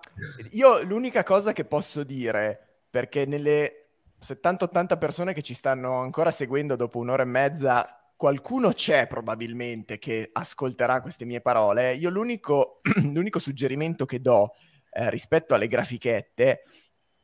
[0.52, 3.85] io l'unica cosa che posso dire, perché nelle
[4.23, 10.30] 70-80 persone che ci stanno ancora seguendo dopo un'ora e mezza qualcuno c'è probabilmente che
[10.31, 11.95] ascolterà queste mie parole.
[11.95, 14.53] Io l'unico, l'unico suggerimento che do
[14.91, 16.61] eh, rispetto alle grafichette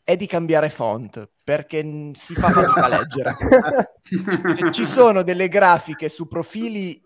[0.03, 3.36] è di cambiare font perché si fa fatica a leggere.
[4.72, 6.99] Ci sono delle grafiche su profili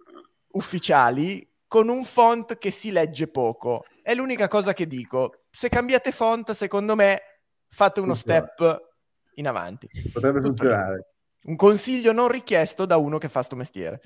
[0.54, 3.84] ufficiali con un font che si legge poco.
[4.02, 5.42] È l'unica cosa che dico.
[5.50, 7.22] Se cambiate font, secondo me,
[7.68, 8.90] fate uno step
[9.34, 9.90] in avanti.
[10.14, 11.11] Potrebbe funzionare.
[11.44, 14.02] Un consiglio non richiesto da uno che fa sto mestiere.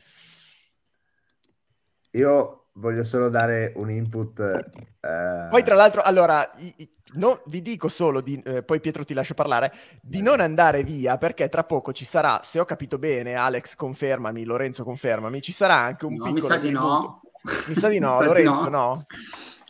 [2.12, 4.40] Io voglio solo dare un input.
[4.40, 5.48] Eh...
[5.50, 9.14] Poi, tra l'altro, allora, i, i, no, vi dico solo, di, eh, poi Pietro ti
[9.14, 13.34] lascio parlare, di non andare via perché tra poco ci sarà, se ho capito bene,
[13.34, 16.42] Alex confermami, Lorenzo confermami, ci sarà anche un no, piccolo...
[16.42, 17.22] Mi sa di no.
[17.68, 18.70] Mi sa di no, Lorenzo, no.
[18.70, 19.06] No,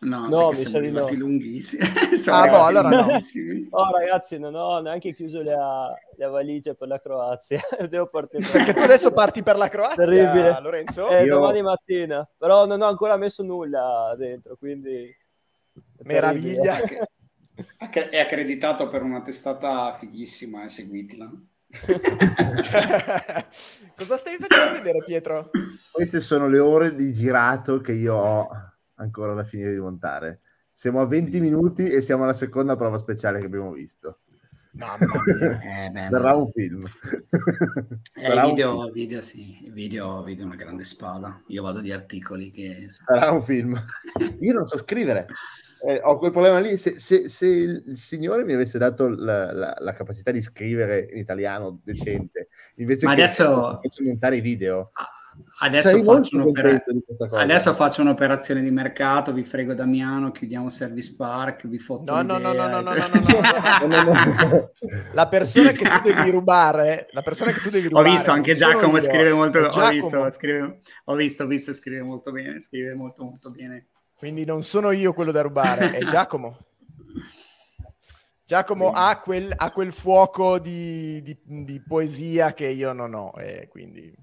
[0.01, 1.07] no mi sa di no.
[1.11, 1.83] lunghissimi.
[2.27, 3.07] ah, boh, allora no.
[3.69, 7.61] Oh, ragazzi, non ho neanche chiuso la, la valigia per la Croazia.
[7.89, 8.45] Devo partire.
[8.47, 10.59] Perché tu adesso parti per la Croazia, Terribile.
[10.61, 11.07] Lorenzo?
[11.09, 11.35] Eh, Io...
[11.35, 12.27] domani mattina.
[12.37, 15.13] Però non ho ancora messo nulla dentro, quindi...
[16.03, 16.79] Meraviglia.
[18.09, 21.31] È accreditato per una testata fighissima, eh, seguitela.
[23.95, 25.49] Cosa stai facendo vedere, Pietro?
[25.91, 30.41] Queste sono le ore di girato che io ho ancora da finire di montare.
[30.71, 34.19] Siamo a 20 minuti e siamo alla seconda prova speciale che abbiamo visto.
[34.71, 35.85] Mamma mia.
[35.85, 36.79] Eh, beh, Sarà un film.
[38.15, 38.91] Eh, video, film.
[38.91, 41.41] video, sì, video, video è una grande spada.
[41.47, 42.87] Io vado di articoli che...
[42.89, 43.81] Sarà un film.
[44.41, 45.27] Io non so scrivere.
[45.87, 46.75] Eh, ho quel problema lì.
[46.75, 51.19] Se, se, se, il signore mi avesse dato la, la, la, capacità di scrivere in
[51.19, 53.79] italiano decente, invece Ma che adesso...
[54.03, 55.14] montare i video, ah
[55.57, 56.83] Adesso faccio, un'opera-
[57.31, 62.37] adesso faccio, un'operazione di mercato, vi frego Damiano, chiudiamo Service Park, vi fotto no, no,
[62.37, 64.71] no, no, no, no, no,
[65.13, 68.09] La persona che tu devi rubare, la persona che tu devi rubare.
[68.09, 72.31] Ho visto anche Giacomo scrive molto, ho visto, scrive, ho visto, ho visto, scrive molto
[72.31, 73.87] bene, scrive molto molto bene.
[74.13, 76.57] Quindi non sono io quello da rubare, è Giacomo.
[78.45, 83.67] Giacomo ha quel, ha quel fuoco di, di, di, poesia che io non ho, e
[83.69, 84.13] quindi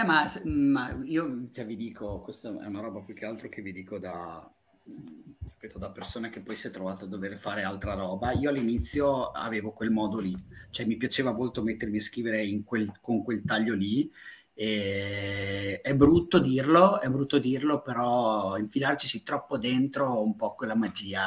[0.00, 3.62] eh, ma, ma, io cioè, vi dico, questa è una roba più che altro che
[3.62, 4.50] vi dico da,
[5.64, 8.32] ripeto, da persona che poi si è trovata a dover fare altra roba.
[8.32, 10.34] Io all'inizio avevo quel modo lì,
[10.70, 14.10] cioè mi piaceva molto mettermi a scrivere quel, con quel taglio lì.
[14.56, 21.22] E è brutto dirlo, è brutto dirlo, però infilarci troppo dentro un po' quella magia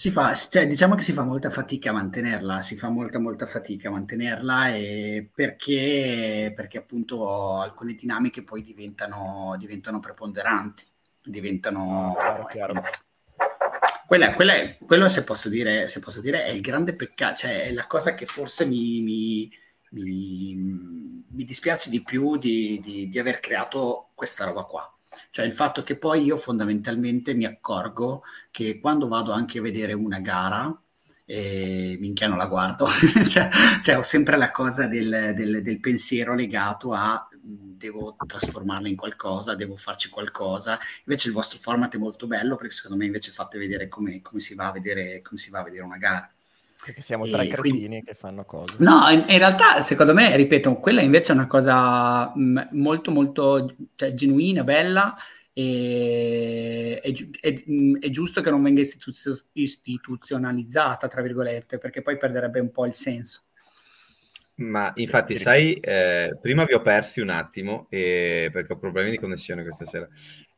[0.00, 3.44] si fa, cioè, diciamo che si fa molta fatica a mantenerla, si fa molta molta
[3.44, 10.84] fatica a mantenerla e perché, perché appunto alcune dinamiche poi diventano, diventano preponderanti,
[11.22, 12.14] diventano...
[12.16, 12.82] Chiaro, chiaro.
[14.06, 17.64] Quella, quella è, quello se posso, dire, se posso dire è il grande peccato, cioè
[17.64, 19.50] è la cosa che forse mi, mi,
[19.90, 20.54] mi,
[21.28, 24.90] mi dispiace di più di, di, di aver creato questa roba qua
[25.30, 29.92] cioè il fatto che poi io fondamentalmente mi accorgo che quando vado anche a vedere
[29.92, 30.74] una gara,
[31.24, 32.86] e minchia non la guardo,
[33.28, 33.48] cioè,
[33.82, 37.28] cioè, ho sempre la cosa del, del, del, pensiero legato a
[37.80, 42.74] devo trasformarla in qualcosa, devo farci qualcosa, invece il vostro format è molto bello perché
[42.74, 45.84] secondo me invece fate vedere come, come, si, va vedere, come si va a vedere
[45.84, 46.30] una gara.
[46.84, 48.02] Perché siamo tre cretini quindi...
[48.02, 48.76] che fanno cose.
[48.78, 53.10] No, in, in, realtà, secondo me, ripeto, quella invece è una cosa mh, mm, molto,
[53.10, 55.14] molto cioè, genuina, bella.
[55.52, 62.16] E è, è, mm, è, giusto che non venga istituzio- istituzionalizzata, tra virgolette, perché poi
[62.16, 63.42] perderebbe un po' il senso.
[64.60, 69.18] Ma infatti, sai, eh, prima vi ho persi un attimo eh, perché ho problemi di
[69.18, 70.08] connessione questa sera.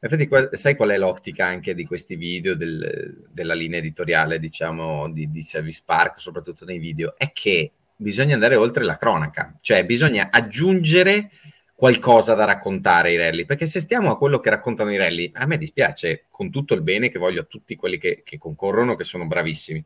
[0.05, 5.31] Infatti, sai qual è l'ottica anche di questi video, del, della linea editoriale, diciamo, di,
[5.31, 7.15] di Service Park, soprattutto nei video?
[7.16, 11.31] È che bisogna andare oltre la cronaca, cioè bisogna aggiungere
[11.73, 15.47] qualcosa da raccontare ai rally, perché se stiamo a quello che raccontano i rally, a
[15.47, 19.05] me dispiace, con tutto il bene che voglio a tutti quelli che, che concorrono, che
[19.05, 19.85] sono bravissimi,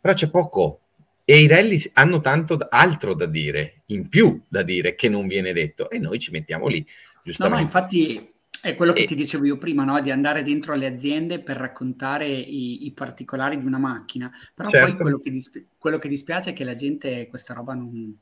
[0.00, 0.80] però c'è poco,
[1.24, 5.52] e i rally hanno tanto altro da dire, in più da dire, che non viene
[5.52, 6.86] detto, e noi ci mettiamo lì,
[7.22, 7.48] giustamente.
[7.48, 9.06] No, no infatti è quello che e...
[9.06, 10.00] ti dicevo io prima, no?
[10.00, 14.86] di andare dentro alle aziende per raccontare i, i particolari di una macchina, però certo.
[14.86, 18.16] poi quello che, dispi- quello che, dispiace è che la gente questa roba non...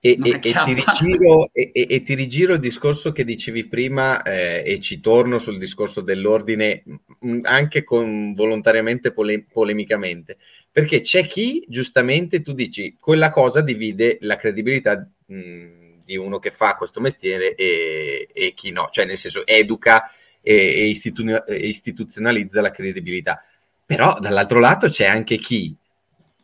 [0.00, 4.78] E, e, e, ti rigiro, e, ti rigiro, il discorso che dicevi prima eh, e
[4.78, 6.84] ci torno sul discorso dell'ordine
[7.18, 10.38] mh, anche con volontariamente pole- polemicamente
[10.78, 15.77] perché c'è chi, giustamente, tu dici, quella cosa divide la credibilità mh,
[16.08, 20.10] di uno che fa questo mestiere e, e, chi no, cioè nel senso educa
[20.40, 23.44] e, e istitu- istituzionalizza la credibilità.
[23.84, 25.76] Però dall'altro lato c'è anche chi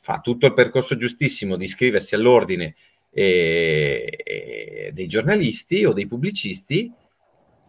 [0.02, 2.74] fa tutto il percorso giustissimo di iscriversi all'ordine
[3.10, 6.92] dei giornalisti o dei pubblicisti,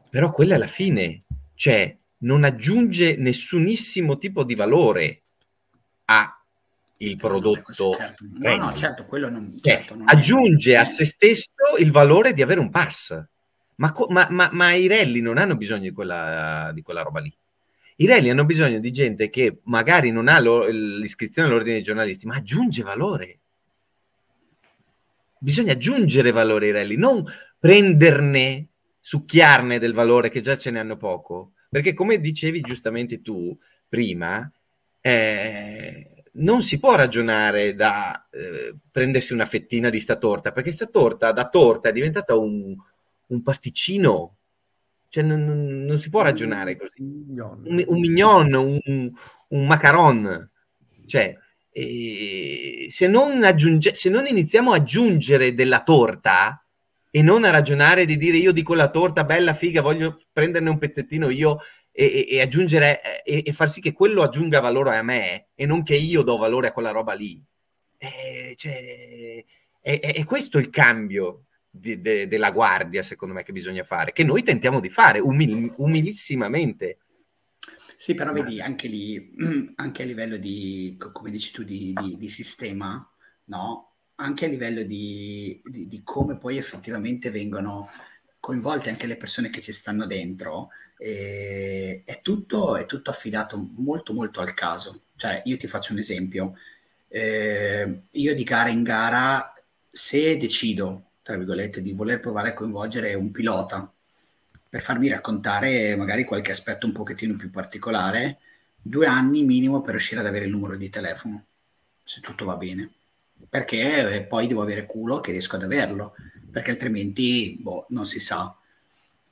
[0.09, 1.23] però quella è la fine,
[1.53, 5.21] cioè non aggiunge nessunissimo tipo di valore
[6.05, 6.34] a
[6.97, 7.93] il prodotto.
[7.93, 8.25] Certo.
[8.33, 10.75] No, no, certo, quello non, cioè, certo, non aggiunge è...
[10.75, 11.49] a se stesso
[11.79, 13.23] il valore di avere un pass.
[13.77, 17.33] Ma, ma, ma, ma, i rally non hanno bisogno di quella, di quella roba lì.
[17.97, 22.25] I rally hanno bisogno di gente che magari non ha lo, l'iscrizione all'ordine dei giornalisti,
[22.25, 23.39] ma aggiunge valore.
[25.37, 27.25] Bisogna aggiungere valore ai rally, non
[27.59, 28.67] prenderne,
[29.01, 31.51] succhiarne del valore che già ce ne hanno poco.
[31.69, 33.57] Perché come dicevi giustamente tu
[33.89, 34.49] prima,
[35.01, 40.85] eh, non si può ragionare da eh, prendersi una fettina di sta torta, perché sta
[40.87, 42.75] torta da torta è diventata un,
[43.27, 44.35] un pasticcino
[45.15, 47.01] cioè, non, non, si può ragionare così.
[47.01, 49.11] Un, un mignon, un,
[49.47, 50.49] un macaron.
[51.05, 51.37] Cioè,
[51.71, 56.61] eh, se, non aggiunge, se non iniziamo a aggiungere della torta
[57.09, 60.77] e non a ragionare di dire io dico la torta bella, figa, voglio prenderne un
[60.77, 61.59] pezzettino io
[61.97, 65.65] e, e, e aggiungere e, e, far sì che quello aggiunga valore a me e
[65.65, 67.41] non che io do valore a quella roba lì.
[67.97, 69.45] Eh, cioè,
[69.79, 74.11] è, è, è questo il cambio de, de, della guardia, secondo me, che bisogna fare,
[74.11, 76.97] che noi tentiamo di fare umil, umilissimamente.
[77.95, 79.31] Sì, però vedi, anche lì,
[79.75, 83.09] anche a livello di, come dici tu, di, di, di sistema,
[83.45, 83.93] no?
[84.15, 87.89] Anche a livello di, di, come poi effettivamente vengono
[88.41, 94.13] coinvolte anche le persone che ci stanno dentro, eh, è, tutto, è tutto affidato molto
[94.13, 95.01] molto al caso.
[95.15, 96.57] Cioè, io ti faccio un esempio.
[97.07, 99.53] Eh, io di gara in gara,
[99.91, 103.91] se decido tra virgolette, di voler provare a coinvolgere un pilota
[104.69, 108.37] per farmi raccontare magari qualche aspetto un pochettino più particolare,
[108.79, 111.45] due anni minimo per riuscire ad avere il numero di telefono,
[112.03, 112.91] se tutto va bene.
[113.49, 116.15] Perché eh, poi devo avere culo che riesco ad averlo,
[116.51, 118.55] perché altrimenti, boh, non si sa.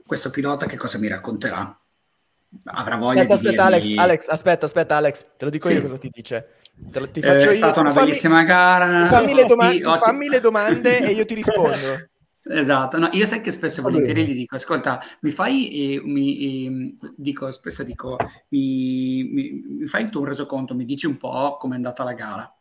[0.05, 1.77] Questo pilota che cosa mi racconterà?
[2.65, 3.97] Avrà voglia aspetta, di aspetta, dirmi...
[3.97, 5.73] Alex, Alex, aspetta, aspetta, Alex, te lo dico sì.
[5.73, 6.49] io cosa ti dice.
[6.91, 9.07] Te ti eh, è stata una fammi, bellissima gara.
[9.07, 11.77] Fammi le, doma- tu fammi le domande e io ti rispondo.
[12.45, 16.65] Esatto, no, io sai che spesso e volentieri gli dico, ascolta, mi fai, eh, mi,
[16.65, 18.17] eh, dico, spesso dico,
[18.49, 22.53] mi, mi, mi fai tu un resoconto, mi dici un po' com'è andata la gara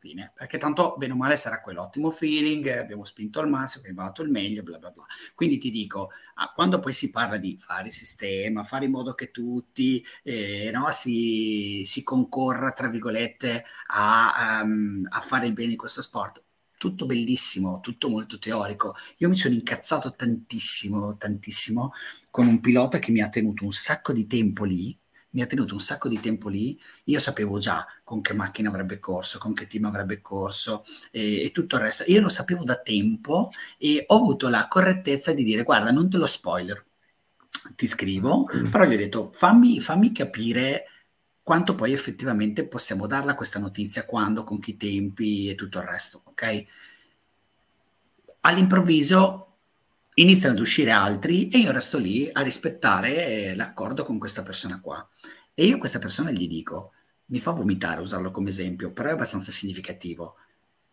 [0.00, 4.22] fine, perché tanto bene o male sarà quell'ottimo feeling, abbiamo spinto al massimo, abbiamo fatto
[4.22, 5.04] il meglio, bla bla bla.
[5.34, 9.30] Quindi ti dico, ah, quando poi si parla di fare sistema, fare in modo che
[9.30, 15.76] tutti eh, no, si, si, concorra, tra virgolette, a, um, a fare il bene in
[15.76, 16.42] questo sport,
[16.78, 18.94] tutto bellissimo, tutto molto teorico.
[19.18, 21.92] Io mi sono incazzato tantissimo, tantissimo
[22.30, 24.98] con un pilota che mi ha tenuto un sacco di tempo lì,
[25.30, 28.98] mi ha tenuto un sacco di tempo lì, io sapevo già con che macchina avrebbe
[28.98, 32.04] corso, con che team avrebbe corso e, e, tutto il resto.
[32.06, 36.16] Io lo sapevo da tempo e ho avuto la correttezza di dire guarda non te
[36.16, 36.84] lo spoiler,
[37.76, 38.66] ti scrivo, mm.
[38.70, 40.84] però gli ho detto fammi, fammi capire
[41.42, 46.22] quanto poi effettivamente possiamo darla questa notizia, quando, con che tempi e tutto il resto,
[46.24, 46.64] ok?
[48.40, 49.49] All'improvviso
[50.20, 55.06] iniziano ad uscire altri e io resto lì a rispettare l'accordo con questa persona qua.
[55.54, 56.92] E io a questa persona gli dico,
[57.26, 60.36] mi fa vomitare usarlo come esempio, però è abbastanza significativo.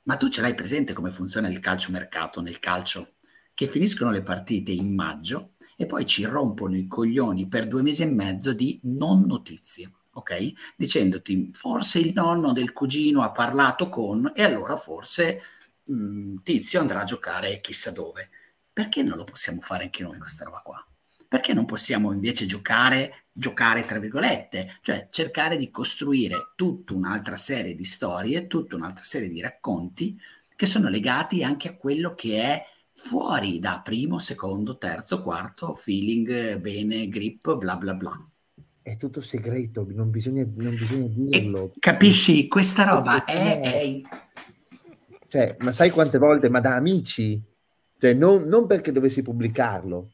[0.04, 3.16] Ma tu ce l'hai presente come funziona il calcio mercato nel calcio?
[3.54, 8.04] Che finiscono le partite in maggio e poi ci rompono i coglioni per due mesi
[8.04, 10.52] e mezzo di non notizie, ok?
[10.78, 15.42] Dicendoti forse il nonno del cugino ha parlato con e allora forse
[15.84, 18.30] mh, mm, Tizio andrà a giocare chissà dove
[18.78, 20.88] perché non lo possiamo fare anche noi questa roba qua?
[21.28, 27.74] Perché non possiamo invece giocare, giocare tra virgolette, cioè cercare di costruire tutta un'altra serie
[27.74, 30.16] di storie, tutta un'altra serie di racconti
[30.56, 36.60] che sono legati anche a quello che è fuori da primo, secondo, terzo, quarto, feeling,
[36.60, 38.30] bene, grip, bla bla bla.
[38.84, 41.72] È tutto segreto, non bisogna, non bisogna dirlo.
[41.74, 42.48] E capisci?
[42.48, 44.02] Questa roba è, è...
[45.28, 47.56] Cioè, ma sai quante volte, ma da amici,
[48.00, 50.12] cioè, non, non perché dovessi pubblicarlo,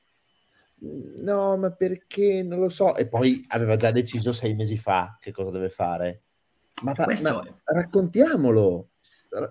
[1.21, 2.95] no, ma perché non lo so.
[2.95, 6.23] E poi aveva già deciso sei mesi fa che cosa deve fare.
[6.81, 7.29] Ma, Questo...
[7.29, 8.89] ma raccontiamolo.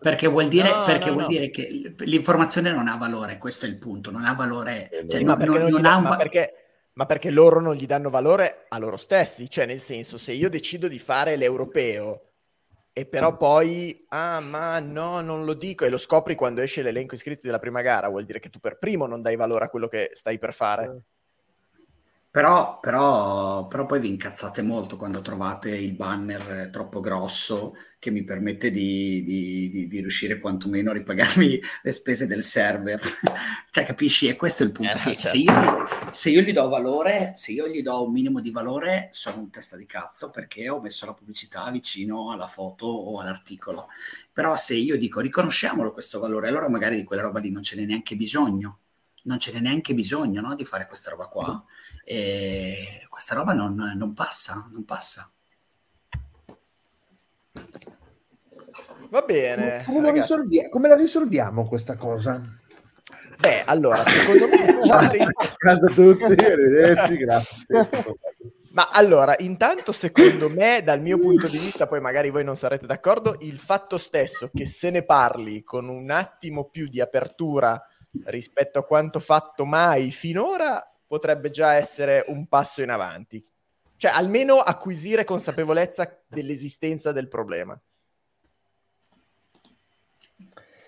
[0.01, 1.29] Perché vuol dire, no, perché no, vuol no.
[1.29, 4.89] dire che l'informazione non ha valore, questo è il punto, non ha valore.
[4.91, 6.03] Eh, cioè, ma, perché non, non ha un...
[6.05, 6.53] ma, perché,
[6.93, 10.49] ma perché loro non gli danno valore a loro stessi, cioè nel senso se io
[10.49, 12.32] decido di fare l'europeo
[12.93, 17.15] e però poi, ah ma no, non lo dico, e lo scopri quando esce l'elenco
[17.15, 19.89] iscritti della prima gara, vuol dire che tu per primo non dai valore a quello
[19.89, 20.95] che stai per fare.
[22.33, 28.25] Però, però, però, poi vi incazzate molto quando trovate il banner troppo grosso che mi
[28.25, 32.99] permette di, di, di, di riuscire quantomeno a ripagarmi le spese del server.
[33.69, 34.29] cioè, capisci?
[34.29, 34.97] E questo è il punto.
[34.97, 35.21] Eh, certo.
[35.21, 39.11] se, io, se, io, gli do valore, se io gli do un minimo di valore,
[39.13, 43.89] sono un testa di cazzo perché ho messo la pubblicità vicino alla foto o all'articolo.
[44.33, 47.77] Però se io dico riconosciamolo questo valore, allora magari di quella roba lì non ce
[47.77, 48.79] n'è neanche bisogno
[49.25, 51.63] non ce n'è neanche bisogno no, di fare questa roba qua.
[52.05, 55.31] E questa roba non, non passa, non passa.
[59.09, 59.83] Va bene.
[59.85, 62.41] Come, la risolvi- come la risolviamo questa cosa?
[63.39, 64.81] Beh, allora, secondo me...
[65.59, 67.67] Casa tutti, arrivederci, grazie.
[68.71, 72.87] Ma allora, intanto secondo me, dal mio punto di vista, poi magari voi non sarete
[72.87, 77.87] d'accordo, il fatto stesso che se ne parli con un attimo più di apertura
[78.25, 83.45] rispetto a quanto fatto mai finora potrebbe già essere un passo in avanti.
[83.99, 87.79] Cioè, almeno acquisire consapevolezza dell'esistenza del problema.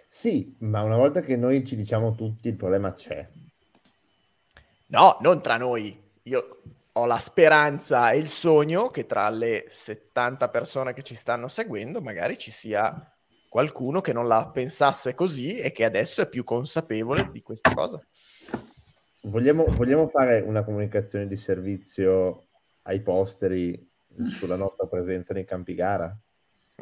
[0.09, 3.29] Sì, ma una volta che noi ci diciamo tutti il problema c'è.
[4.87, 6.03] No, non tra noi.
[6.23, 11.49] Io ho la speranza e il sogno che tra le 70 persone che ci stanno
[11.49, 13.15] seguendo magari ci sia
[13.51, 18.03] qualcuno che non la pensasse così e che adesso è più consapevole di questa cosa.
[19.27, 22.49] Vogliamo, vogliamo fare una comunicazione di servizio
[22.83, 23.91] ai posteri
[24.29, 26.15] sulla nostra presenza nei campi gara?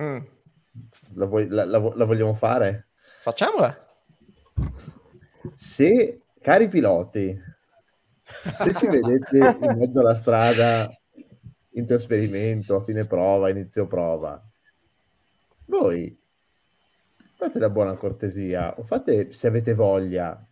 [0.00, 0.18] Mm.
[1.14, 2.88] La, la, la, la vogliamo fare?
[3.22, 3.86] Facciamola.
[5.54, 7.40] Se, cari piloti,
[8.24, 10.90] se ci vedete in mezzo alla strada
[11.74, 14.42] in trasferimento, a fine prova, inizio prova,
[15.66, 16.18] voi
[17.36, 20.44] fate la buona cortesia o fate, se avete voglia,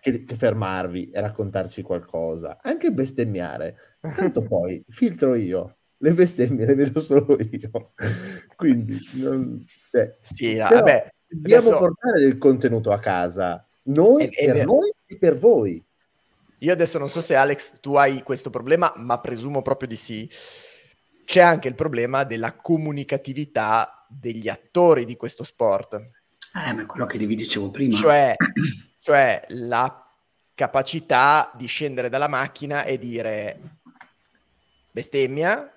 [0.00, 3.96] che, che fermarvi e raccontarci qualcosa, anche bestemmiare.
[4.00, 7.92] Tanto poi filtro io le bestemmie le vedo solo io.
[8.56, 11.78] Quindi, non, cioè, sì, vabbè, dobbiamo adesso...
[11.78, 15.82] portare del contenuto a casa, noi, è, è per noi e per voi.
[16.58, 20.28] Io adesso non so se Alex tu hai questo problema, ma presumo proprio di sì.
[21.24, 26.00] C'è anche il problema della comunicatività degli attori di questo sport.
[26.54, 27.96] Eh, ma è quello che vi dicevo prima.
[27.96, 28.34] Cioè,
[29.00, 30.06] cioè la
[30.54, 33.80] capacità di scendere dalla macchina e dire
[34.90, 35.72] bestemmia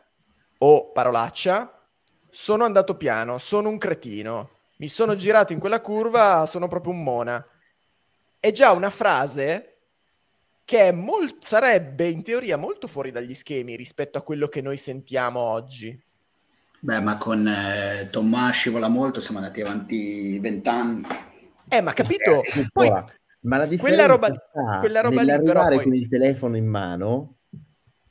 [0.57, 1.87] o parolaccia,
[2.29, 7.01] sono andato piano, sono un cretino, mi sono girato in quella curva, sono proprio un
[7.03, 7.47] mona.
[8.39, 9.77] È già una frase
[10.65, 15.39] che molt- sarebbe in teoria molto fuori dagli schemi rispetto a quello che noi sentiamo
[15.39, 15.97] oggi.
[16.85, 21.03] Beh, ma con eh, Tommaso scivola molto, siamo andati avanti vent'anni.
[21.67, 22.43] Eh, ma capito?
[22.43, 22.89] Eh, poi,
[23.39, 24.31] ma la quella roba,
[24.81, 25.81] quella roba lì però poi...
[25.81, 27.37] con il telefono in mano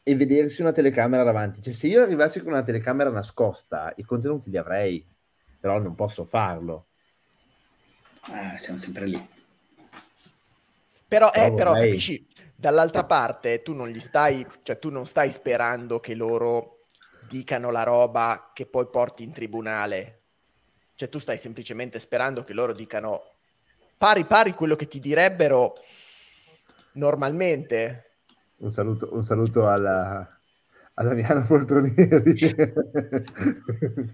[0.02, 1.62] e vedersi una telecamera davanti.
[1.62, 5.06] Cioè, se io arrivassi con una telecamera nascosta, i contenuti li avrei,
[5.60, 6.86] però non posso farlo.
[8.32, 9.28] Eh, siamo sempre lì.
[11.06, 12.26] Però, eh, però capisci,
[12.56, 16.73] dall'altra parte tu non gli stai, cioè tu non stai sperando che loro
[17.28, 20.20] dicano la roba che poi porti in tribunale.
[20.94, 23.22] Cioè tu stai semplicemente sperando che loro dicano
[23.96, 25.72] pari pari quello che ti direbbero
[26.92, 28.10] normalmente.
[28.56, 30.40] Un saluto, un saluto alla,
[30.94, 32.54] a Damiano Poltronieri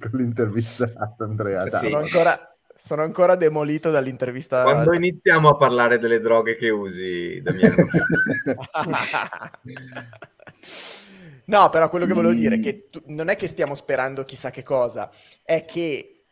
[0.01, 1.71] con l'intervista a Andrea.
[1.71, 4.63] Sono ancora, sono ancora demolito dall'intervista.
[4.63, 7.77] Quando iniziamo a parlare delle droghe che usi, Damiano?
[11.51, 14.51] no, però quello che volevo dire è che tu, non è che stiamo sperando chissà
[14.51, 15.11] che cosa,
[15.43, 16.23] è che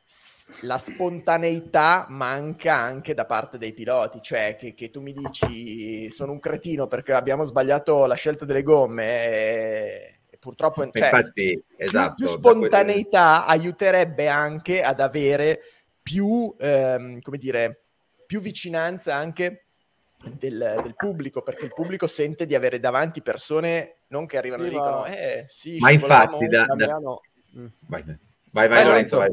[0.62, 6.32] la spontaneità manca anche da parte dei piloti, cioè che, che, tu mi dici sono
[6.32, 12.14] un cretino perché abbiamo sbagliato la scelta delle gomme e, e purtroppo cioè, Infatti, esatto,
[12.14, 15.60] più, più spontaneità aiuterebbe anche ad avere
[16.00, 17.82] più, ehm, come dire,
[18.24, 19.64] più vicinanza anche
[20.38, 24.68] del, del, pubblico, perché il pubblico sente di avere davanti persone non che arrivano sì,
[24.68, 26.98] e dicono, eh sì, ma infatti, da, da...
[27.56, 27.66] Mm.
[27.86, 28.16] Vai, vai,
[28.50, 29.30] vai, vai Lorenzo, vai.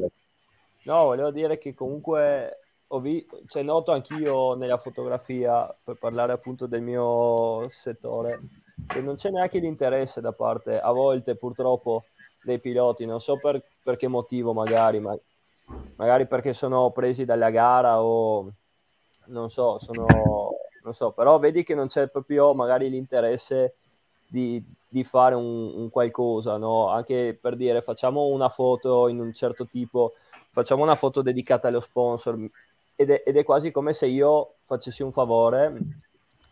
[0.84, 6.66] No, volevo dire che comunque ho vi- cioè, noto anch'io nella fotografia, per parlare appunto
[6.68, 8.40] del mio settore,
[8.88, 12.06] che non c'è neanche l'interesse da parte, a volte purtroppo,
[12.44, 15.18] dei piloti, non so per, per che motivo magari, ma
[15.96, 18.52] magari perché sono presi dalla gara o
[19.26, 20.06] non so, sono,
[20.84, 23.78] non so, però vedi che non c'è proprio magari l'interesse
[24.36, 26.90] di, di fare un, un, qualcosa, no?
[26.90, 30.14] Anche per dire facciamo una foto in un certo tipo,
[30.52, 32.38] facciamo una foto dedicata allo sponsor
[32.96, 35.82] ed è, ed è quasi come se io facessi un favore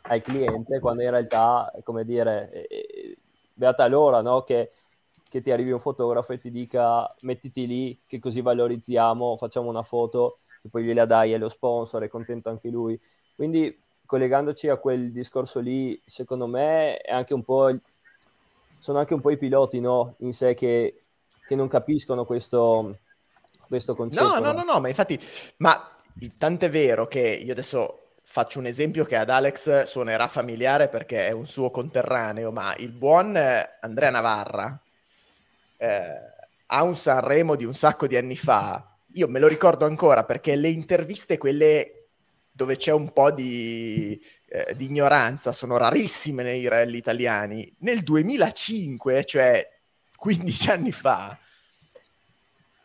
[0.03, 3.17] al cliente quando in realtà, come dire, eh,
[3.53, 4.43] beata l'ora, no?
[4.43, 4.71] Che
[5.33, 9.81] che ti arrivi un fotografo e ti dica mettiti lì che così valorizziamo, facciamo una
[9.81, 12.99] foto che poi gliela dai allo sponsor, è contento anche lui.
[13.35, 13.75] Quindi
[14.13, 17.75] collegandoci a quel discorso lì, secondo me è anche un po'
[18.77, 20.13] sono anche un po' i piloti no?
[20.19, 21.05] in sé che,
[21.47, 22.99] che non capiscono questo,
[23.67, 24.23] questo concetto.
[24.23, 25.19] No, no, no, no, ma infatti,
[25.57, 25.97] ma
[26.37, 31.31] tant'è vero che io adesso faccio un esempio che ad Alex suonerà familiare perché è
[31.31, 33.35] un suo conterraneo, ma il buon
[33.79, 34.79] Andrea Navarra
[35.77, 36.19] eh,
[36.67, 38.95] ha un Sanremo di un sacco di anni fa.
[39.13, 42.02] Io me lo ricordo ancora perché le interviste, quelle
[42.55, 47.73] dove c'è un po' di, eh, di ignoranza, sono rarissime nei rally italiani.
[47.79, 49.67] Nel 2005, cioè
[50.15, 51.37] 15 anni fa,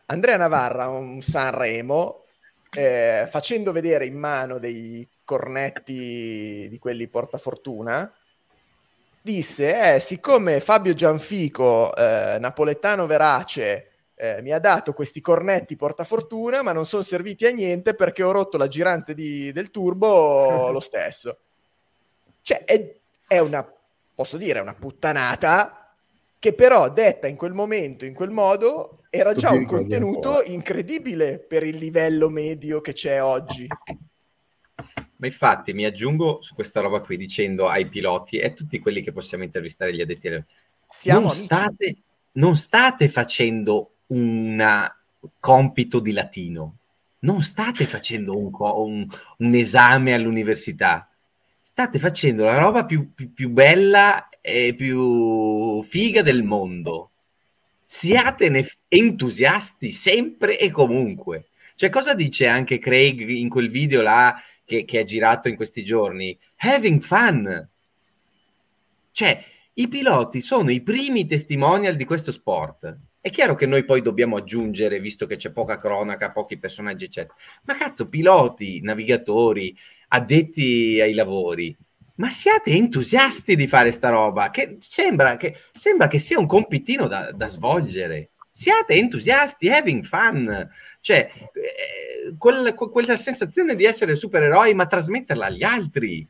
[0.07, 2.25] Andrea Navarra, un Sanremo,
[2.71, 8.11] eh, facendo vedere in mano dei cornetti di quelli portafortuna,
[9.21, 13.88] disse, eh, siccome Fabio Gianfico, eh, napoletano verace,
[14.21, 18.31] eh, mi ha dato questi cornetti portafortuna, ma non sono serviti a niente perché ho
[18.31, 21.37] rotto la girante di, del turbo lo stesso.
[22.41, 23.65] Cioè, è, è una,
[24.13, 25.95] posso dire, una puttanata
[26.37, 31.63] che però detta in quel momento, in quel modo, era già un contenuto incredibile per
[31.63, 33.67] il livello medio che c'è oggi.
[35.15, 39.01] Ma infatti mi aggiungo su questa roba qui dicendo ai piloti e a tutti quelli
[39.01, 40.45] che possiamo intervistare gli addetti alle...
[40.89, 41.95] Siamo non state,
[42.33, 44.91] non state facendo un
[45.39, 46.77] compito di latino,
[47.19, 49.07] non state facendo un, un,
[49.37, 51.09] un esame all'università,
[51.59, 57.11] state facendo la roba più, più, più, bella e più figa del mondo.
[57.85, 61.47] Siatene entusiasti sempre e comunque.
[61.75, 65.83] Cioè, cosa dice anche Craig in quel video là che, che è girato in questi
[65.83, 66.37] giorni?
[66.57, 67.69] Having fun.
[69.11, 72.97] Cioè, i piloti sono i primi testimonial di questo sport.
[73.21, 77.35] È chiaro che noi poi dobbiamo aggiungere, visto che c'è poca cronaca, pochi personaggi, eccetera.
[77.63, 79.75] Ma cazzo, piloti, navigatori,
[80.09, 81.75] addetti ai lavori,
[82.15, 87.07] ma siate entusiasti di fare sta roba, che sembra che, sembra che sia un compitino
[87.07, 88.31] da, da svolgere.
[88.51, 90.69] Siate entusiasti, having fun.
[90.99, 96.27] Cioè, eh, quel, quella sensazione di essere supereroi, ma trasmetterla agli altri.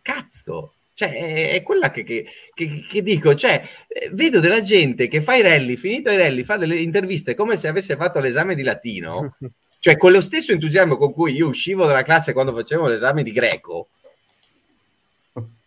[0.00, 5.08] Cazzo, cioè, è, è quella che, che, che, che, dico, cioè, eh, vedo della gente
[5.08, 8.54] che fa i rally, finito i rally, fa delle interviste come se avesse fatto l'esame
[8.54, 9.36] di latino,
[9.78, 13.30] cioè con lo stesso entusiasmo con cui io uscivo dalla classe quando facevo l'esame di
[13.30, 13.88] greco,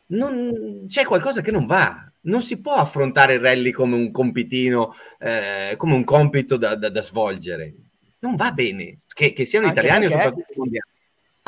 [0.07, 2.11] non, c'è qualcosa che non va.
[2.21, 6.89] Non si può affrontare il rally come un compitino, eh, come un compito da, da,
[6.89, 7.71] da, svolgere.
[8.19, 10.88] Non va bene, che, che siano Anche italiani o soprattutto mondiali.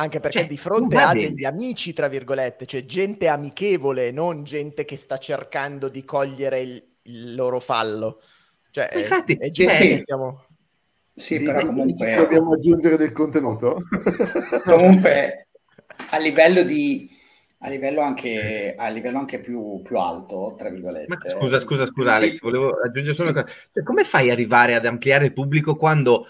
[0.02, 1.28] Anche perché cioè, di fronte a bene.
[1.28, 6.84] degli amici, tra virgolette, cioè gente amichevole, non gente che sta cercando di cogliere il,
[7.04, 8.20] il loro fallo.
[8.72, 9.88] Cioè, infatti, è, è gente sì.
[9.90, 10.46] che stiamo...
[11.14, 12.16] Sì, sì però comunque...
[12.16, 13.84] Dobbiamo aggiungere del contenuto?
[14.66, 15.50] comunque,
[16.10, 17.10] a livello di...
[17.64, 21.16] A livello anche, a livello anche più, più alto, tra virgolette.
[21.16, 23.56] Ma scusa, scusa, scusa, Alex, volevo aggiungere solo una cosa.
[23.72, 26.26] Cioè, come fai ad arrivare ad ampliare il pubblico quando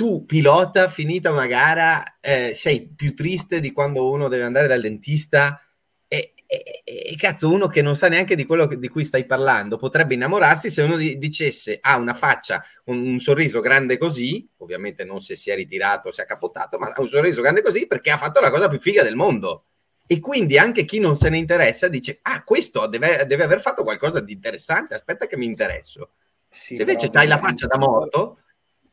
[0.00, 4.80] tu pilota, finita una gara, eh, sei più triste di quando uno deve andare dal
[4.80, 5.62] dentista
[6.08, 9.76] e, e, e, cazzo, uno che non sa neanche di quello di cui stai parlando
[9.76, 15.04] potrebbe innamorarsi se uno di, dicesse ha una faccia, un, un, sorriso grande così, ovviamente
[15.04, 18.10] non se si è ritirato si è capotato, ma ha un sorriso grande così perché
[18.10, 19.66] ha fatto la cosa più figa del mondo.
[20.06, 23.82] E quindi anche chi non se ne interessa dice, ah, questo deve, deve aver fatto
[23.82, 26.12] qualcosa di interessante, aspetta che mi interesso.
[26.48, 28.38] Sì, se invece hai la faccia da morto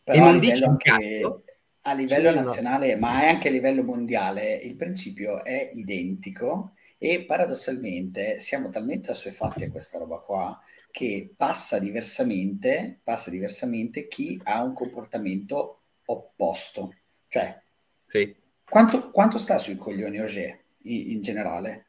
[0.07, 1.43] però e non dici un cazzo.
[1.81, 2.99] A livello nazionale, no.
[3.01, 9.69] ma anche a livello mondiale, il principio è identico e paradossalmente siamo talmente assuefatti a
[9.69, 10.61] questa roba qua
[10.91, 16.95] che passa diversamente, passa diversamente chi ha un comportamento opposto.
[17.27, 17.61] Cioè,
[18.07, 18.33] sì.
[18.63, 21.85] quanto, quanto, sta sui coglioni Auger in, in generale?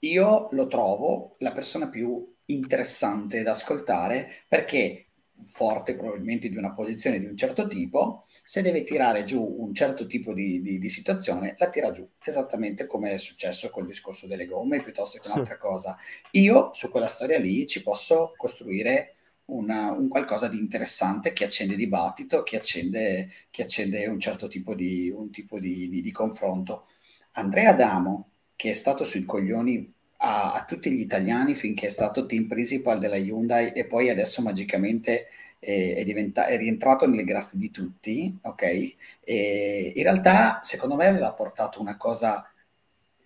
[0.00, 5.03] Io lo trovo la persona più interessante da ascoltare perché
[5.44, 10.06] forte probabilmente di una posizione di un certo tipo, se deve tirare giù un certo
[10.06, 14.46] tipo di, di, di situazione, la tira giù, esattamente come è successo col discorso delle
[14.46, 15.96] gomme piuttosto che un'altra cosa.
[16.32, 19.16] Io su quella storia lì ci posso costruire
[19.46, 24.74] una, un qualcosa di interessante che accende dibattito, che accende, che accende un certo tipo,
[24.74, 26.86] di, un tipo di, di confronto.
[27.32, 29.93] Andrea Adamo, che è stato sui coglioni
[30.24, 34.40] a, a, tutti gli italiani finché è stato team principal della Hyundai e poi adesso
[34.40, 35.28] magicamente
[35.58, 38.96] è, è, diventa, è rientrato nelle grazie di tutti, ok?
[39.20, 42.50] E in realtà secondo me aveva portato una cosa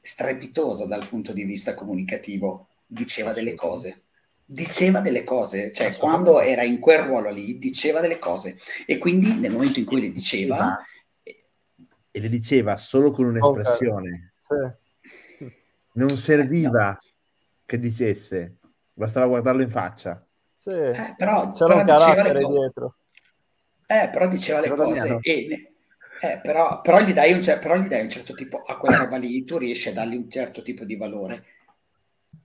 [0.00, 4.02] strepitosa dal punto di vista comunicativo, diceva delle cose.
[4.50, 8.58] Diceva delle cose, cioè quando era in quel ruolo lì diceva delle cose.
[8.86, 10.82] E quindi nel momento in cui le diceva
[11.22, 14.32] e le diceva solo con un'espressione.
[14.48, 14.70] Okay.
[14.70, 14.86] sì
[15.92, 16.96] non serviva
[17.64, 18.56] che dicesse,
[18.92, 20.24] bastava guardarlo in faccia.
[20.56, 22.96] Sì, eh, però, c'era però un carattere dietro.
[23.86, 25.72] Eh, però diceva le però cose e,
[26.20, 29.16] Eh, però, però, gli dai un, però, gli dai un, certo tipo a quella roba
[29.16, 31.44] lì, tu riesci a dargli un certo tipo di valore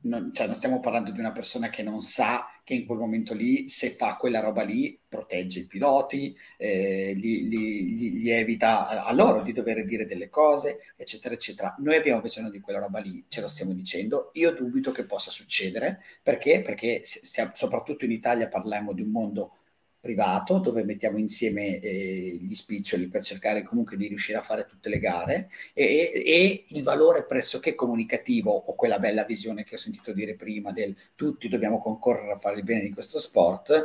[0.03, 3.34] non, cioè non stiamo parlando di una persona che non sa che in quel momento
[3.34, 9.11] lì, se fa quella roba lì, protegge i piloti, eh, gli, gli, gli, evita a,
[9.13, 11.75] loro di dover dire delle cose, eccetera, eccetera.
[11.80, 14.31] Noi abbiamo bisogno di quella roba lì, ce lo stiamo dicendo.
[14.34, 16.61] Io dubito che possa succedere, perché?
[16.61, 19.57] Perché stiamo, soprattutto in Italia parliamo di un mondo
[20.03, 24.89] privato dove mettiamo insieme eh, gli spiccioli per cercare comunque di riuscire a fare tutte
[24.89, 30.11] le gare e, e, il valore pressoché comunicativo o quella bella visione che ho sentito
[30.11, 33.81] dire prima del tutti dobbiamo concorrere a fare il bene di questo sport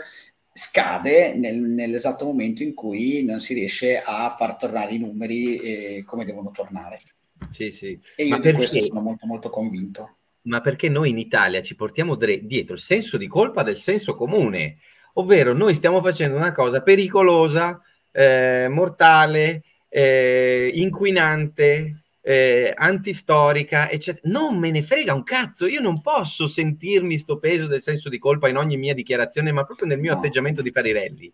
[0.50, 6.02] scade nel, nell'esatto momento in cui non si riesce a far tornare i numeri eh,
[6.04, 7.00] come devono tornare.
[7.48, 7.96] Sì, sì.
[8.16, 8.56] E io Ma di perché...
[8.56, 10.16] questo sono molto molto convinto.
[10.48, 14.78] Ma perché noi in Italia ci portiamo dietro il senso di colpa del senso comune?
[15.18, 17.80] Ovvero noi stiamo facendo una cosa pericolosa,
[18.12, 24.28] eh, mortale, eh, inquinante, eh, antistorica, eccetera.
[24.30, 28.18] Non me ne frega un cazzo, io non posso sentirmi sto peso del senso di
[28.18, 30.18] colpa in ogni mia dichiarazione, ma proprio nel mio no.
[30.18, 31.32] atteggiamento di fare i rally.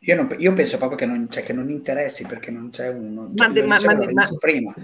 [0.00, 3.32] Io, non, io, penso proprio che non, cioè, che non interessi perché non c'è uno.
[3.34, 4.74] Ma, cioè, ma, ma, ma prima.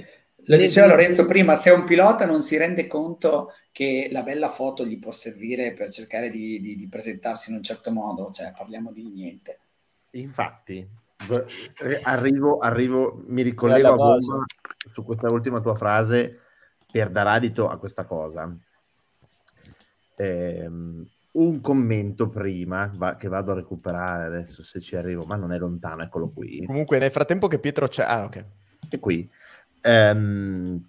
[0.47, 4.85] Lo diceva Lorenzo prima, se un pilota non si rende conto che la bella foto
[4.85, 8.91] gli può servire per cercare di, di, di presentarsi in un certo modo, cioè parliamo
[8.93, 9.61] di niente.
[10.11, 10.87] Infatti,
[12.03, 14.45] arrivo, arrivo mi ricollego a bomba
[14.93, 16.41] su questa ultima tua frase
[16.91, 18.53] per dar adito a questa cosa.
[20.17, 20.69] Eh,
[21.33, 25.59] un commento prima va, che vado a recuperare adesso se ci arrivo, ma non è
[25.59, 26.65] lontano, eccolo qui.
[26.67, 28.03] Comunque nel frattempo che Pietro c'è...
[28.03, 28.45] Ah, ok.
[28.91, 29.31] È qui
[29.83, 30.89] ehm,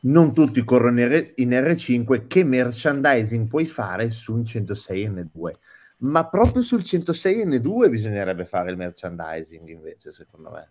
[0.00, 5.50] non tutti corrono in R5, che merchandising puoi fare su un 106N2?
[5.98, 10.70] Ma proprio sul 106N2 bisognerebbe fare il merchandising invece, secondo me.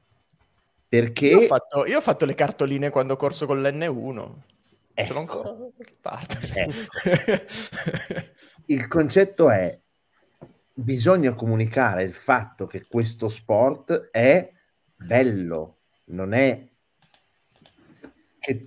[0.88, 1.28] Perché...
[1.28, 4.32] Io ho fatto, io ho fatto le cartoline quando ho corso con l'N1.
[4.94, 5.08] Ecco.
[5.08, 5.68] Ce l'ho ancora da
[6.02, 6.40] parte.
[6.54, 6.72] Ecco.
[8.68, 9.78] il concetto è
[10.74, 14.52] bisogna comunicare il fatto che questo sport è
[14.96, 16.68] bello, non è
[18.48, 18.66] che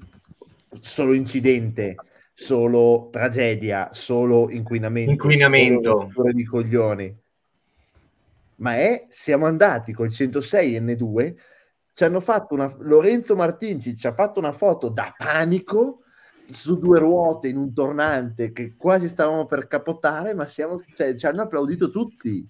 [0.83, 1.97] solo incidente,
[2.35, 6.11] solo tragedia, solo inquinamento, inquinamento.
[6.13, 7.19] Solo di coglioni.
[8.57, 11.35] Ma è, siamo andati col 106 N2,
[11.95, 16.03] ci hanno fatto una, Lorenzo Martinci ci ha fatto una foto da panico
[16.51, 21.25] su due ruote in un tornante che quasi stavamo per capotare, ma siamo, cioè, ci
[21.25, 22.47] hanno applaudito tutti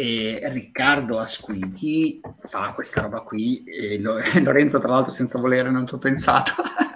[0.00, 4.00] e Riccardo Asquini fa questa roba qui e
[4.40, 6.52] Lorenzo tra l'altro senza volere non ci ho pensato.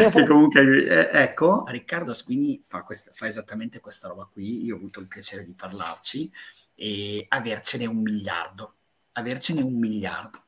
[0.00, 4.64] Che comunque eh, ecco Riccardo Asquini fa, questa, fa, esattamente questa roba qui.
[4.64, 6.30] Io ho avuto il piacere di parlarci
[6.74, 8.74] e avercene un miliardo
[9.12, 10.38] avercene un miliardo.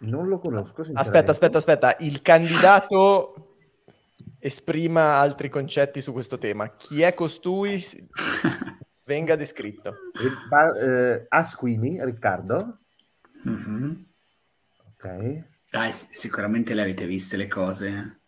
[0.00, 1.96] Non lo conosco aspetta aspetta aspetta.
[2.00, 3.56] Il candidato
[4.38, 6.74] esprima altri concetti su questo tema.
[6.76, 7.82] Chi è costui
[9.04, 9.94] venga descritto.
[10.80, 12.78] Eh, Asquini, Riccardo.
[13.48, 13.92] Mm-hmm.
[14.88, 15.42] Ok.
[15.70, 18.20] Dai, sicuramente le avete viste le cose.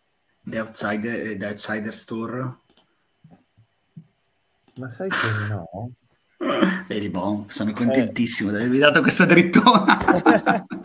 [0.43, 2.59] The, Outsider, The Outsiders Tour.
[4.75, 5.15] Ma sai che
[5.49, 5.91] no?
[6.87, 8.51] Vedi, bon, sono contentissimo eh.
[8.51, 9.97] di avervi dato questa drittona.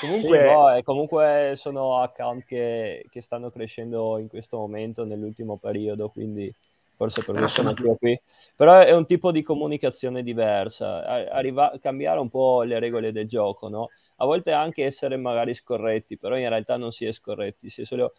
[0.00, 6.08] comunque, sì, no, comunque sono account che, che stanno crescendo in questo momento, nell'ultimo periodo,
[6.08, 6.54] quindi
[6.96, 8.18] forse per questo motivo qui.
[8.56, 13.68] Però è un tipo di comunicazione diversa, arriva, cambiare un po' le regole del gioco,
[13.68, 13.90] no?
[14.16, 17.84] A volte anche essere magari scorretti, però in realtà non si è scorretti, si è
[17.84, 18.14] solo,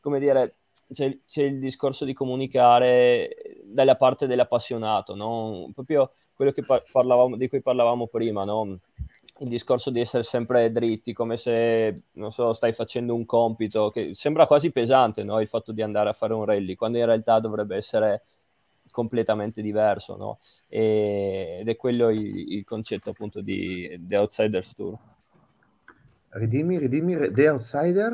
[0.00, 0.56] come dire,
[0.92, 5.70] c'è, c'è il discorso di comunicare dalla parte dell'appassionato, no?
[5.74, 6.52] Proprio quello
[6.90, 8.78] parlavamo, di cui parlavamo prima, no?
[9.38, 14.14] Il discorso di essere sempre dritti, come se, non so, stai facendo un compito, che
[14.14, 15.40] sembra quasi pesante, no?
[15.40, 18.24] Il fatto di andare a fare un rally, quando in realtà dovrebbe essere
[18.90, 20.38] completamente diverso, no?
[20.68, 24.96] E, ed è quello il, il, concetto appunto di The Outsiders Tour.
[26.28, 28.12] Ridimmi, ridimmi, The Outsider?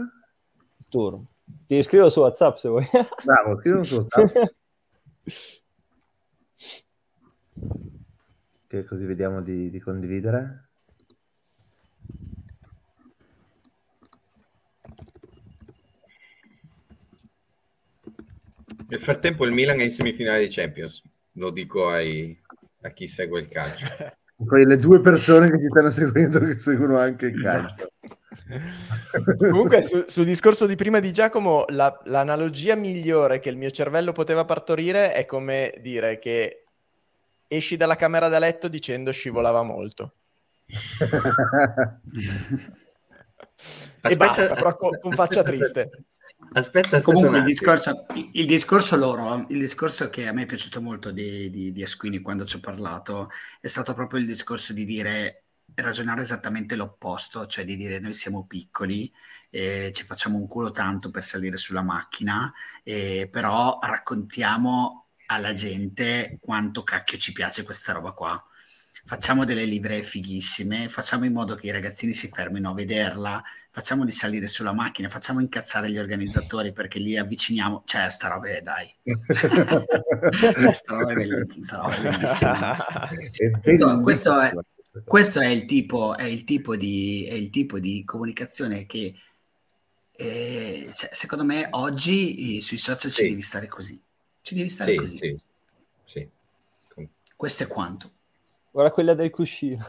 [0.88, 1.20] Tour.
[1.66, 2.86] Ti scrivo su WhatsApp se vuoi.
[3.24, 4.36] Bravo, scrivo su WhatsApp.
[8.66, 10.69] che così vediamo di, di condividere.
[18.90, 21.00] Nel frattempo il Milan è in semifinale di Champions,
[21.34, 22.36] lo dico ai,
[22.82, 23.86] a chi segue il calcio.
[24.34, 27.92] Quelle due persone che ci stanno seguendo che seguono anche il calcio.
[28.50, 29.36] Esatto.
[29.36, 34.10] Comunque sul, sul, discorso di prima di Giacomo, la, l'analogia migliore che il mio cervello
[34.10, 36.64] poteva partorire è come dire che
[37.46, 40.14] esci dalla camera da letto dicendo scivolava molto.
[44.02, 46.06] e basta, però con, con faccia triste.
[46.52, 50.80] Aspetta, aspetta Comunque il discorso, il discorso, loro, il discorso che a me è piaciuto
[50.80, 53.30] molto di, di, di Esquini quando ci ho parlato,
[53.60, 55.44] è stato proprio il discorso di dire
[55.74, 59.12] ragionare esattamente l'opposto, cioè di dire noi siamo piccoli,
[59.50, 62.52] eh, ci facciamo un culo tanto per salire sulla macchina,
[62.82, 68.44] eh, però raccontiamo alla gente quanto cacchio ci piace questa roba qua
[69.10, 74.04] facciamo delle livree fighissime, facciamo in modo che i ragazzini si fermino a vederla, facciamo
[74.04, 78.60] di salire sulla macchina, facciamo incazzare gli organizzatori perché li avviciniamo, cioè sta roba è
[78.60, 78.94] dai.
[80.72, 81.90] sta roba è bellissima.
[83.60, 84.52] Questo, questo, è,
[85.04, 89.12] questo è, il tipo, è, il tipo di, è il tipo di comunicazione che
[90.12, 93.22] eh, cioè, secondo me oggi eh, sui social sì.
[93.22, 94.00] ci devi stare così.
[94.40, 95.18] Ci devi stare sì, così.
[95.18, 95.40] Sì,
[96.94, 97.08] sì.
[97.34, 98.12] Questo è quanto.
[98.70, 99.84] Guarda quella del cuscino.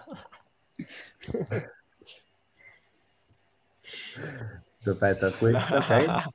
[4.83, 6.29] Aspetta, questa ok.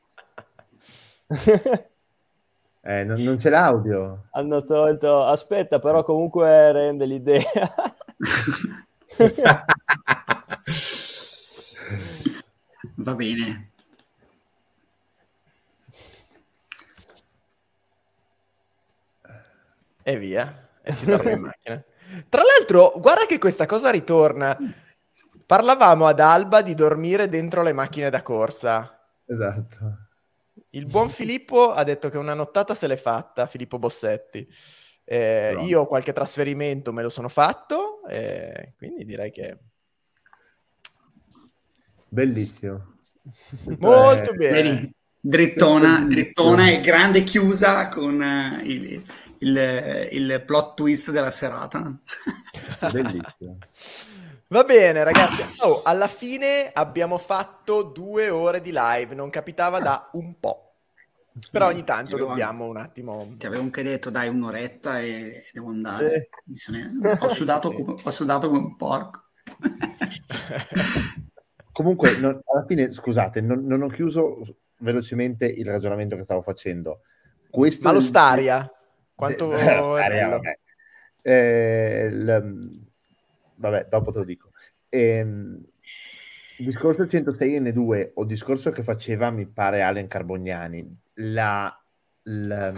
[2.88, 4.28] Eh, non, non, c'è l'audio.
[4.30, 5.24] Hanno tolto.
[5.24, 7.42] Aspetta, però comunque rende l'idea.
[12.94, 13.72] Va bene.
[20.04, 20.70] E via.
[20.80, 21.84] E si torna in macchina.
[22.28, 24.56] Tra l'altro, guarda che questa cosa ritorna.
[25.46, 28.98] Parlavamo ad Alba di dormire dentro le macchine da corsa.
[29.24, 30.08] Esatto.
[30.70, 34.46] Il buon Filippo ha detto che una nottata se l'è fatta, Filippo Bossetti.
[35.04, 35.62] Eh, no.
[35.62, 39.58] Io qualche trasferimento me lo sono fatto, eh, quindi direi che...
[42.08, 42.98] Bellissimo.
[43.78, 44.94] Molto eh, bene.
[45.28, 49.02] Drittona, drittona e grande chiusa con uh, il,
[49.38, 51.80] il, il plot twist della serata.
[52.92, 53.58] Bellissimo.
[54.46, 55.42] Va bene, ragazzi.
[55.58, 60.74] Oh, alla fine abbiamo fatto due ore di live, non capitava da un po'.
[61.50, 63.34] Però ogni tanto dobbiamo un attimo.
[63.36, 66.28] Ti avevo anche detto, dai, un'oretta e devo andare.
[66.54, 66.54] Sì.
[66.54, 66.78] Sono...
[67.18, 67.74] Ho, sudato sì.
[67.74, 67.96] come...
[68.00, 69.24] ho sudato come un porco.
[71.72, 74.38] Comunque, non, alla fine, scusate, non, non, ho chiuso
[74.78, 77.02] velocemente il ragionamento che stavo facendo.
[77.48, 78.70] Questo Ma lo Staria?
[79.14, 80.58] Quanto eh, vabbè.
[81.22, 82.68] Eh, l...
[83.56, 84.50] vabbè, dopo te lo dico.
[86.58, 91.82] Il discorso 106N2 o discorso che faceva, mi pare, Allen Carbognani, la,
[92.22, 92.72] la,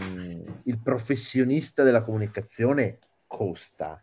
[0.65, 4.03] il professionista della comunicazione costa.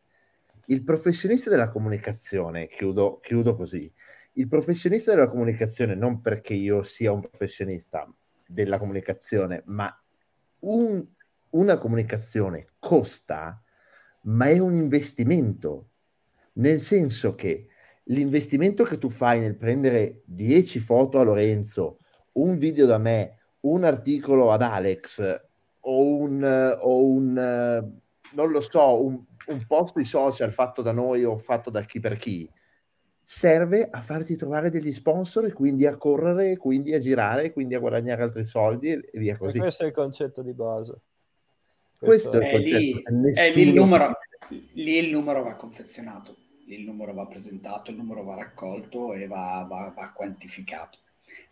[0.67, 3.91] Il professionista della comunicazione, chiudo, chiudo così,
[4.35, 8.09] il professionista della comunicazione, non perché io sia un professionista
[8.47, 9.93] della comunicazione, ma
[10.59, 11.05] un
[11.55, 13.61] una comunicazione costa,
[14.23, 15.89] ma è un investimento,
[16.53, 17.67] nel senso che
[18.05, 21.99] l'investimento che tu fai nel prendere 10 foto a Lorenzo,
[22.33, 25.41] un video da me, un articolo ad Alex
[25.79, 27.33] o un, o un
[28.31, 31.99] non lo so, un, un post di social fatto da noi o fatto da chi
[31.99, 32.49] per chi,
[33.27, 37.79] serve a farti trovare degli sponsor e quindi a correre, quindi a girare, quindi a
[37.79, 39.57] guadagnare altri soldi e via così.
[39.57, 41.01] E questo è il concetto di base.
[41.97, 43.03] Questo, Questo è, il lì,
[43.33, 44.15] è lì, il numero,
[44.73, 46.35] lì il numero va confezionato,
[46.67, 50.99] lì il numero va presentato, il numero va raccolto e va, va, va quantificato.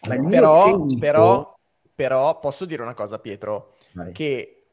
[0.02, 0.96] Allora, però, tempo...
[1.00, 1.60] però,
[1.96, 4.12] però, posso dire una cosa, Pietro, Vai.
[4.12, 4.66] che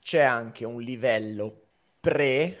[0.00, 1.62] c'è anche un livello
[2.00, 2.58] pre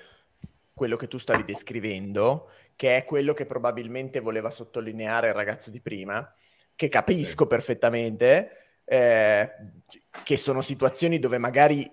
[0.72, 2.48] quello che tu stavi descrivendo,
[2.78, 6.32] che è quello che probabilmente voleva sottolineare il ragazzo di prima,
[6.76, 7.48] che capisco sì.
[7.48, 8.50] perfettamente,
[8.84, 9.50] eh,
[10.22, 11.92] che sono situazioni dove magari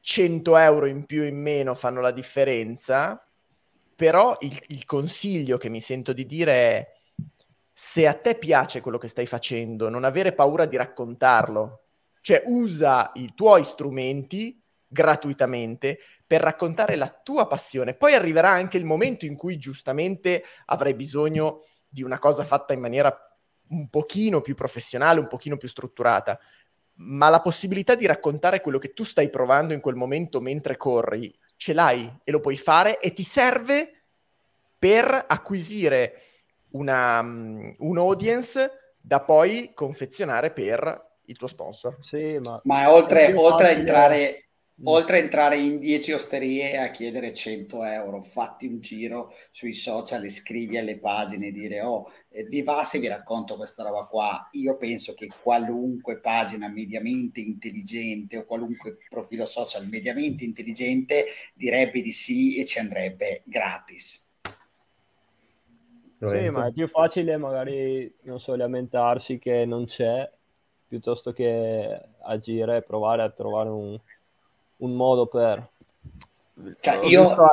[0.00, 3.22] 100 euro in più o in meno fanno la differenza,
[3.94, 6.92] però il, il consiglio che mi sento di dire è
[7.70, 11.82] se a te piace quello che stai facendo, non avere paura di raccontarlo,
[12.22, 15.98] cioè usa i tuoi strumenti gratuitamente
[16.32, 17.92] per raccontare la tua passione.
[17.92, 22.80] Poi arriverà anche il momento in cui giustamente avrai bisogno di una cosa fatta in
[22.80, 23.14] maniera
[23.68, 26.40] un pochino più professionale, un pochino più strutturata
[26.94, 31.34] ma la possibilità di raccontare quello che tu stai provando in quel momento mentre corri,
[31.56, 34.04] ce l'hai e lo puoi fare e ti serve
[34.78, 36.22] per acquisire
[36.70, 41.96] una, um, un audience da poi confezionare per il tuo sponsor.
[42.00, 44.46] Sì, ma, ma oltre, oltre a entrare.
[44.84, 50.28] Oltre a entrare in 10 osterie a chiedere 100 euro, fatti un giro sui social,
[50.28, 52.10] scrivi alle pagine e dire oh,
[52.48, 54.48] vi va se vi racconto questa roba qua.
[54.52, 62.12] Io penso che qualunque pagina mediamente intelligente o qualunque profilo social mediamente intelligente direbbe di
[62.12, 64.28] sì e ci andrebbe gratis.
[66.18, 66.50] Lorenzo?
[66.50, 70.30] Sì, ma è più facile magari, non so, lamentarsi che non c'è,
[70.86, 73.98] piuttosto che agire e provare a trovare un,
[74.82, 75.68] un modo per...
[76.80, 77.22] Cioè, ho, io...
[77.22, 77.46] visto,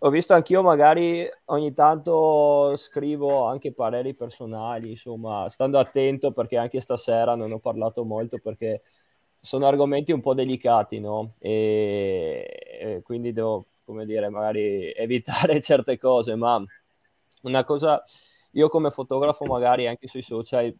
[0.00, 6.80] ho visto anch'io magari ogni tanto scrivo anche pareri personali, insomma, stando attento perché anche
[6.80, 8.82] stasera non ho parlato molto perché
[9.40, 11.34] sono argomenti un po' delicati, no?
[11.38, 16.62] E, e quindi devo, come dire, magari evitare certe cose, ma
[17.42, 18.02] una cosa,
[18.52, 20.74] io come fotografo magari anche sui social,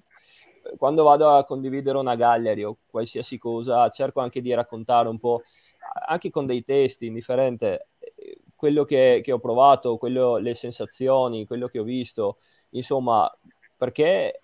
[0.77, 5.43] quando vado a condividere una gallery o qualsiasi cosa, cerco anche di raccontare un po',
[6.07, 7.89] anche con dei testi, indifferente,
[8.55, 12.39] quello che, che ho provato, quello, le sensazioni, quello che ho visto,
[12.71, 13.31] insomma,
[13.77, 14.41] perché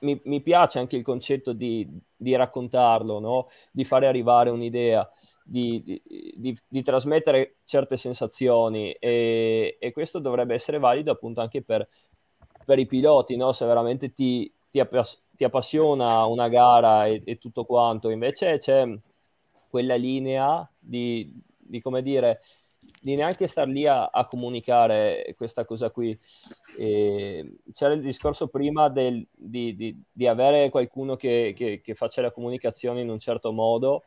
[0.00, 1.86] mi, mi, piace anche il concetto di,
[2.16, 3.48] di raccontarlo, no?
[3.70, 5.08] di fare arrivare un'idea,
[5.44, 6.00] di,
[6.34, 11.86] di, di trasmettere certe sensazioni e, e, questo dovrebbe essere valido appunto anche per,
[12.64, 13.52] per i piloti, no?
[13.52, 18.84] se veramente ti, ti, appass- ti, appassiona una gara e, e, tutto quanto, invece c'è
[19.68, 22.40] quella linea di, di come dire,
[23.00, 26.18] di neanche star lì a, a comunicare questa cosa qui.
[26.76, 32.22] E c'era il discorso prima del, di, di, di, avere qualcuno che, che, che, faccia
[32.22, 34.04] la comunicazione in un certo modo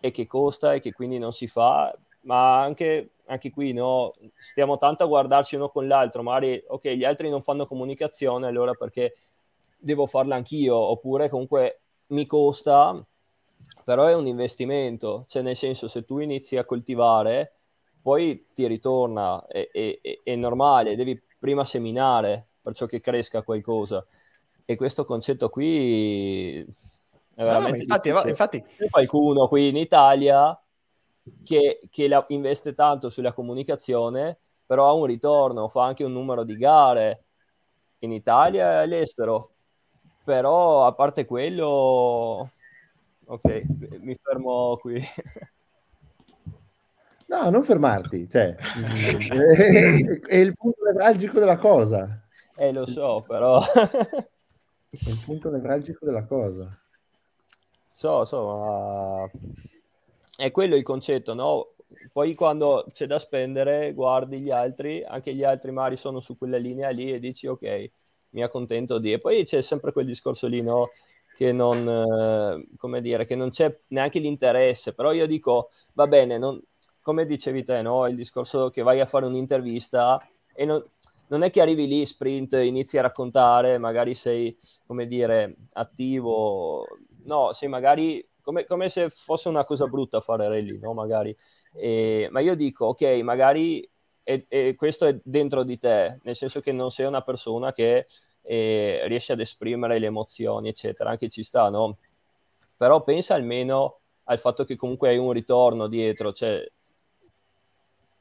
[0.00, 4.78] e che costa e che quindi non si fa, ma anche, anche qui no, stiamo
[4.78, 9.16] tanto a guardarci uno con l'altro, magari ok, gli altri non fanno comunicazione, allora perché
[9.78, 13.04] devo farla anch'io, oppure comunque mi costa,
[13.84, 17.54] però è un investimento, cioè nel senso se tu inizi a coltivare
[18.02, 24.04] poi ti ritorna, è, è, è, normale, devi prima seminare per ciò che cresca qualcosa.
[24.64, 27.86] E questo concetto qui è veramente...
[27.86, 28.64] No, infatti, infatti...
[28.76, 30.58] C'è qualcuno qui in Italia
[31.44, 36.44] che, che la, investe tanto sulla comunicazione, però ha un ritorno, fa anche un numero
[36.44, 37.24] di gare
[38.00, 39.50] in Italia e all'estero.
[40.24, 42.50] Però a parte quello,
[43.30, 43.62] ok,
[44.00, 45.00] mi fermo qui.
[47.28, 48.56] No, non fermarti, cioè, è,
[50.26, 52.26] è, il punto nevralgico della cosa.
[52.56, 53.60] Eh, lo so, però...
[53.72, 56.76] è il punto nevralgico della cosa.
[57.92, 59.30] So, so, ma...
[60.36, 61.74] È quello il concetto, no?
[62.12, 66.56] Poi quando c'è da spendere, guardi gli altri, anche gli altri magari sono su quella
[66.56, 67.90] linea lì e dici, ok,
[68.30, 69.12] mi accontento di...
[69.12, 70.88] E poi c'è sempre quel discorso lì, no?
[71.40, 76.36] Che non, eh, come dire, che non c'è neanche l'interesse, però io dico, va bene,
[76.36, 76.60] non,
[77.00, 78.06] come dicevi te, no?
[78.06, 80.22] il discorso che vai a fare un'intervista
[80.52, 80.84] e non,
[81.28, 84.54] non, è che arrivi lì, sprint, inizi a raccontare, magari sei,
[84.86, 86.84] come dire, attivo,
[87.24, 90.92] no, sei magari come, come se fosse una cosa brutta fare rally, no?
[90.92, 91.34] Magari.
[91.72, 93.88] E, ma io dico, ok, magari
[94.22, 98.08] è, è, questo è dentro di te, nel senso che non sei una persona che
[98.50, 101.98] eh, riesce ad esprimere le emozioni, eccetera, anche ci sta, no?
[102.76, 106.68] Però pensa almeno al fatto che comunque hai un ritorno dietro, cioè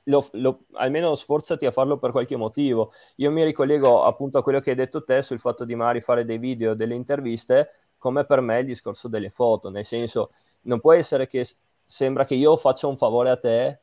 [0.03, 2.91] lo, lo, almeno sforzati a farlo per qualche motivo.
[3.15, 6.25] Io mi ricollego appunto a quello che hai detto te sul fatto di magari fare
[6.25, 10.29] dei video, delle interviste, come per me il discorso delle foto, nel senso
[10.63, 11.43] non può essere che
[11.83, 13.79] sembra che io faccia un favore a te,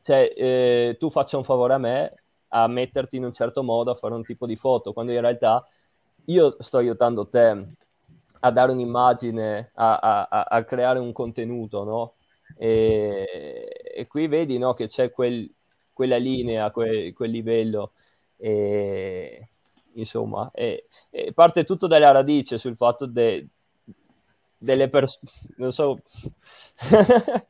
[0.00, 2.14] cioè eh, tu faccia un favore a me
[2.50, 5.66] a metterti in un certo modo a fare un tipo di foto, quando in realtà
[6.26, 7.66] io sto aiutando te
[8.42, 12.14] a dare un'immagine, a, a, a creare un contenuto, no?
[12.56, 15.50] E, e qui vedi no, che c'è quel,
[15.92, 17.92] quella linea, quel, quel livello.
[18.36, 19.48] E,
[19.94, 23.46] insomma, e, e parte tutto dalla radice sul fatto de,
[24.58, 26.00] delle persone, non so,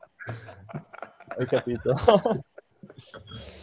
[1.39, 1.93] hai capito?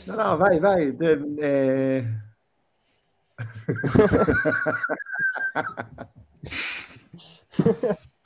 [0.05, 0.95] no, no, vai, vai.
[0.97, 2.05] Eh...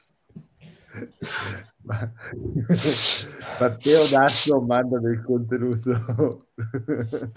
[3.60, 6.50] Matteo Dasso manda del contenuto.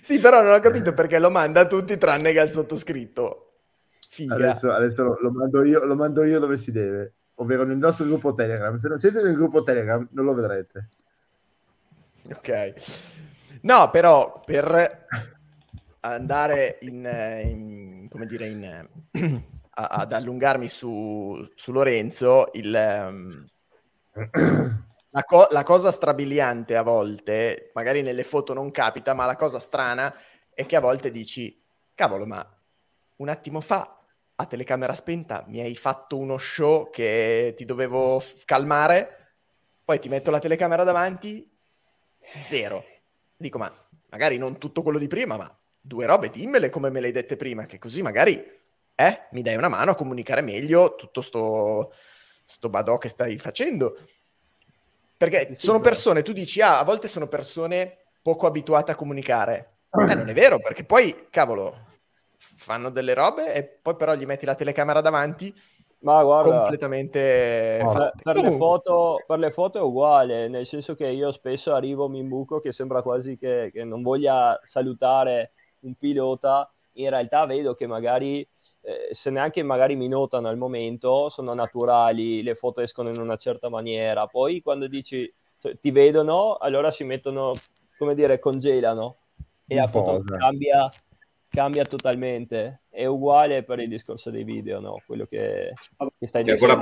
[0.00, 3.48] sì, però non ho capito perché lo manda a tutti tranne che al sottoscritto.
[4.10, 4.34] Figa.
[4.34, 8.04] Adesso, adesso lo, lo, mando io, lo mando io dove si deve, ovvero nel nostro
[8.04, 8.76] gruppo Telegram.
[8.76, 10.88] Se non siete nel gruppo Telegram non lo vedrete.
[12.30, 12.74] Ok.
[13.62, 15.06] No, però per
[16.00, 17.04] andare in,
[17.44, 18.88] in come dire, in
[19.74, 22.74] a, ad allungarmi su, su Lorenzo, il,
[23.08, 23.46] um,
[25.10, 29.58] la, co- la, cosa strabiliante a volte, magari nelle foto non capita, ma la cosa
[29.58, 30.14] strana
[30.52, 31.62] è che a volte dici,
[31.94, 32.46] cavolo, ma
[33.16, 33.96] un attimo fa
[34.34, 39.34] a telecamera spenta mi hai fatto uno show che ti dovevo f- calmare,
[39.84, 41.48] poi ti metto la telecamera davanti,
[42.46, 42.84] zero.
[43.36, 43.72] Dico, ma
[44.10, 47.36] magari non tutto quello di prima, ma due robe, dimmele come me le hai dette
[47.36, 48.34] prima, che così magari
[48.94, 51.92] eh, mi dai una mano a comunicare meglio tutto sto,
[52.44, 53.98] sto badò che stai facendo.
[55.16, 59.76] Perché sono persone, tu dici, ah, a volte sono persone poco abituate a comunicare.
[59.90, 61.86] Eh, non è vero, perché poi, cavolo,
[62.36, 65.54] fanno delle robe e poi però gli metti la telecamera davanti
[66.02, 67.92] ma guarda, completamente no,
[68.22, 72.18] per, le foto, per, le foto, è uguale, nel senso che io spesso arrivo, mi
[72.18, 77.86] imbuco che sembra quasi che, che, non voglia salutare un pilota, in realtà vedo che
[77.86, 78.46] magari
[78.82, 83.36] eh, se neanche magari mi notano al momento, sono naturali, le foto escono in una
[83.36, 87.52] certa maniera, poi quando dici cioè, ti vedono, allora si mettono,
[87.96, 89.18] come dire, congelano.
[89.68, 90.90] E la foto cambia
[91.52, 92.80] cambia totalmente.
[92.88, 95.00] È uguale per il discorso dei video, no?
[95.04, 95.74] Quello che,
[96.18, 96.78] che stai dicendo.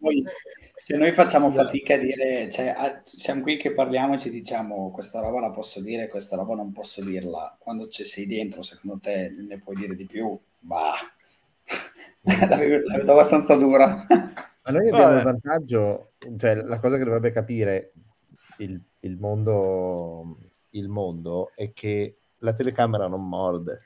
[0.00, 0.24] Noi,
[0.74, 5.20] se noi facciamo fatica a dire, cioè, siamo qui che parliamo e ci diciamo questa
[5.20, 7.54] roba la posso dire, questa roba non posso dirla.
[7.58, 10.38] Quando ci sei dentro, secondo te ne puoi dire di più?
[10.58, 10.96] Bah,
[12.48, 14.06] la, vedo, la vedo abbastanza dura.
[14.08, 17.92] Ma noi abbiamo il vantaggio, cioè la cosa che dovrebbe capire
[18.58, 20.38] il, il, mondo,
[20.70, 23.80] il mondo è che la telecamera non morde.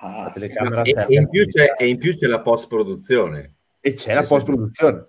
[0.00, 0.90] Ah, la telecamera sì.
[0.90, 1.28] e, e, in
[1.78, 3.54] e, in più c'è, la post-produzione.
[3.80, 5.08] E c'è la post-produzione.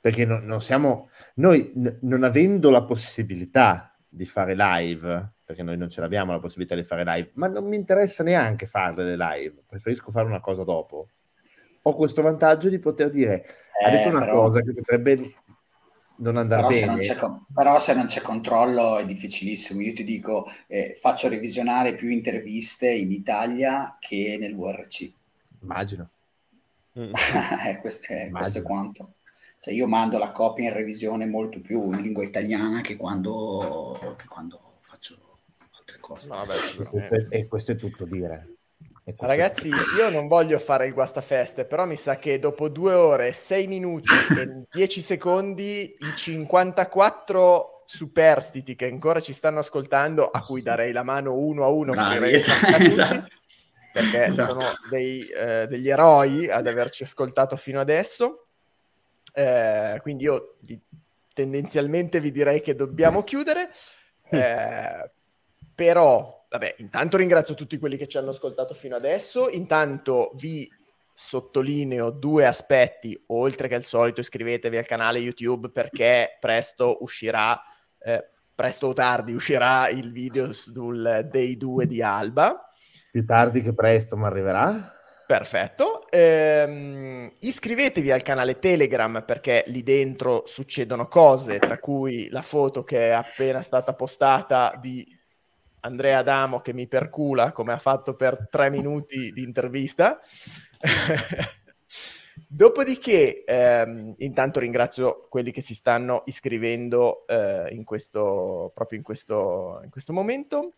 [0.00, 1.08] Perché no, non siamo...
[1.36, 6.40] Noi, n- non avendo la possibilità di fare live, perché noi non ce l'abbiamo la
[6.40, 10.40] possibilità di fare live, ma non mi interessa neanche fare le live, preferisco fare una
[10.40, 11.08] cosa dopo.
[11.82, 13.44] Ho questo vantaggio di poter dire,
[13.80, 14.42] eh, ha detto una però...
[14.42, 15.34] cosa che potrebbe
[16.22, 17.02] non andare però bene.
[17.02, 17.18] Se
[17.52, 19.80] però se non c'è controllo è difficilissimo.
[19.80, 25.12] Io ti dico, eh, faccio revisionare più interviste in Italia che nel VRC.
[25.62, 26.08] Immagino.
[26.98, 27.12] Mm.
[27.66, 28.30] eh, questo, è, Immagino.
[28.38, 29.14] questo, è, quanto.
[29.58, 34.26] Cioè, io mando la copia in revisione molto più in lingua italiana che quando, che
[34.26, 35.38] quando faccio
[35.70, 36.28] altre cose.
[36.28, 38.51] No, vabbè, e questo è tutto dire.
[39.04, 43.66] Ragazzi, io non voglio fare il guastafeste, però mi sa che dopo due ore, sei
[43.66, 44.08] minuti
[44.38, 51.02] e dieci secondi, i 54 superstiti che ancora ci stanno ascoltando, a cui darei la
[51.02, 53.26] mano uno a uno, Bravi, esatto, esatto.
[53.92, 54.60] perché esatto.
[54.60, 58.46] sono dei, eh, degli eroi ad averci ascoltato fino adesso.
[59.34, 60.80] Eh, quindi io vi,
[61.34, 63.68] tendenzialmente vi direi che dobbiamo chiudere,
[64.30, 65.10] eh,
[65.74, 69.48] però Vabbè, intanto ringrazio tutti quelli che ci hanno ascoltato fino adesso.
[69.48, 70.70] Intanto vi
[71.14, 77.58] sottolineo due aspetti, oltre che al solito iscrivetevi al canale YouTube perché presto uscirà,
[77.98, 82.70] eh, presto o tardi uscirà il video sul Day 2 di Alba.
[83.10, 84.94] Più tardi che presto, ma arriverà.
[85.26, 86.06] Perfetto.
[86.10, 93.08] Ehm, iscrivetevi al canale Telegram perché lì dentro succedono cose, tra cui la foto che
[93.08, 95.20] è appena stata postata di
[95.82, 100.20] Andrea Adamo che mi percula come ha fatto per tre minuti di intervista.
[102.48, 109.80] Dopodiché, ehm, intanto ringrazio quelli che si stanno iscrivendo eh, in questo, proprio in questo,
[109.84, 110.72] in questo momento.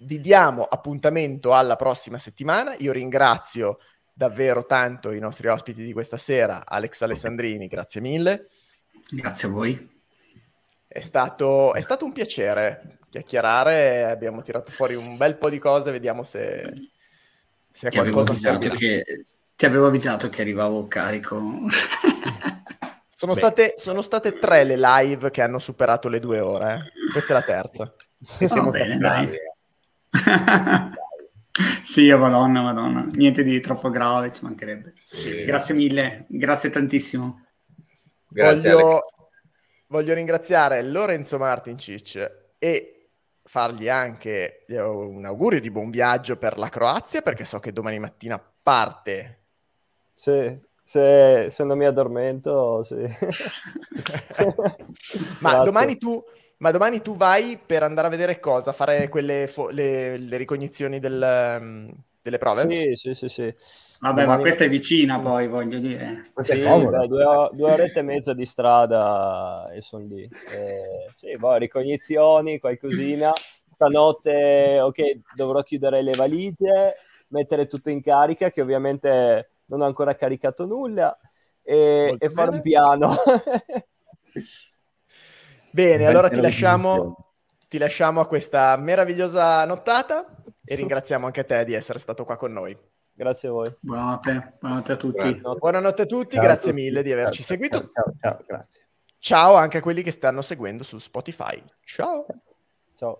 [0.00, 2.74] Vi diamo appuntamento alla prossima settimana.
[2.78, 3.78] Io ringrazio
[4.12, 8.48] davvero tanto i nostri ospiti di questa sera, Alex Alessandrini, grazie mille.
[9.10, 10.00] Grazie a voi.
[10.86, 15.90] È stato, è stato un piacere chiacchierare, abbiamo tirato fuori un bel po' di cose,
[15.90, 16.72] vediamo se,
[17.70, 18.70] se ti qualcosa serve.
[18.70, 19.24] Che,
[19.58, 21.40] ti avevo avvisato che arrivavo carico.
[23.08, 27.10] sono, state, sono state, tre le live che hanno superato le due ore, eh.
[27.10, 27.94] questa è la terza.
[28.50, 29.28] Oh, bene, dai.
[31.82, 34.92] sì, madonna, madonna, niente di troppo grave, ci mancherebbe.
[34.94, 37.46] Sì, grazie sì, mille, grazie tantissimo.
[38.28, 39.04] Grazie, voglio,
[39.88, 42.97] voglio ringraziare Lorenzo Martincic e
[43.48, 47.98] fargli anche eh, un augurio di buon viaggio per la Croazia, perché so che domani
[47.98, 49.36] mattina parte.
[50.12, 52.96] Sì, se, se non mi addormento, sì.
[55.40, 56.22] ma, domani tu,
[56.58, 58.72] ma, domani tu, vai per andare a vedere cosa?
[58.72, 62.66] Fare quelle fo- le, le, ricognizioni del, um, delle prove?
[62.68, 63.54] Sì, sì, sì, sì.
[64.00, 64.36] Vabbè, Domani...
[64.36, 66.30] ma questa è vicina poi, voglio dire.
[66.42, 70.22] Sì, dai, due, due orette e mezza di strada e sono lì.
[70.22, 73.32] Eh, sì, boh, ricognizioni, qualcosina.
[73.70, 75.00] Stanotte, ok,
[75.34, 76.94] dovrò chiudere le valigie,
[77.28, 81.16] mettere tutto in carica, che ovviamente non ho ancora caricato nulla,
[81.62, 83.14] e, e fare un piano.
[85.70, 87.34] bene, allora ti lasciamo,
[87.68, 92.52] ti lasciamo a questa meravigliosa nottata e ringraziamo anche te di essere stato qua con
[92.52, 92.76] noi.
[93.18, 93.66] Grazie a voi.
[93.80, 95.40] Buonanotte, buonanotte a tutti.
[95.58, 96.84] Buonanotte a tutti, ciao grazie a tutti.
[96.84, 97.90] mille di averci ciao, seguito.
[97.92, 98.86] Ciao, ciao, grazie.
[99.18, 101.60] Ciao anche a quelli che stanno seguendo su Spotify.
[101.82, 102.26] Ciao.
[102.94, 103.18] Ciao.